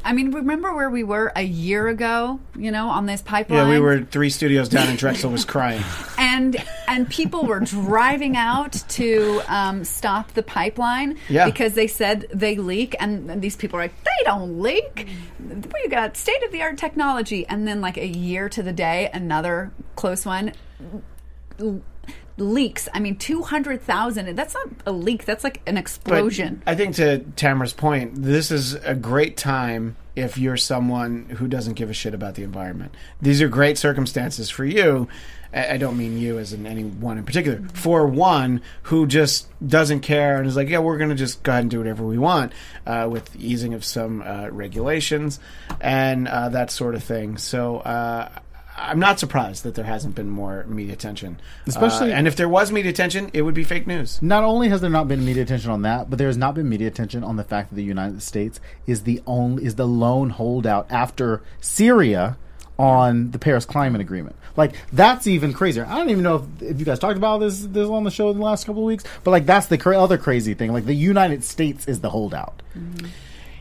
I 0.06 0.12
mean, 0.12 0.30
remember 0.30 0.72
where 0.72 0.88
we 0.88 1.02
were 1.02 1.32
a 1.34 1.42
year 1.42 1.88
ago? 1.88 2.38
You 2.56 2.70
know, 2.70 2.88
on 2.88 3.06
this 3.06 3.22
pipeline. 3.22 3.66
Yeah, 3.66 3.68
we 3.68 3.80
were 3.80 4.02
three 4.02 4.30
studios 4.30 4.68
down 4.68 4.86
and 4.88 4.96
Drexel 4.96 5.32
was 5.32 5.44
crying. 5.44 5.82
and 6.18 6.56
and 6.86 7.10
people 7.10 7.44
were 7.44 7.58
driving 7.58 8.36
out 8.36 8.72
to 8.90 9.42
um, 9.48 9.82
stop 9.84 10.32
the 10.34 10.44
pipeline 10.44 11.18
Yeah. 11.28 11.46
because 11.46 11.74
they 11.74 11.88
said 11.88 12.26
they 12.32 12.54
leak, 12.54 12.94
and, 13.00 13.28
and 13.30 13.42
these 13.42 13.56
people 13.56 13.78
are 13.80 13.82
like, 13.82 14.04
they 14.04 14.24
don't 14.24 14.62
leak. 14.62 15.08
We 15.40 15.88
got 15.88 16.16
state 16.16 16.42
of 16.44 16.52
the 16.52 16.62
art 16.62 16.78
technology, 16.78 17.44
and 17.46 17.66
then 17.66 17.80
like 17.80 17.96
a 17.96 18.06
year 18.06 18.48
to 18.50 18.62
the 18.62 18.72
day, 18.72 19.10
another 19.12 19.72
close 19.96 20.24
one. 20.24 20.52
Leaks. 22.38 22.86
I 22.92 23.00
mean, 23.00 23.16
two 23.16 23.42
hundred 23.42 23.80
thousand. 23.80 24.34
That's 24.36 24.52
not 24.52 24.68
a 24.84 24.92
leak. 24.92 25.24
That's 25.24 25.42
like 25.42 25.62
an 25.66 25.76
But 25.76 25.80
explosion. 25.80 26.62
I 26.66 26.74
think 26.74 26.96
to 26.96 27.20
Tamara's 27.34 27.72
point, 27.72 28.22
this 28.22 28.50
is 28.50 28.74
a 28.74 28.94
great 28.94 29.38
time 29.38 29.96
if 30.14 30.36
you're 30.36 30.58
someone 30.58 31.26
who 31.30 31.48
doesn't 31.48 31.74
give 31.74 31.88
a 31.88 31.94
shit 31.94 32.12
about 32.12 32.34
the 32.34 32.42
environment. 32.42 32.94
These 33.22 33.40
are 33.40 33.48
great 33.48 33.78
circumstances 33.78 34.50
for 34.50 34.66
you. 34.66 35.08
I 35.54 35.78
don't 35.78 35.96
mean 35.96 36.18
you 36.18 36.38
as 36.38 36.52
in 36.52 36.66
anyone 36.66 37.16
in 37.16 37.24
particular. 37.24 37.62
For 37.72 38.06
one 38.06 38.60
who 38.82 39.06
just 39.06 39.48
doesn't 39.66 40.00
care 40.00 40.36
and 40.36 40.46
is 40.46 40.56
like, 40.56 40.68
yeah, 40.68 40.80
we're 40.80 40.98
going 40.98 41.08
to 41.08 41.16
just 41.16 41.42
go 41.42 41.52
ahead 41.52 41.64
and 41.64 41.70
do 41.70 41.78
whatever 41.78 42.04
we 42.04 42.18
want 42.18 42.52
uh, 42.86 43.08
with 43.10 43.34
easing 43.36 43.72
of 43.72 43.82
some 43.82 44.20
uh, 44.20 44.48
regulations 44.50 45.40
and 45.80 46.28
uh, 46.28 46.50
that 46.50 46.70
sort 46.70 46.94
of 46.94 47.02
thing. 47.02 47.38
So. 47.38 47.78
Uh, 48.76 48.80
I'm 48.80 48.98
not 49.00 49.18
surprised 49.18 49.62
that 49.64 49.74
there 49.74 49.84
hasn't 49.84 50.14
been 50.14 50.28
more 50.30 50.64
media 50.68 50.92
attention, 50.92 51.38
Especially- 51.66 52.12
Uh, 52.12 52.16
and 52.16 52.26
if 52.28 52.36
there 52.36 52.48
was 52.48 52.70
media 52.70 52.90
attention, 52.90 53.30
it 53.32 53.42
would 53.42 53.54
be 53.54 53.64
fake 53.64 53.86
news. 53.86 54.20
Not 54.22 54.44
only 54.44 54.68
has 54.68 54.80
there 54.80 54.90
not 54.90 55.08
been 55.08 55.24
media 55.24 55.42
attention 55.42 55.70
on 55.70 55.82
that, 55.82 56.08
but 56.10 56.18
there 56.18 56.26
has 56.28 56.36
not 56.36 56.54
been 56.54 56.68
media 56.68 56.88
attention 56.88 57.24
on 57.24 57.36
the 57.36 57.44
fact 57.44 57.70
that 57.70 57.76
the 57.76 57.84
United 57.84 58.22
States 58.22 58.60
is 58.86 59.02
the 59.02 59.22
only 59.26 59.64
is 59.64 59.74
the 59.76 59.86
lone 59.86 60.30
holdout 60.30 60.86
after 60.90 61.42
Syria 61.60 62.36
on 62.78 63.30
the 63.30 63.38
Paris 63.38 63.64
Climate 63.64 64.00
Agreement. 64.02 64.36
Like 64.56 64.74
that's 64.92 65.26
even 65.26 65.52
crazier. 65.52 65.86
I 65.86 65.96
don't 65.96 66.10
even 66.10 66.22
know 66.22 66.46
if, 66.60 66.70
if 66.70 66.78
you 66.78 66.84
guys 66.86 66.98
talked 66.98 67.16
about 67.16 67.38
this 67.40 67.60
this 67.60 67.88
on 67.88 68.04
the 68.04 68.10
show 68.10 68.30
in 68.30 68.38
the 68.38 68.44
last 68.44 68.64
couple 68.66 68.82
of 68.82 68.86
weeks, 68.86 69.04
but 69.24 69.30
like 69.30 69.46
that's 69.46 69.66
the 69.66 69.78
cra- 69.78 69.98
other 69.98 70.18
crazy 70.18 70.54
thing. 70.54 70.72
Like 70.72 70.84
the 70.86 70.94
United 70.94 71.44
States 71.44 71.86
is 71.88 72.00
the 72.00 72.10
holdout. 72.10 72.62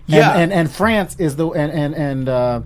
Yeah. 0.08 0.32
and, 0.34 0.52
and 0.52 0.54
and 0.54 0.72
France 0.72 1.16
is 1.20 1.36
the 1.36 1.48
and 1.50 1.72
and 1.72 1.96
and. 1.96 2.30
Uh, 2.30 2.62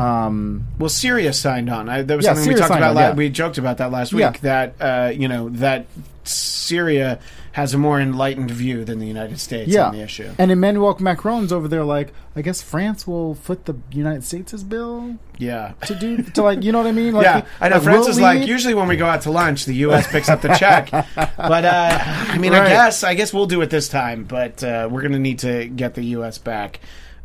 um, 0.00 0.66
Well, 0.78 0.88
Syria 0.88 1.32
signed 1.32 1.68
on. 1.70 1.88
I, 1.88 2.02
that 2.02 2.16
was 2.16 2.24
Yeah, 2.24 2.34
something 2.34 2.52
we 2.54 2.58
talked 2.58 2.70
about. 2.70 2.82
on, 2.90 2.94
la- 2.94 3.00
yeah. 3.08 3.14
We 3.14 3.28
joked 3.28 3.58
about 3.58 3.78
that 3.78 3.90
last 3.90 4.12
Yeah. 4.12 4.30
week. 4.30 4.40
That 4.40 4.74
uh, 4.80 5.12
you 5.14 5.28
know 5.28 5.48
that 5.50 5.86
Syria 6.24 7.18
has 7.52 7.74
a 7.74 7.78
more 7.78 8.00
enlightened 8.00 8.48
view 8.52 8.84
than 8.84 9.00
the 9.00 9.06
United 9.06 9.40
States 9.40 9.72
yeah, 9.72 9.86
on 9.88 9.92
the 9.96 10.00
issue. 10.02 10.30
and 10.38 10.52
Emmanuel 10.52 10.96
Macron's 11.00 11.52
over 11.52 11.66
there. 11.66 11.82
Like, 11.82 12.12
I 12.36 12.42
guess 12.42 12.62
France 12.62 13.08
will 13.08 13.34
foot 13.34 13.64
the 13.64 13.74
United 13.90 14.22
States' 14.22 14.62
bill 14.62 15.16
yeah. 15.36 15.72
to 15.86 15.94
do 15.96 16.22
to 16.22 16.42
like, 16.42 16.62
you 16.62 16.70
know 16.70 16.78
what 16.78 16.86
I 16.86 16.92
mean? 16.92 17.12
Like, 17.20 17.24
Yeah, 17.24 17.44
I 17.60 17.68
know. 17.70 17.74
like, 17.76 17.82
France 17.84 18.06
is 18.06 18.20
like 18.20 18.46
usually 18.46 18.74
when 18.74 18.86
we 18.86 18.96
go 18.96 19.06
out 19.06 19.22
to 19.22 19.32
lunch, 19.32 19.64
the 19.64 19.74
U.S. 19.86 20.06
picks 20.06 20.28
up 20.28 20.42
the 20.42 20.54
check. 20.54 20.90
But 20.92 21.64
uh, 21.64 21.98
I 22.00 22.38
mean, 22.38 22.54
I 22.54 22.68
guess 22.68 23.02
I 23.02 23.14
guess 23.14 23.34
we'll 23.34 23.46
do 23.46 23.60
it 23.62 23.70
this 23.70 23.88
time. 23.88 24.24
But 24.24 24.62
uh, 24.62 24.88
we're 24.90 25.02
going 25.02 25.12
to 25.12 25.18
need 25.18 25.40
to 25.40 25.66
get 25.66 25.94
the 25.94 26.04
U.S. 26.18 26.38
back 26.38 26.78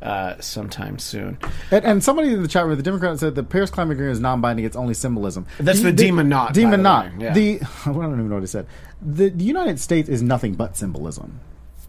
uh, 0.05 0.39
sometime 0.39 0.99
soon. 0.99 1.37
And, 1.71 1.83
and 1.85 2.03
somebody 2.03 2.33
in 2.33 2.41
the 2.41 2.47
chat 2.47 2.65
room, 2.65 2.77
the 2.77 2.83
Democrat 2.83 3.19
said 3.19 3.35
the 3.35 3.43
Paris 3.43 3.69
Climate 3.69 3.93
Agreement 3.93 4.13
is 4.13 4.19
non-binding; 4.19 4.65
it's 4.65 4.75
only 4.75 4.93
symbolism. 4.93 5.45
That's 5.59 5.81
the 5.81 5.91
demon 5.91 6.29
knot, 6.29 6.49
by 6.49 6.53
Demon 6.53 6.79
the 6.79 6.83
knot. 6.83 7.11
yeah. 7.19 7.33
The 7.33 7.59
I 7.85 7.91
don't 7.91 8.05
even 8.13 8.29
know 8.29 8.35
what 8.35 8.43
he 8.43 8.47
said. 8.47 8.67
The, 9.01 9.29
the 9.29 9.43
United 9.43 9.79
States 9.79 10.07
is 10.09 10.21
nothing 10.21 10.53
but 10.53 10.77
symbolism. 10.77 11.39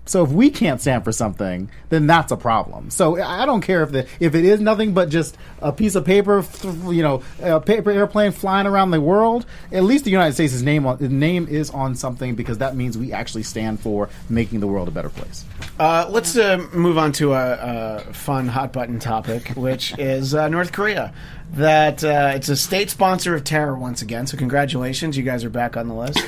So 0.06 0.22
if 0.24 0.30
we 0.30 0.50
can't 0.50 0.80
stand 0.80 1.04
for 1.04 1.10
something, 1.10 1.68
then 1.88 2.06
that's 2.06 2.30
a 2.30 2.36
problem. 2.36 2.90
So 2.90 3.20
I 3.20 3.44
don't 3.44 3.60
care 3.60 3.82
if 3.82 3.90
the 3.90 4.06
if 4.20 4.34
it 4.34 4.44
is 4.44 4.60
nothing 4.60 4.94
but 4.94 5.08
just 5.08 5.36
a 5.60 5.72
piece 5.72 5.96
of 5.96 6.04
paper, 6.04 6.44
you 6.86 7.02
know, 7.02 7.22
a 7.42 7.60
paper 7.60 7.90
airplane 7.90 8.30
flying 8.30 8.66
around 8.66 8.92
the 8.92 9.00
world. 9.00 9.46
At 9.72 9.82
least 9.82 10.04
the 10.04 10.12
United 10.12 10.34
States' 10.34 10.62
name 10.62 10.86
on, 10.86 10.98
the 10.98 11.08
name 11.08 11.48
is 11.48 11.70
on 11.70 11.96
something 11.96 12.36
because 12.36 12.58
that 12.58 12.76
means 12.76 12.96
we 12.96 13.12
actually 13.12 13.42
stand 13.42 13.80
for 13.80 14.08
making 14.28 14.60
the 14.60 14.68
world 14.68 14.86
a 14.86 14.92
better 14.92 15.08
place. 15.08 15.44
Uh, 15.78 16.06
let's 16.08 16.36
uh, 16.36 16.64
move 16.72 16.98
on 16.98 17.10
to 17.12 17.34
a, 17.34 18.04
a 18.06 18.12
fun 18.12 18.46
hot 18.46 18.72
button 18.72 19.00
topic, 19.00 19.48
which 19.50 19.92
is 19.98 20.34
uh, 20.34 20.48
North 20.48 20.72
Korea. 20.72 21.12
That 21.54 22.02
uh, 22.04 22.32
it's 22.34 22.48
a 22.48 22.56
state 22.56 22.90
sponsor 22.90 23.34
of 23.34 23.44
terror 23.44 23.76
once 23.76 24.02
again. 24.02 24.26
So 24.26 24.36
congratulations, 24.36 25.16
you 25.16 25.22
guys 25.22 25.44
are 25.44 25.50
back 25.50 25.76
on 25.76 25.88
the 25.88 25.94
list. 25.94 26.20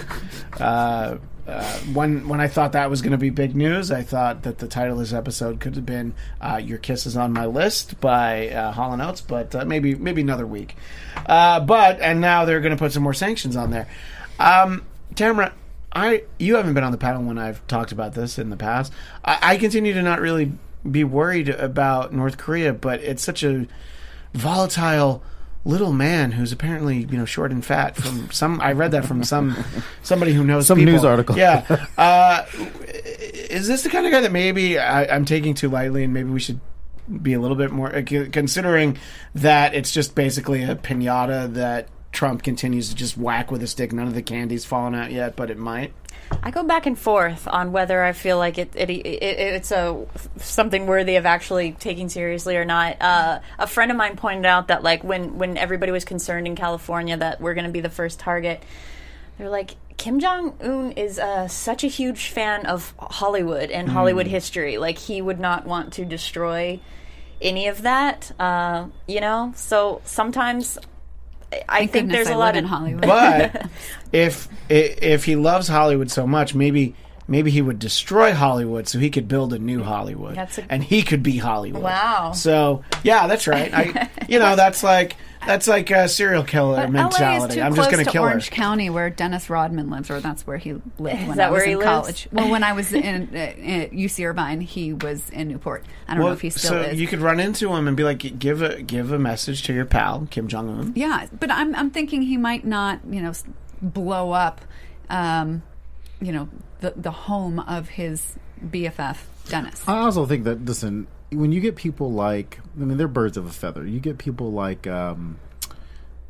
Uh, 1.48 1.78
when 1.94 2.28
when 2.28 2.42
I 2.42 2.46
thought 2.46 2.72
that 2.72 2.90
was 2.90 3.00
going 3.00 3.12
to 3.12 3.18
be 3.18 3.30
big 3.30 3.56
news, 3.56 3.90
I 3.90 4.02
thought 4.02 4.42
that 4.42 4.58
the 4.58 4.68
title 4.68 4.92
of 4.94 4.98
this 4.98 5.14
episode 5.14 5.60
could 5.60 5.76
have 5.76 5.86
been 5.86 6.12
uh, 6.42 6.60
"Your 6.62 6.76
Kiss 6.76 7.06
Is 7.06 7.16
on 7.16 7.32
My 7.32 7.46
List" 7.46 7.98
by 8.02 8.50
uh, 8.50 8.72
Hall 8.72 8.92
and 8.92 9.00
Oates, 9.00 9.22
but 9.22 9.54
uh, 9.54 9.64
maybe 9.64 9.94
maybe 9.94 10.20
another 10.20 10.46
week. 10.46 10.76
Uh, 11.24 11.60
but 11.60 12.00
and 12.00 12.20
now 12.20 12.44
they're 12.44 12.60
going 12.60 12.76
to 12.76 12.78
put 12.78 12.92
some 12.92 13.02
more 13.02 13.14
sanctions 13.14 13.56
on 13.56 13.70
there. 13.70 13.88
Um, 14.38 14.84
Tamara, 15.14 15.54
I 15.90 16.24
you 16.38 16.56
haven't 16.56 16.74
been 16.74 16.84
on 16.84 16.92
the 16.92 16.98
panel 16.98 17.22
when 17.22 17.38
I've 17.38 17.66
talked 17.66 17.92
about 17.92 18.12
this 18.12 18.38
in 18.38 18.50
the 18.50 18.56
past. 18.56 18.92
I, 19.24 19.38
I 19.40 19.56
continue 19.56 19.94
to 19.94 20.02
not 20.02 20.20
really 20.20 20.52
be 20.88 21.02
worried 21.02 21.48
about 21.48 22.12
North 22.12 22.36
Korea, 22.36 22.74
but 22.74 23.00
it's 23.00 23.22
such 23.22 23.42
a 23.42 23.66
volatile 24.34 25.22
little 25.68 25.92
man 25.92 26.32
who's 26.32 26.50
apparently 26.50 27.00
you 27.10 27.18
know 27.18 27.26
short 27.26 27.52
and 27.52 27.62
fat 27.64 27.94
from 27.94 28.30
some 28.30 28.58
I 28.60 28.72
read 28.72 28.90
that 28.92 29.04
from 29.04 29.22
some 29.22 29.54
somebody 30.02 30.32
who 30.32 30.42
knows 30.42 30.66
Some 30.66 30.78
people. 30.78 30.94
news 30.94 31.04
article. 31.04 31.36
Yeah, 31.36 31.86
uh, 31.98 32.44
is 33.50 33.68
this 33.68 33.82
the 33.82 33.90
kind 33.90 34.06
of 34.06 34.12
guy 34.12 34.22
that 34.22 34.32
maybe 34.32 34.78
I, 34.78 35.04
I'm 35.14 35.24
taking 35.26 35.54
too 35.54 35.68
lightly, 35.68 36.04
and 36.04 36.12
maybe 36.14 36.30
we 36.30 36.40
should 36.40 36.60
be 37.22 37.34
a 37.34 37.40
little 37.40 37.56
bit 37.56 37.70
more 37.70 37.94
uh, 37.94 38.02
considering 38.32 38.98
that 39.34 39.74
it's 39.74 39.92
just 39.92 40.14
basically 40.14 40.62
a 40.62 40.74
pinata 40.74 41.52
that 41.54 41.88
Trump 42.12 42.42
continues 42.42 42.88
to 42.88 42.94
just 42.94 43.16
whack 43.16 43.50
with 43.50 43.62
a 43.62 43.66
stick. 43.66 43.92
None 43.92 44.08
of 44.08 44.14
the 44.14 44.22
candy's 44.22 44.64
fallen 44.64 44.94
out 44.94 45.12
yet, 45.12 45.36
but 45.36 45.50
it 45.50 45.58
might. 45.58 45.92
I 46.42 46.50
go 46.50 46.62
back 46.62 46.86
and 46.86 46.98
forth 46.98 47.48
on 47.48 47.72
whether 47.72 48.02
I 48.02 48.12
feel 48.12 48.38
like 48.38 48.58
it, 48.58 48.74
it, 48.74 48.90
it, 48.90 49.22
it's 49.22 49.70
a 49.70 50.06
something 50.36 50.86
worthy 50.86 51.16
of 51.16 51.26
actually 51.26 51.72
taking 51.72 52.08
seriously 52.08 52.56
or 52.56 52.64
not. 52.64 52.96
Uh, 53.00 53.40
a 53.58 53.66
friend 53.66 53.90
of 53.90 53.96
mine 53.96 54.16
pointed 54.16 54.46
out 54.46 54.68
that 54.68 54.82
like 54.82 55.02
when 55.04 55.38
when 55.38 55.56
everybody 55.56 55.92
was 55.92 56.04
concerned 56.04 56.46
in 56.46 56.54
California 56.54 57.16
that 57.16 57.40
we're 57.40 57.54
going 57.54 57.66
to 57.66 57.72
be 57.72 57.80
the 57.80 57.90
first 57.90 58.18
target, 58.18 58.62
they're 59.38 59.48
like 59.48 59.76
Kim 59.96 60.20
Jong 60.20 60.54
Un 60.60 60.92
is 60.92 61.18
uh, 61.18 61.48
such 61.48 61.82
a 61.82 61.88
huge 61.88 62.28
fan 62.28 62.66
of 62.66 62.94
Hollywood 62.98 63.70
and 63.70 63.88
Hollywood 63.88 64.26
history. 64.26 64.78
Like 64.78 64.98
he 64.98 65.22
would 65.22 65.40
not 65.40 65.66
want 65.66 65.94
to 65.94 66.04
destroy 66.04 66.78
any 67.40 67.68
of 67.68 67.82
that. 67.82 68.32
Uh, 68.38 68.88
you 69.06 69.20
know, 69.20 69.52
so 69.56 70.02
sometimes. 70.04 70.78
I 71.50 71.78
Thank 71.78 71.92
think 71.92 72.10
there's 72.10 72.28
I 72.28 72.32
a 72.32 72.38
lot 72.38 72.54
live 72.54 72.56
of 72.56 72.58
in 72.58 72.64
Hollywood. 72.64 73.02
But 73.06 73.66
if 74.12 74.48
if 74.68 75.24
he 75.24 75.36
loves 75.36 75.68
Hollywood 75.68 76.10
so 76.10 76.26
much, 76.26 76.54
maybe 76.54 76.94
maybe 77.28 77.50
he 77.50 77.62
would 77.62 77.78
destroy 77.78 78.32
Hollywood 78.32 78.88
so 78.88 78.98
he 78.98 79.10
could 79.10 79.28
build 79.28 79.52
a 79.52 79.58
new 79.58 79.82
Hollywood, 79.84 80.34
That's 80.34 80.58
a- 80.58 80.72
and 80.72 80.82
he 80.82 81.02
could 81.02 81.22
be 81.22 81.36
Hollywood. 81.38 81.82
Wow. 81.82 82.32
So 82.32 82.82
yeah, 83.04 83.26
that's 83.28 83.46
right. 83.46 83.72
I, 83.72 84.10
you 84.28 84.38
know, 84.38 84.56
that's 84.56 84.82
like 84.82 85.16
that's 85.46 85.68
like 85.68 85.90
a 85.90 86.08
serial 86.08 86.42
killer 86.42 86.76
But 86.78 86.90
mentality. 86.90 87.24
LA 87.24 87.44
is 87.46 87.54
too 87.54 87.60
I'm 87.60 87.72
close 87.74 87.86
just 87.86 87.90
going 87.92 88.04
to 88.04 88.10
kill 88.10 88.22
Orange 88.24 88.48
her. 88.48 88.54
County, 88.56 88.90
where 88.90 89.08
Dennis 89.08 89.48
Rodman 89.48 89.88
lives, 89.88 90.10
or 90.10 90.18
that's 90.20 90.44
where 90.46 90.56
he 90.58 90.72
lived 90.72 90.82
when 90.98 91.36
that 91.36 91.48
I 91.48 91.50
was 91.50 91.58
where 91.60 91.66
he 91.66 91.72
in 91.72 91.78
lives? 91.78 91.88
college. 91.88 92.28
Well, 92.32 92.50
when 92.50 92.64
I 92.64 92.72
was 92.72 92.92
in 92.92 93.28
uh, 93.34 93.36
at 93.36 93.92
UC 93.92 94.26
Irvine, 94.26 94.60
he 94.60 94.92
was 94.94 95.30
in 95.30 95.48
Newport. 95.48 95.84
I 96.08 96.14
don't 96.14 96.24
know 96.24 96.32
if 96.32 96.40
he 96.40 96.50
still 96.50 96.70
so 96.70 96.80
is. 96.80 97.00
you 97.00 97.06
could 97.06 97.20
run 97.20 97.38
into 97.38 97.72
him 97.72 97.86
and 97.86 97.96
be 97.96 98.02
like, 98.04 98.38
give 98.38 98.62
a 98.62 98.82
give 98.82 99.12
a 99.12 99.18
message 99.18 99.62
to 99.64 99.72
your 99.72 99.84
pal 99.84 100.26
Kim 100.30 100.48
Jong 100.48 100.68
Un. 100.68 100.92
yeah, 100.96 101.26
but 101.38 101.50
I'm 101.52 101.74
I'm 101.74 101.90
thinking 101.90 102.22
he 102.22 102.36
might 102.36 102.64
not, 102.66 103.00
you 103.08 103.22
know, 103.22 103.32
blow 103.80 104.32
up, 104.32 104.60
um, 105.08 105.62
you 106.20 106.32
know, 106.32 106.48
the 106.80 106.92
the 106.96 107.10
home 107.10 107.60
of 107.60 107.90
his 107.90 108.36
BFF, 108.64 109.18
Dennis. 109.48 109.82
I 109.86 109.98
also 109.98 110.26
think 110.26 110.44
that 110.44 110.64
listen, 110.64 111.06
when 111.30 111.52
you 111.52 111.60
get 111.60 111.76
people 111.76 112.12
like 112.12 112.58
I 112.76 112.84
mean, 112.84 112.98
they're 112.98 113.08
birds 113.08 113.36
of 113.36 113.46
a 113.46 113.50
feather. 113.50 113.86
You 113.86 114.00
get 114.00 114.18
people 114.18 114.52
like 114.52 114.86
um, 114.86 115.38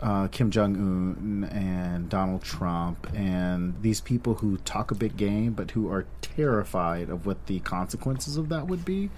uh, 0.01 0.29
Kim 0.29 0.51
Jong 0.51 0.77
Un 0.77 1.45
and 1.51 2.09
Donald 2.09 2.43
Trump, 2.43 3.11
and 3.15 3.81
these 3.83 4.01
people 4.01 4.35
who 4.35 4.59
talk 4.59 4.91
a 4.91 4.95
big 4.95 5.17
game, 5.17 5.53
but 5.53 5.73
who 5.73 5.91
are 5.91 6.07
terrified 6.21 7.09
of 7.09 7.27
what 7.27 7.47
the 7.47 7.61
consequences 7.61 8.37
of 8.37 8.49
that 8.51 8.67
would 8.67 8.85
be. 8.85 9.11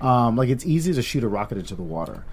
Um, 0.00 0.36
like 0.36 0.48
it's 0.48 0.64
easy 0.66 0.92
to 0.92 1.02
shoot 1.02 1.24
a 1.24 1.28
rocket 1.28 1.58
into 1.58 1.74
the 1.74 1.82
water. 1.82 2.24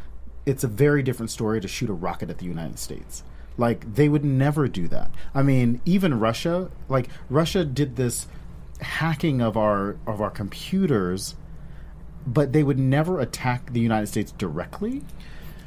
It's 0.46 0.64
a 0.64 0.68
very 0.68 1.02
different 1.02 1.32
story 1.32 1.60
to 1.62 1.68
shoot 1.68 1.90
a 1.90 1.94
rocket 1.94 2.30
at 2.30 2.38
the 2.38 2.46
United 2.46 2.78
States. 2.78 3.24
Like 3.58 3.96
they 3.96 4.10
would 4.10 4.26
never 4.26 4.68
do 4.68 4.88
that. 4.90 5.12
I 5.34 5.44
mean, 5.44 5.82
even 5.86 6.20
Russia, 6.20 6.70
like 6.90 7.10
Russia 7.30 7.64
did 7.64 7.96
this 7.96 8.28
hacking 8.82 9.42
of 9.42 9.56
our 9.56 9.96
of 10.06 10.22
our 10.22 10.30
computers 10.30 11.36
but 12.26 12.54
they 12.54 12.64
would 12.64 12.80
never 12.80 13.20
attack 13.20 13.72
the 13.72 13.80
United 13.80 14.08
States 14.08 14.32
directly. 14.32 15.04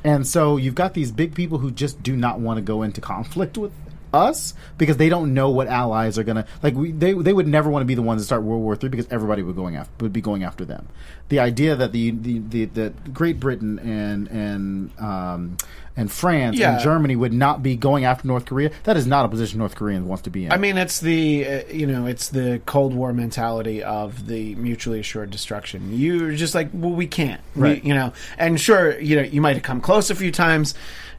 And 0.04 0.26
so 0.26 0.56
you've 0.56 0.74
got 0.74 0.94
these 0.94 1.12
big 1.12 1.34
people 1.34 1.58
who 1.58 1.70
just 1.70 2.02
do 2.02 2.16
not 2.16 2.40
want 2.40 2.58
to 2.58 2.62
go 2.62 2.82
into 2.82 3.00
conflict 3.00 3.58
with 3.58 3.72
us 4.12 4.54
because 4.78 4.96
they 4.96 5.10
don't 5.10 5.34
know 5.34 5.50
what 5.50 5.66
allies 5.66 6.18
are 6.18 6.24
going 6.24 6.36
to 6.36 6.46
like 6.62 6.74
we, 6.74 6.92
they 6.92 7.12
they 7.12 7.34
would 7.34 7.46
never 7.46 7.68
want 7.68 7.82
to 7.82 7.86
be 7.86 7.94
the 7.94 8.00
ones 8.00 8.22
to 8.22 8.24
start 8.24 8.42
World 8.42 8.62
War 8.62 8.72
III 8.82 8.88
because 8.88 9.06
everybody 9.10 9.42
would 9.42 9.54
going 9.54 9.76
after 9.76 9.92
would 10.00 10.14
be 10.14 10.22
going 10.22 10.44
after 10.44 10.64
them. 10.64 10.88
The 11.28 11.40
idea 11.40 11.76
that 11.76 11.92
the 11.92 12.12
the, 12.12 12.38
the 12.38 12.64
that 12.66 13.12
Great 13.12 13.38
Britain 13.38 13.78
and 13.80 14.28
and 14.28 14.98
um, 14.98 15.58
and 15.98 16.10
France 16.10 16.56
Yeah. 16.56 16.74
and 16.74 16.80
Germany 16.82 17.16
would 17.16 17.32
not 17.34 17.62
be 17.62 17.76
going 17.76 18.04
after 18.06 18.26
North 18.26 18.46
Korea 18.46 18.70
that 18.84 18.96
is 18.96 19.06
not 19.06 19.24
a 19.26 19.28
position 19.28 19.58
North 19.58 19.74
Korea 19.74 20.00
wants 20.00 20.22
to 20.22 20.30
be 20.30 20.46
in. 20.46 20.52
I 20.52 20.56
mean, 20.56 20.78
it's 20.78 21.00
the 21.00 21.46
uh, 21.46 21.62
you 21.72 21.86
know, 21.86 22.06
it's 22.06 22.28
the 22.28 22.62
Cold 22.64 22.94
War 22.94 23.12
mentality 23.12 23.82
of 23.82 24.26
the 24.28 24.54
mutually 24.54 25.00
assured 25.00 25.30
destruction. 25.30 25.90
You're 25.98 26.32
just 26.32 26.54
like, 26.54 26.70
well, 26.72 26.92
we 26.92 27.06
can't, 27.06 27.40
We- 27.56 27.62
Right. 27.62 27.84
you 27.84 27.92
know. 27.94 28.12
And 28.38 28.60
sure, 28.60 28.98
you 29.00 29.16
know, 29.16 29.22
you 29.22 29.40
might 29.40 29.56
have 29.56 29.62
come 29.64 29.80
close 29.80 30.08
a 30.10 30.14
few 30.14 30.30
times. 30.32 30.74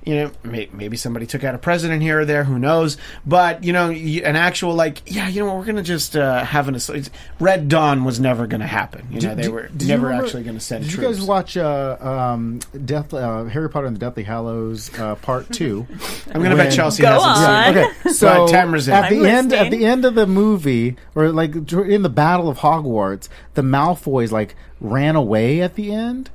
You 0.05 0.15
know, 0.15 0.31
maybe 0.43 0.95
somebody 0.95 1.25
took 1.27 1.43
out 1.43 1.53
a 1.55 1.57
president 1.57 2.01
here 2.01 2.21
or 2.21 2.25
there. 2.25 2.45
Who 2.45 2.57
knows? 2.57 2.97
But 3.25 3.65
you 3.65 3.73
know, 3.73 3.89
an 3.91 4.35
actual 4.37 4.73
like, 4.73 5.01
yeah, 5.05 5.27
you 5.27 5.41
know, 5.41 5.47
what, 5.47 5.57
we're 5.57 5.65
gonna 5.65 5.83
just 5.83 6.15
uh, 6.15 6.43
have 6.45 6.69
an 6.69 6.75
it's- 6.75 7.09
Red 7.39 7.67
Dawn 7.67 8.05
was 8.05 8.17
never 8.19 8.47
gonna 8.47 8.65
happen. 8.65 9.07
You 9.11 9.19
know, 9.21 9.35
they 9.35 9.41
Did- 9.43 9.51
were 9.51 9.67
did 9.67 9.87
never 9.89 10.07
remember- 10.07 10.25
actually 10.25 10.43
gonna 10.43 10.61
send 10.61 10.85
Did 10.85 10.91
troops. 10.93 11.03
you 11.03 11.15
guys 11.19 11.27
watch 11.27 11.57
uh, 11.57 11.97
um, 11.99 12.59
Death, 12.85 13.13
uh, 13.13 13.43
Harry 13.45 13.69
Potter 13.69 13.87
and 13.87 13.95
the 13.95 13.99
Deathly 13.99 14.23
Hallows 14.23 14.89
uh, 14.97 15.15
Part 15.15 15.49
Two? 15.51 15.85
I'm 16.33 16.41
gonna 16.41 16.55
bet 16.55 16.71
Chelsea 16.73 17.03
Go 17.03 17.09
hasn't 17.21 17.35
seen 17.35 17.45
on. 17.45 17.77
it. 17.77 17.89
Okay, 18.05 18.09
so 18.13 18.47
Tamara's 18.47 18.87
in. 18.87 18.93
at 18.93 19.09
the 19.09 19.19
I'm 19.19 19.25
end, 19.25 19.53
at 19.53 19.69
the 19.69 19.85
end 19.85 20.05
of 20.05 20.15
the 20.15 20.25
movie, 20.25 20.95
or 21.13 21.29
like 21.33 21.53
in 21.73 22.03
the 22.03 22.09
Battle 22.09 22.47
of 22.47 22.59
Hogwarts, 22.59 23.27
the 23.53 23.61
Malfoys 23.63 24.31
like 24.31 24.55
ran 24.79 25.17
away 25.17 25.61
at 25.61 25.75
the 25.75 25.93
end, 25.93 26.29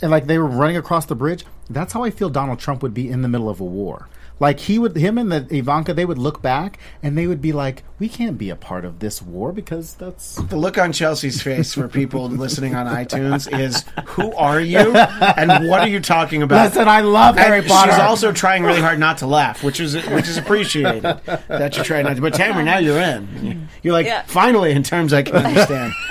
and 0.00 0.12
like 0.12 0.26
they 0.28 0.38
were 0.38 0.46
running 0.46 0.76
across 0.76 1.06
the 1.06 1.16
bridge. 1.16 1.44
That's 1.70 1.92
how 1.92 2.02
I 2.04 2.10
feel 2.10 2.28
Donald 2.30 2.58
Trump 2.58 2.82
would 2.82 2.94
be 2.94 3.08
in 3.08 3.22
the 3.22 3.28
middle 3.28 3.48
of 3.48 3.60
a 3.60 3.64
war. 3.64 4.08
Like 4.40 4.58
he 4.58 4.80
would, 4.80 4.96
him 4.96 5.16
and 5.16 5.30
the 5.30 5.46
Ivanka, 5.56 5.94
they 5.94 6.04
would 6.04 6.18
look 6.18 6.42
back 6.42 6.78
and 7.04 7.16
they 7.16 7.28
would 7.28 7.40
be 7.40 7.52
like, 7.52 7.84
"We 8.00 8.08
can't 8.08 8.36
be 8.36 8.50
a 8.50 8.56
part 8.56 8.84
of 8.84 8.98
this 8.98 9.22
war 9.22 9.52
because 9.52 9.94
that's 9.94 10.34
The 10.48 10.56
look 10.56 10.76
on 10.76 10.92
Chelsea's 10.92 11.40
face 11.40 11.72
for 11.72 11.86
people 11.86 12.28
listening 12.28 12.74
on 12.74 12.86
iTunes 12.86 13.46
is, 13.56 13.84
"Who 14.06 14.34
are 14.34 14.60
you? 14.60 14.92
And 14.96 15.68
what 15.68 15.82
are 15.82 15.88
you 15.88 16.00
talking 16.00 16.42
about?" 16.42 16.64
Listen, 16.64 16.88
I 16.88 17.00
love 17.02 17.36
Harry 17.36 17.60
And 17.60 17.68
Potter. 17.68 17.92
She's 17.92 18.00
also 18.00 18.32
trying 18.32 18.64
really 18.64 18.80
hard 18.80 18.98
not 18.98 19.18
to 19.18 19.26
laugh, 19.28 19.62
which 19.62 19.78
is 19.78 19.94
which 20.08 20.26
is 20.26 20.36
appreciated 20.36 21.02
that 21.02 21.76
you're 21.76 21.84
trying 21.84 22.04
not 22.04 22.16
to. 22.16 22.20
But 22.20 22.34
Tamara, 22.34 22.64
now 22.64 22.78
you're 22.78 23.00
in. 23.00 23.68
You're 23.84 23.92
like 23.92 24.06
Yeah. 24.06 24.22
finally 24.26 24.72
in 24.72 24.82
terms 24.82 25.12
I 25.12 25.22
can 25.22 25.36
understand. 25.36 25.92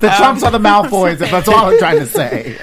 the 0.00 0.08
Trumps 0.16 0.42
are 0.42 0.50
the 0.50 0.58
Malfoys. 0.58 1.20
If 1.20 1.30
that's 1.30 1.46
all 1.46 1.66
I'm 1.66 1.78
trying 1.78 2.00
to 2.00 2.06
say. 2.06 2.58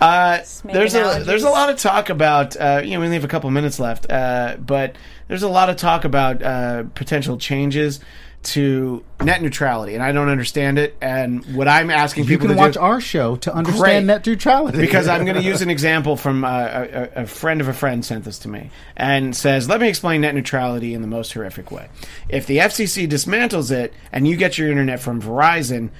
Uh, 0.00 0.38
there's 0.64 0.94
a 0.94 1.22
there's 1.24 1.42
a 1.42 1.50
lot 1.50 1.70
of 1.70 1.76
talk 1.76 2.08
about 2.08 2.56
uh, 2.56 2.80
you 2.84 2.92
know 2.92 3.00
we 3.00 3.06
only 3.06 3.16
have 3.16 3.24
a 3.24 3.28
couple 3.28 3.50
minutes 3.50 3.80
left, 3.80 4.10
uh, 4.10 4.56
but 4.58 4.96
there's 5.26 5.42
a 5.42 5.48
lot 5.48 5.68
of 5.70 5.76
talk 5.76 6.04
about 6.04 6.42
uh, 6.42 6.84
potential 6.94 7.36
changes 7.36 8.00
to 8.40 9.04
net 9.20 9.42
neutrality, 9.42 9.94
and 9.94 10.02
I 10.02 10.12
don't 10.12 10.28
understand 10.28 10.78
it. 10.78 10.96
And 11.00 11.44
what 11.56 11.66
I'm 11.66 11.90
asking 11.90 12.24
You 12.24 12.28
people 12.30 12.46
can 12.46 12.56
to 12.56 12.62
watch 12.62 12.74
do, 12.74 12.80
our 12.80 13.00
show 13.00 13.34
to 13.36 13.50
Great. 13.50 13.58
understand 13.58 14.06
net 14.06 14.24
neutrality 14.24 14.78
because 14.78 15.08
I'm 15.08 15.24
going 15.24 15.36
to 15.42 15.42
use 15.42 15.60
an 15.60 15.70
example 15.70 16.16
from 16.16 16.44
uh, 16.44 16.48
a, 16.48 16.82
a, 16.82 17.22
a 17.22 17.26
friend 17.26 17.60
of 17.60 17.66
a 17.66 17.72
friend 17.72 18.04
sent 18.04 18.24
this 18.24 18.38
to 18.40 18.48
me 18.48 18.70
and 18.96 19.34
says, 19.34 19.68
"Let 19.68 19.80
me 19.80 19.88
explain 19.88 20.20
net 20.20 20.34
neutrality 20.34 20.94
in 20.94 21.02
the 21.02 21.08
most 21.08 21.32
horrific 21.32 21.72
way. 21.72 21.88
If 22.28 22.46
the 22.46 22.58
FCC 22.58 23.08
dismantles 23.08 23.72
it 23.72 23.92
and 24.12 24.28
you 24.28 24.36
get 24.36 24.56
your 24.56 24.70
internet 24.70 25.00
from 25.00 25.20
Verizon, 25.20 25.90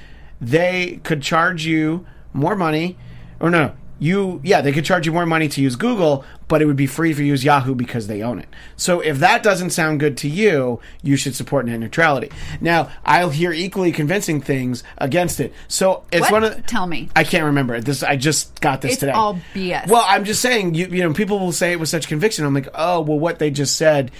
they 0.40 1.00
could 1.02 1.22
charge 1.22 1.66
you 1.66 2.06
more 2.32 2.54
money, 2.54 2.96
or 3.40 3.50
no." 3.50 3.74
You 3.98 4.40
yeah, 4.44 4.60
they 4.60 4.72
could 4.72 4.84
charge 4.84 5.06
you 5.06 5.12
more 5.12 5.26
money 5.26 5.48
to 5.48 5.60
use 5.60 5.74
Google, 5.76 6.24
but 6.46 6.62
it 6.62 6.66
would 6.66 6.76
be 6.76 6.86
free 6.86 7.12
for 7.12 7.20
you 7.22 7.26
to 7.26 7.30
use 7.30 7.44
Yahoo 7.44 7.74
because 7.74 8.06
they 8.06 8.22
own 8.22 8.38
it. 8.38 8.48
So 8.76 9.00
if 9.00 9.18
that 9.18 9.42
doesn't 9.42 9.70
sound 9.70 9.98
good 10.00 10.16
to 10.18 10.28
you, 10.28 10.80
you 11.02 11.16
should 11.16 11.34
support 11.34 11.66
net 11.66 11.80
neutrality. 11.80 12.30
Now, 12.60 12.90
I'll 13.04 13.30
hear 13.30 13.52
equally 13.52 13.90
convincing 13.92 14.40
things 14.40 14.84
against 14.98 15.40
it. 15.40 15.52
So 15.66 16.04
it's 16.12 16.22
What? 16.22 16.32
one 16.32 16.44
of 16.44 16.56
the, 16.56 16.62
Tell 16.62 16.86
me. 16.86 17.08
I 17.16 17.24
can't 17.24 17.44
remember 17.44 17.80
this. 17.80 18.02
I 18.02 18.16
just 18.16 18.60
got 18.60 18.80
this 18.82 18.92
It's 18.92 19.00
today. 19.00 19.12
all 19.12 19.38
BS. 19.54 19.88
Well, 19.88 20.04
I'm 20.06 20.24
just 20.24 20.40
saying. 20.40 20.74
You, 20.74 20.86
you 20.86 21.02
know, 21.02 21.12
people 21.12 21.40
will 21.40 21.52
say 21.52 21.72
it 21.72 21.80
with 21.80 21.88
such 21.88 22.06
conviction. 22.08 22.44
I'm 22.44 22.54
like, 22.54 22.68
oh, 22.74 23.00
well, 23.00 23.18
what 23.18 23.38
they 23.40 23.50
just 23.50 23.76
said 23.76 24.10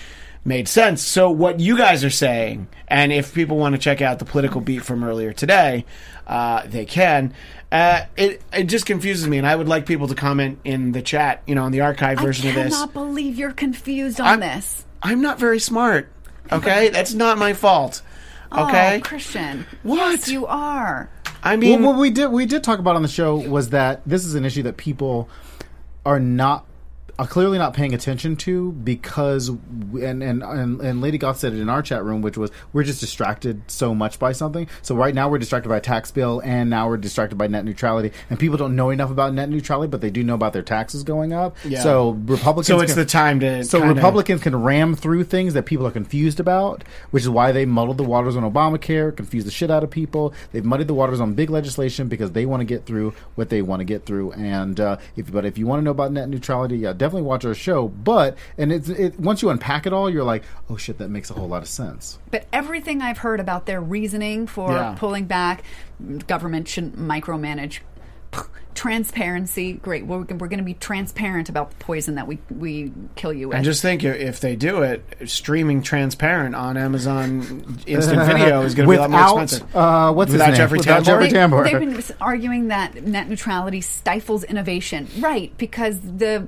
made 0.45 0.67
sense. 0.69 1.03
So 1.03 1.31
what 1.31 1.61
you 1.61 1.77
guys 1.77 2.05
are 2.05 2.11
saying, 2.11 2.69
and 2.87 3.13
if 3.13 3.35
people 3.35 3.59
want 3.59 3.75
to 3.75 3.79
check 3.79 4.01
out 4.01 4.19
the 4.19 4.25
political 4.25 4.61
beat 4.61 4.83
from 4.83 5.05
earlier 5.05 5.33
today, 5.33 5.85
uh, 6.29 6.63
they 6.67 6.85
can. 6.85 7.33
Uh, 7.71 8.03
it 8.17 8.43
it 8.53 8.65
just 8.65 8.87
confuses 8.87 9.27
me, 9.29 9.39
and 9.39 9.47
I 9.47 9.55
would 9.57 9.69
like 9.69 9.87
people 9.87 10.09
to 10.09 10.15
comment 10.15 10.59
in 10.65 10.93
the 10.93 11.03
chat. 11.03 11.43
You 11.47 11.55
know, 11.55 11.65
on 11.65 11.73
the 11.73 11.81
archive 11.83 12.19
version 12.21 12.49
of 12.49 12.55
this. 12.55 12.73
I 12.75 12.77
cannot 12.77 12.93
believe 12.95 13.39
you're 13.39 13.53
confused 13.53 14.21
on 14.21 14.27
I'm- 14.27 14.41
this. 14.41 14.85
I'm 15.03 15.21
not 15.23 15.39
very 15.39 15.59
smart. 15.61 16.11
Okay, 16.51 16.89
that's 16.93 17.15
not 17.15 17.39
my 17.39 17.53
fault. 17.53 18.03
Okay, 18.51 18.97
Oh, 18.97 19.01
Christian. 19.07 19.67
What? 19.83 19.97
Yes, 20.13 20.29
you 20.29 20.47
are. 20.47 21.11
I 21.43 21.57
mean, 21.57 21.83
well, 21.83 21.93
what 21.93 22.01
we 22.01 22.11
did 22.11 22.29
we 22.29 22.47
did 22.47 22.65
talk 22.65 22.79
about 22.79 22.97
on 22.97 23.03
the 23.03 23.09
show 23.09 23.37
was 23.37 23.71
that 23.71 24.01
this 24.07 24.25
is 24.25 24.35
an 24.35 24.45
issue 24.45 24.63
that 24.65 24.77
people 24.79 25.29
are 26.07 26.19
not 26.19 26.65
are 27.19 27.27
clearly 27.27 27.59
not 27.59 27.75
paying 27.75 27.95
attention 27.95 28.37
to 28.37 28.71
because 28.71 29.49
and, 29.49 30.23
and 30.23 30.43
and 30.43 30.81
and 30.81 31.01
Lady 31.01 31.19
Goth 31.19 31.39
said 31.39 31.53
it 31.53 31.59
in 31.61 31.69
our 31.69 31.83
chat 31.83 32.05
room, 32.05 32.23
which 32.23 32.37
was 32.39 32.53
we're 32.73 32.85
just 32.85 33.01
distracted 33.01 33.61
so 33.67 33.93
much 33.93 34.21
by 34.21 34.31
something. 34.31 34.69
So 34.83 34.95
right 34.95 35.13
now 35.13 35.29
we're 35.29 35.39
distracted 35.39 35.69
by 35.69 35.79
a 35.79 35.81
tax 35.81 36.13
bill, 36.13 36.41
and 36.45 36.71
now 36.71 36.89
we're 36.89 36.97
distracted 36.97 37.37
by 37.37 37.49
net 37.49 37.65
neutrality, 37.65 38.13
and 38.31 38.39
people 38.39 38.57
don't 38.57 38.77
know 38.77 38.91
enough 38.91 39.11
about 39.11 39.35
net 39.35 39.49
neutrality, 39.49 39.91
but 39.91 40.01
they 40.01 40.11
do 40.11 40.23
know 40.23 40.35
about 40.35 40.53
their 40.53 40.63
taxes 40.63 41.03
going 41.03 41.33
up. 41.33 41.57
Yeah. 41.65 41.83
So 41.83 42.11
Republicans. 42.27 42.69
So 42.69 42.81
it's 42.81 42.93
can- 42.93 43.03
the 43.03 43.07
time 43.09 43.41
to 43.41 43.65
So 43.65 43.81
kinda- 43.81 43.95
Republicans 43.95 44.41
can 44.43 44.55
ram 44.55 44.95
through 44.95 45.25
things 45.25 45.55
that 45.55 45.65
people 45.67 45.89
are 45.89 45.91
confused 45.91 46.39
about, 46.39 46.85
which 47.11 47.25
is 47.25 47.29
why 47.29 47.51
they 47.51 47.67
muddled 47.67 47.99
the 47.99 48.05
waters 48.05 48.37
on 48.37 48.45
Obamacare, 48.49 49.17
confused 49.17 49.47
the 49.47 49.51
shit 49.51 49.73
out 49.73 49.83
of 49.83 49.91
people. 49.91 50.33
They've 50.53 50.65
muddied 50.65 50.87
the 50.87 50.95
waters 50.95 51.21
on 51.21 51.35
big 51.35 51.51
legislation 51.51 52.07
because 52.07 52.31
they 52.31 52.47
want 52.47 52.61
to 52.61 52.65
get 52.65 52.87
through 52.87 53.13
what 53.35 53.49
they 53.49 53.61
want 53.61 53.81
to 53.81 53.85
get 53.85 54.07
through. 54.07 54.31
And 54.33 54.79
uh, 54.79 54.99
if 55.17 55.33
but 55.33 55.45
if 55.45 55.59
you 55.59 55.67
want 55.67 55.81
to 55.81 55.85
know 55.85 55.91
about 55.91 56.13
net 56.13 56.29
neutrality, 56.29 56.79
yeah, 56.79 56.93
definitely 56.93 57.08
watch 57.13 57.45
our 57.45 57.55
show. 57.55 57.89
But 57.89 58.37
and 58.57 58.73
it's 58.73 58.89
it, 58.89 59.19
once 59.19 59.43
you 59.43 59.51
unpack 59.51 59.87
it 59.87 59.93
all, 59.93 60.09
you're 60.11 60.25
like, 60.25 60.45
oh 60.71 60.77
shit, 60.77 60.99
that 60.99 61.09
makes 61.09 61.31
a 61.31 61.35
whole 61.35 61.49
lot 61.49 61.63
of 61.63 61.69
sense. 61.69 62.19
But 62.31 62.47
everything 62.53 63.01
I've 63.03 63.19
heard 63.19 63.41
about 63.41 63.67
their 63.67 63.81
reasoning 63.81 64.47
for 64.47 64.73
Yeah. 64.73 64.95
pulling 64.99 65.25
back, 65.27 65.63
government 66.27 66.69
shouldn't 66.69 66.99
micromanage. 66.99 67.81
Transparency, 68.75 69.73
great. 69.73 70.07
We're, 70.07 70.19
we're 70.19 70.47
going 70.47 70.59
to 70.59 70.63
be 70.63 70.75
transparent 70.75 71.49
about 71.49 71.71
the 71.71 71.77
poison 71.85 72.15
that 72.15 72.29
we 72.29 72.39
we 72.49 72.93
kill 73.17 73.33
you 73.33 73.49
with. 73.49 73.57
And 73.57 73.65
just 73.65 73.83
think, 73.83 74.05
if 74.05 74.39
they 74.39 74.55
do 74.55 74.83
it, 74.83 75.05
streaming 75.27 75.83
transparent 75.83 76.55
on 76.55 76.77
Amazon 76.77 77.77
Instant 77.89 78.25
Video 78.25 78.63
is 78.63 78.77
going 78.77 78.89
to 78.89 78.93
be 78.93 78.97
a 78.97 79.01
lot 79.01 79.11
more 79.11 79.43
expensive. 79.43 79.75
uh, 79.75 80.13
what's 80.13 80.31
Without 80.31 80.51
his 80.51 80.59
name? 80.59 80.65
Jeffrey 80.65 80.79
Without 80.79 81.03
Tambor? 81.03 81.07
Jeffrey 81.07 81.29
They- 81.29 81.37
Tambor. 81.37 81.65
They've 81.65 82.07
been 82.07 82.17
arguing 82.21 82.69
that 82.69 83.03
net 83.03 83.29
neutrality 83.29 83.81
stifles 83.81 84.45
innovation, 84.45 85.09
right? 85.19 85.53
Because 85.59 85.99
the 86.01 86.47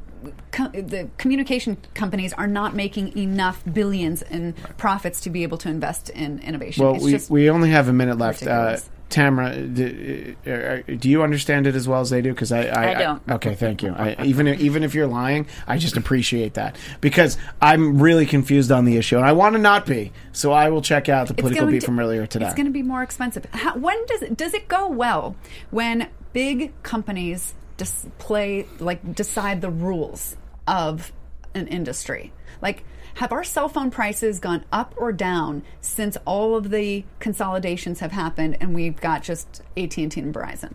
co- 0.52 0.68
the 0.68 1.08
communication 1.18 1.78
companies 1.94 2.32
are 2.34 2.46
not 2.46 2.76
making 2.76 3.18
enough 3.18 3.60
billions 3.72 4.22
in 4.22 4.52
profits 4.78 5.20
to 5.22 5.30
be 5.30 5.42
able 5.42 5.58
to 5.58 5.68
invest 5.68 6.10
in 6.10 6.38
innovation. 6.38 6.84
Well, 6.84 6.94
it's 6.94 7.04
we, 7.04 7.10
just 7.10 7.28
we 7.28 7.50
only 7.50 7.70
have 7.70 7.88
a 7.88 7.92
minute 7.92 8.18
left. 8.18 8.44
Uh, 8.46 8.46
ridiculous. 8.50 8.90
Tamara, 9.10 9.56
do, 9.60 10.36
uh, 10.46 10.92
do 10.96 11.10
you 11.10 11.22
understand 11.22 11.66
it 11.66 11.74
as 11.74 11.86
well 11.86 12.00
as 12.00 12.10
they 12.10 12.22
do? 12.22 12.30
Because 12.32 12.52
I, 12.52 12.62
I, 12.66 12.90
I 12.90 12.94
don't. 12.94 13.22
okay, 13.28 13.54
thank 13.54 13.82
you. 13.82 13.92
I, 13.92 14.16
even 14.24 14.46
even 14.48 14.82
if 14.82 14.94
you're 14.94 15.06
lying, 15.06 15.46
I 15.66 15.76
just 15.78 15.96
appreciate 15.96 16.54
that 16.54 16.76
because 17.00 17.36
I'm 17.60 18.00
really 18.00 18.24
confused 18.24 18.70
on 18.72 18.84
the 18.84 18.96
issue, 18.96 19.16
and 19.16 19.26
I 19.26 19.32
want 19.32 19.54
to 19.56 19.60
not 19.60 19.84
be. 19.84 20.12
So 20.32 20.52
I 20.52 20.70
will 20.70 20.80
check 20.82 21.08
out 21.08 21.26
the 21.28 21.34
political 21.34 21.66
beat 21.66 21.80
to- 21.80 21.86
from 21.86 21.98
earlier 21.98 22.26
today. 22.26 22.46
It's 22.46 22.54
going 22.54 22.66
to 22.66 22.72
be 22.72 22.82
more 22.82 23.02
expensive. 23.02 23.44
How, 23.52 23.76
when 23.76 24.04
does 24.06 24.22
it, 24.22 24.36
does 24.36 24.54
it 24.54 24.68
go 24.68 24.88
well 24.88 25.36
when 25.70 26.08
big 26.32 26.72
companies 26.82 27.54
dis- 27.76 28.06
play 28.18 28.66
like 28.78 29.14
decide 29.14 29.60
the 29.60 29.70
rules 29.70 30.36
of 30.66 31.12
an 31.54 31.66
industry? 31.66 32.32
Like, 32.62 32.84
have 33.20 33.32
our 33.32 33.44
cell 33.44 33.68
phone 33.68 33.90
prices 33.90 34.38
gone 34.38 34.64
up 34.72 34.94
or 34.96 35.12
down 35.12 35.62
since 35.82 36.16
all 36.24 36.56
of 36.56 36.70
the 36.70 37.04
consolidations 37.18 38.00
have 38.00 38.12
happened, 38.12 38.56
and 38.62 38.74
we've 38.74 38.98
got 38.98 39.22
just 39.22 39.60
AT 39.76 39.94
and 39.98 40.10
T 40.10 40.20
and 40.20 40.34
Verizon? 40.34 40.72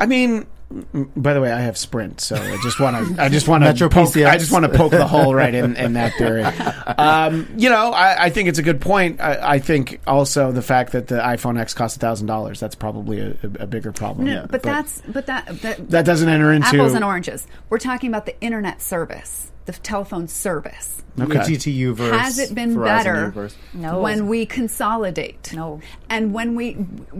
I 0.00 0.06
mean, 0.06 0.46
by 1.14 1.34
the 1.34 1.42
way, 1.42 1.52
I 1.52 1.60
have 1.60 1.76
Sprint, 1.76 2.22
so 2.22 2.36
I 2.36 2.56
just 2.62 2.80
want 2.80 3.16
to. 3.16 3.22
I 3.22 3.28
just 3.28 3.48
want 3.48 3.64
to 3.64 3.68
Metro 3.68 3.90
poke. 3.90 4.08
PCS. 4.08 4.26
I 4.26 4.38
just 4.38 4.50
want 4.50 4.64
to 4.64 4.70
poke 4.70 4.92
the 4.92 5.06
hole 5.06 5.34
right 5.34 5.54
in, 5.54 5.76
in 5.76 5.92
that 5.92 6.14
theory. 6.14 6.42
Um, 6.42 7.46
you 7.58 7.68
know, 7.68 7.92
I, 7.92 8.24
I 8.24 8.30
think 8.30 8.48
it's 8.48 8.58
a 8.58 8.62
good 8.62 8.80
point. 8.80 9.20
I, 9.20 9.56
I 9.56 9.58
think 9.58 10.00
also 10.06 10.52
the 10.52 10.62
fact 10.62 10.92
that 10.92 11.08
the 11.08 11.16
iPhone 11.16 11.60
X 11.60 11.74
costs 11.74 11.98
thousand 11.98 12.28
dollars 12.28 12.60
that's 12.60 12.76
probably 12.76 13.20
a, 13.20 13.36
a, 13.42 13.64
a 13.64 13.66
bigger 13.66 13.92
problem. 13.92 14.24
No, 14.24 14.46
but, 14.48 14.62
that's 14.62 15.02
but 15.06 15.26
that 15.26 15.60
that, 15.60 15.90
that 15.90 16.06
doesn't 16.06 16.30
enter 16.30 16.50
into 16.50 16.66
apples 16.66 16.94
and 16.94 17.04
oranges. 17.04 17.46
We're 17.68 17.76
talking 17.76 18.08
about 18.08 18.24
the 18.24 18.40
internet 18.40 18.80
service, 18.80 19.52
the 19.68 19.72
telephone 19.74 20.26
service. 20.28 21.02
Okay. 21.20 21.34
TTU 21.34 21.94
verse. 21.94 22.18
Has 22.18 22.38
it 22.38 22.54
been 22.54 22.74
Verizon 22.74 22.84
better 22.84 23.24
U-verse. 23.26 23.56
No. 23.74 24.00
when 24.00 24.28
we 24.28 24.46
consolidate? 24.46 25.52
No. 25.52 25.80
And 26.08 26.32
when 26.32 26.54
we 26.54 26.74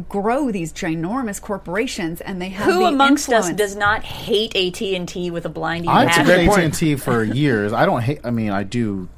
grow 0.09 0.51
these 0.51 0.73
ginormous 0.73 1.43
corporations 1.43 2.21
and 2.21 2.41
they 2.41 2.49
have 2.51 2.67
Who 2.67 2.81
the 2.81 2.87
amongst 2.87 3.29
us 3.31 3.51
does 3.53 3.77
not 3.77 4.05
hate 4.05 4.57
AT 4.57 4.81
and 4.81 5.09
T 5.09 5.31
with 5.31 5.45
a 5.45 5.49
blind 5.49 5.89
eye? 5.89 6.07
I've 6.07 6.27
been 6.27 6.47
point. 6.47 6.59
AT 6.59 6.65
and 6.65 6.75
T 6.75 6.97
for 6.97 7.23
years. 7.23 7.73
I 7.73 7.87
don't 7.87 8.01
hate. 8.01 8.21
I 8.25 8.31
mean, 8.31 8.51
I 8.51 8.63
do. 8.63 9.09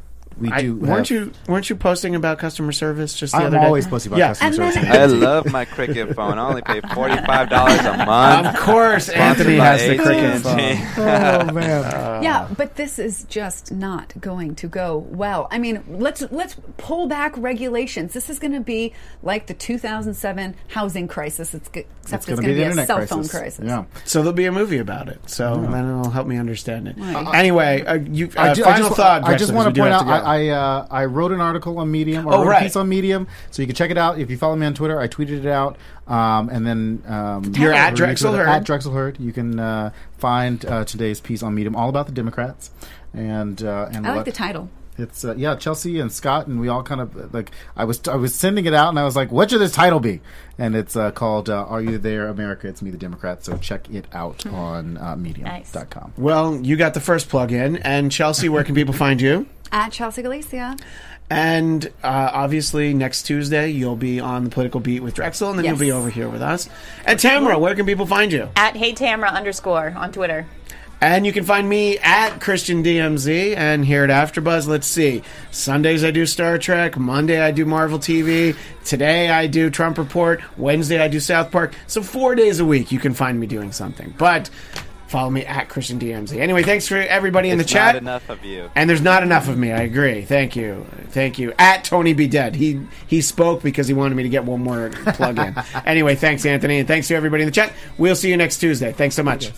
We 0.40 0.50
I, 0.50 0.62
do. 0.62 0.76
weren't 0.76 1.08
have- 1.08 1.10
you 1.10 1.32
weren't 1.48 1.68
you 1.68 1.76
posting 1.76 2.14
about 2.14 2.38
customer 2.38 2.72
service 2.72 3.14
just 3.14 3.32
the 3.34 3.38
I'm 3.40 3.46
other 3.48 3.58
day? 3.58 3.64
always 3.66 3.86
posting 3.86 4.10
about 4.12 4.18
Yeah. 4.18 4.28
customer 4.28 4.64
And 4.66 4.74
service. 4.74 4.88
then- 4.90 5.00
I 5.02 5.04
love 5.06 5.52
my 5.52 5.64
Cricket 5.66 6.14
phone. 6.14 6.38
I 6.38 6.46
only 6.48 6.62
pay 6.62 6.80
forty 6.94 7.16
five 7.26 7.50
dollars 7.50 7.80
a 7.80 7.96
month. 8.06 8.46
Of 8.48 8.56
course, 8.60 9.08
Anthony 9.10 9.56
has 9.56 9.80
the 9.86 9.96
cricket 9.98 10.40
phone. 10.42 10.60
Oh 11.50 11.52
man. 11.52 12.22
yeah, 12.22 12.48
but 12.56 12.76
this 12.76 12.98
is 12.98 13.24
just 13.24 13.70
not 13.72 14.12
going 14.20 14.54
to 14.56 14.66
go 14.66 14.96
well. 15.10 15.46
I 15.50 15.58
mean, 15.58 15.82
let's 15.88 16.22
let's 16.30 16.56
pull 16.78 17.06
back 17.06 17.34
regulations. 17.36 18.12
This 18.14 18.30
is 18.30 18.38
going 18.38 18.52
to 18.52 18.60
be 18.60 18.92
like 19.22 19.46
the 19.46 19.54
2007 19.54 20.54
housing 20.68 21.08
crisis. 21.08 21.54
It's 21.54 21.68
g- 21.68 21.84
except 22.02 22.22
it's, 22.22 22.26
gonna 22.26 22.42
going 22.42 22.56
to 22.56 22.68
be, 22.70 22.74
the 22.76 22.82
a 22.82 22.86
cell 22.86 22.96
crisis. 22.96 23.10
phone 23.16 23.28
crisis. 23.28 23.64
Yeah. 23.66 23.84
So 24.04 24.20
there'll 24.22 24.32
be 24.32 24.46
a 24.46 24.52
movie 24.52 24.78
about 24.78 25.08
it. 25.08 25.20
So 25.28 25.56
then 25.70 25.88
it'll 25.88 26.10
help 26.10 26.26
me 26.26 26.36
understand 26.38 26.88
it. 26.88 26.96
Anyway, 26.98 27.82
uh, 27.84 27.94
you 27.94 28.30
uh, 28.36 28.40
I 28.42 28.54
ju- 28.54 28.62
I 28.64 28.72
final 28.72 28.88
just, 28.88 28.96
thought. 28.96 29.24
I 29.24 29.36
just 29.36 29.52
want 29.52 29.74
to 29.74 29.80
point 29.80 29.92
out 29.94 30.04
to. 30.04 30.10
I 30.10 30.29
I, 30.30 30.48
uh, 30.48 30.86
I 30.90 31.04
wrote 31.06 31.32
an 31.32 31.40
article 31.40 31.78
on 31.78 31.90
Medium 31.90 32.26
or 32.26 32.34
Oh, 32.34 32.38
wrote 32.42 32.48
right. 32.48 32.62
a 32.62 32.64
piece 32.64 32.76
on 32.76 32.88
Medium, 32.88 33.26
so 33.50 33.62
you 33.62 33.66
can 33.66 33.74
check 33.76 33.90
it 33.90 33.98
out. 33.98 34.18
If 34.18 34.30
you 34.30 34.36
follow 34.36 34.56
me 34.56 34.66
on 34.66 34.74
Twitter, 34.74 34.98
I 35.00 35.08
tweeted 35.08 35.44
it 35.44 35.46
out, 35.46 35.76
um, 36.06 36.48
and 36.48 36.66
then 36.66 37.02
um, 37.06 37.52
You're 37.56 37.72
at 37.72 37.94
Drexel 37.94 38.34
it. 38.34 38.38
Hurd. 38.38 38.48
At 38.48 38.64
Drexel 38.64 38.92
Hurd. 38.92 39.18
You 39.18 39.32
can 39.32 39.58
uh, 39.58 39.90
find 40.18 40.64
uh, 40.64 40.84
today's 40.84 41.20
piece 41.20 41.42
on 41.42 41.54
Medium, 41.54 41.74
all 41.76 41.88
about 41.88 42.06
the 42.06 42.12
Democrats, 42.12 42.70
and 43.14 43.62
uh, 43.62 43.88
and 43.92 44.06
I 44.06 44.10
like 44.10 44.16
what- 44.18 44.24
the 44.26 44.32
title. 44.32 44.68
It's 44.98 45.24
uh, 45.24 45.34
yeah, 45.34 45.54
Chelsea 45.54 45.98
and 45.98 46.12
Scott, 46.12 46.46
and 46.46 46.60
we 46.60 46.68
all 46.68 46.82
kind 46.82 47.00
of 47.00 47.32
like. 47.32 47.52
I 47.74 47.84
was 47.84 48.06
I 48.06 48.16
was 48.16 48.34
sending 48.34 48.66
it 48.66 48.74
out, 48.74 48.90
and 48.90 48.98
I 48.98 49.04
was 49.04 49.16
like, 49.16 49.32
"What 49.32 49.48
should 49.48 49.60
this 49.60 49.72
title 49.72 49.98
be?" 49.98 50.20
And 50.58 50.76
it's 50.76 50.94
uh, 50.94 51.10
called 51.10 51.48
uh, 51.48 51.64
"Are 51.64 51.80
You 51.80 51.96
There, 51.96 52.28
America?" 52.28 52.68
It's 52.68 52.82
me, 52.82 52.90
the 52.90 52.98
Democrat. 52.98 53.42
So 53.42 53.56
check 53.56 53.88
it 53.88 54.04
out 54.12 54.44
on 54.46 54.98
uh, 54.98 55.16
Medium.com. 55.16 56.12
well, 56.18 56.54
you 56.60 56.76
got 56.76 56.92
the 56.92 57.00
first 57.00 57.30
plug 57.30 57.50
in, 57.50 57.76
and 57.78 58.12
Chelsea, 58.12 58.50
where 58.50 58.62
can 58.62 58.74
people 58.74 58.92
find 58.92 59.22
you? 59.22 59.46
At 59.72 59.92
Chelsea 59.92 60.22
Galicia. 60.22 60.76
And 61.30 61.86
uh, 62.02 62.30
obviously, 62.32 62.92
next 62.92 63.22
Tuesday 63.22 63.70
you'll 63.70 63.94
be 63.96 64.18
on 64.18 64.44
the 64.44 64.50
political 64.50 64.80
beat 64.80 65.00
with 65.00 65.14
Drexel, 65.14 65.50
and 65.50 65.58
then 65.58 65.64
you'll 65.64 65.78
be 65.78 65.92
over 65.92 66.10
here 66.10 66.28
with 66.28 66.42
us. 66.42 66.68
And 67.04 67.20
Tamara, 67.20 67.58
where 67.58 67.74
can 67.76 67.86
people 67.86 68.06
find 68.06 68.32
you? 68.32 68.48
At 68.56 68.76
Hey 68.76 68.92
Tamara 68.92 69.30
underscore 69.30 69.94
on 69.96 70.10
Twitter. 70.10 70.46
And 71.02 71.24
you 71.24 71.32
can 71.32 71.44
find 71.44 71.66
me 71.66 71.96
at 71.98 72.40
Christian 72.40 72.84
DMZ 72.84 73.56
and 73.56 73.86
here 73.86 74.04
at 74.04 74.10
AfterBuzz. 74.10 74.66
Let's 74.66 74.86
see. 74.86 75.22
Sundays 75.50 76.04
I 76.04 76.10
do 76.10 76.26
Star 76.26 76.58
Trek. 76.58 76.98
Monday 76.98 77.40
I 77.40 77.52
do 77.52 77.64
Marvel 77.64 77.98
TV. 77.98 78.54
Today 78.84 79.30
I 79.30 79.46
do 79.46 79.70
Trump 79.70 79.96
Report. 79.96 80.42
Wednesday 80.58 81.00
I 81.00 81.08
do 81.08 81.18
South 81.18 81.50
Park. 81.50 81.74
So 81.86 82.02
four 82.02 82.34
days 82.34 82.60
a 82.60 82.66
week 82.66 82.92
you 82.92 82.98
can 82.98 83.14
find 83.14 83.40
me 83.40 83.46
doing 83.46 83.72
something. 83.72 84.12
But 84.18 84.50
follow 85.10 85.28
me 85.28 85.44
at 85.44 85.68
Christian 85.68 85.98
DMZ. 85.98 86.38
Anyway, 86.38 86.62
thanks 86.62 86.86
for 86.86 86.96
everybody 86.96 87.50
in 87.50 87.58
It's 87.58 87.68
the 87.68 87.74
chat. 87.74 87.94
not 87.96 88.02
enough 88.02 88.30
of 88.30 88.44
you. 88.44 88.70
And 88.76 88.88
there's 88.88 89.02
not 89.02 89.24
enough 89.24 89.48
of 89.48 89.58
me. 89.58 89.72
I 89.72 89.82
agree. 89.82 90.22
Thank 90.22 90.54
you. 90.54 90.86
Thank 91.08 91.38
you. 91.38 91.52
At 91.58 91.82
Tony 91.84 92.12
Be 92.12 92.28
Dead. 92.28 92.54
He 92.54 92.80
he 93.08 93.20
spoke 93.20 93.60
because 93.62 93.88
he 93.88 93.94
wanted 93.94 94.14
me 94.14 94.22
to 94.22 94.28
get 94.28 94.44
one 94.44 94.62
more 94.62 94.90
plug 94.90 95.38
in. 95.38 95.54
anyway, 95.84 96.14
thanks 96.14 96.46
Anthony, 96.46 96.78
and 96.78 96.88
thanks 96.88 97.08
to 97.08 97.16
everybody 97.16 97.42
in 97.42 97.48
the 97.48 97.52
chat. 97.52 97.72
We'll 97.98 98.14
see 98.16 98.30
you 98.30 98.36
next 98.36 98.58
Tuesday. 98.58 98.92
Thanks 98.92 99.16
so 99.16 99.24
much. 99.24 99.50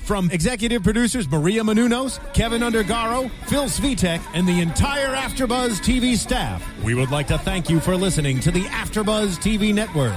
From 0.00 0.30
executive 0.32 0.82
producers 0.82 1.30
Maria 1.30 1.62
Menounos, 1.62 2.18
Kevin 2.34 2.62
Undergaro, 2.62 3.30
Phil 3.46 3.64
Svitek, 3.66 4.20
and 4.34 4.48
the 4.48 4.60
entire 4.60 5.14
AfterBuzz 5.14 5.78
TV 5.80 6.16
staff, 6.16 6.60
we 6.82 6.94
would 6.94 7.12
like 7.12 7.28
to 7.28 7.38
thank 7.38 7.70
you 7.70 7.78
for 7.78 7.96
listening 7.96 8.40
to 8.40 8.50
the 8.50 8.62
AfterBuzz 8.64 9.38
TV 9.38 9.72
network. 9.72 10.16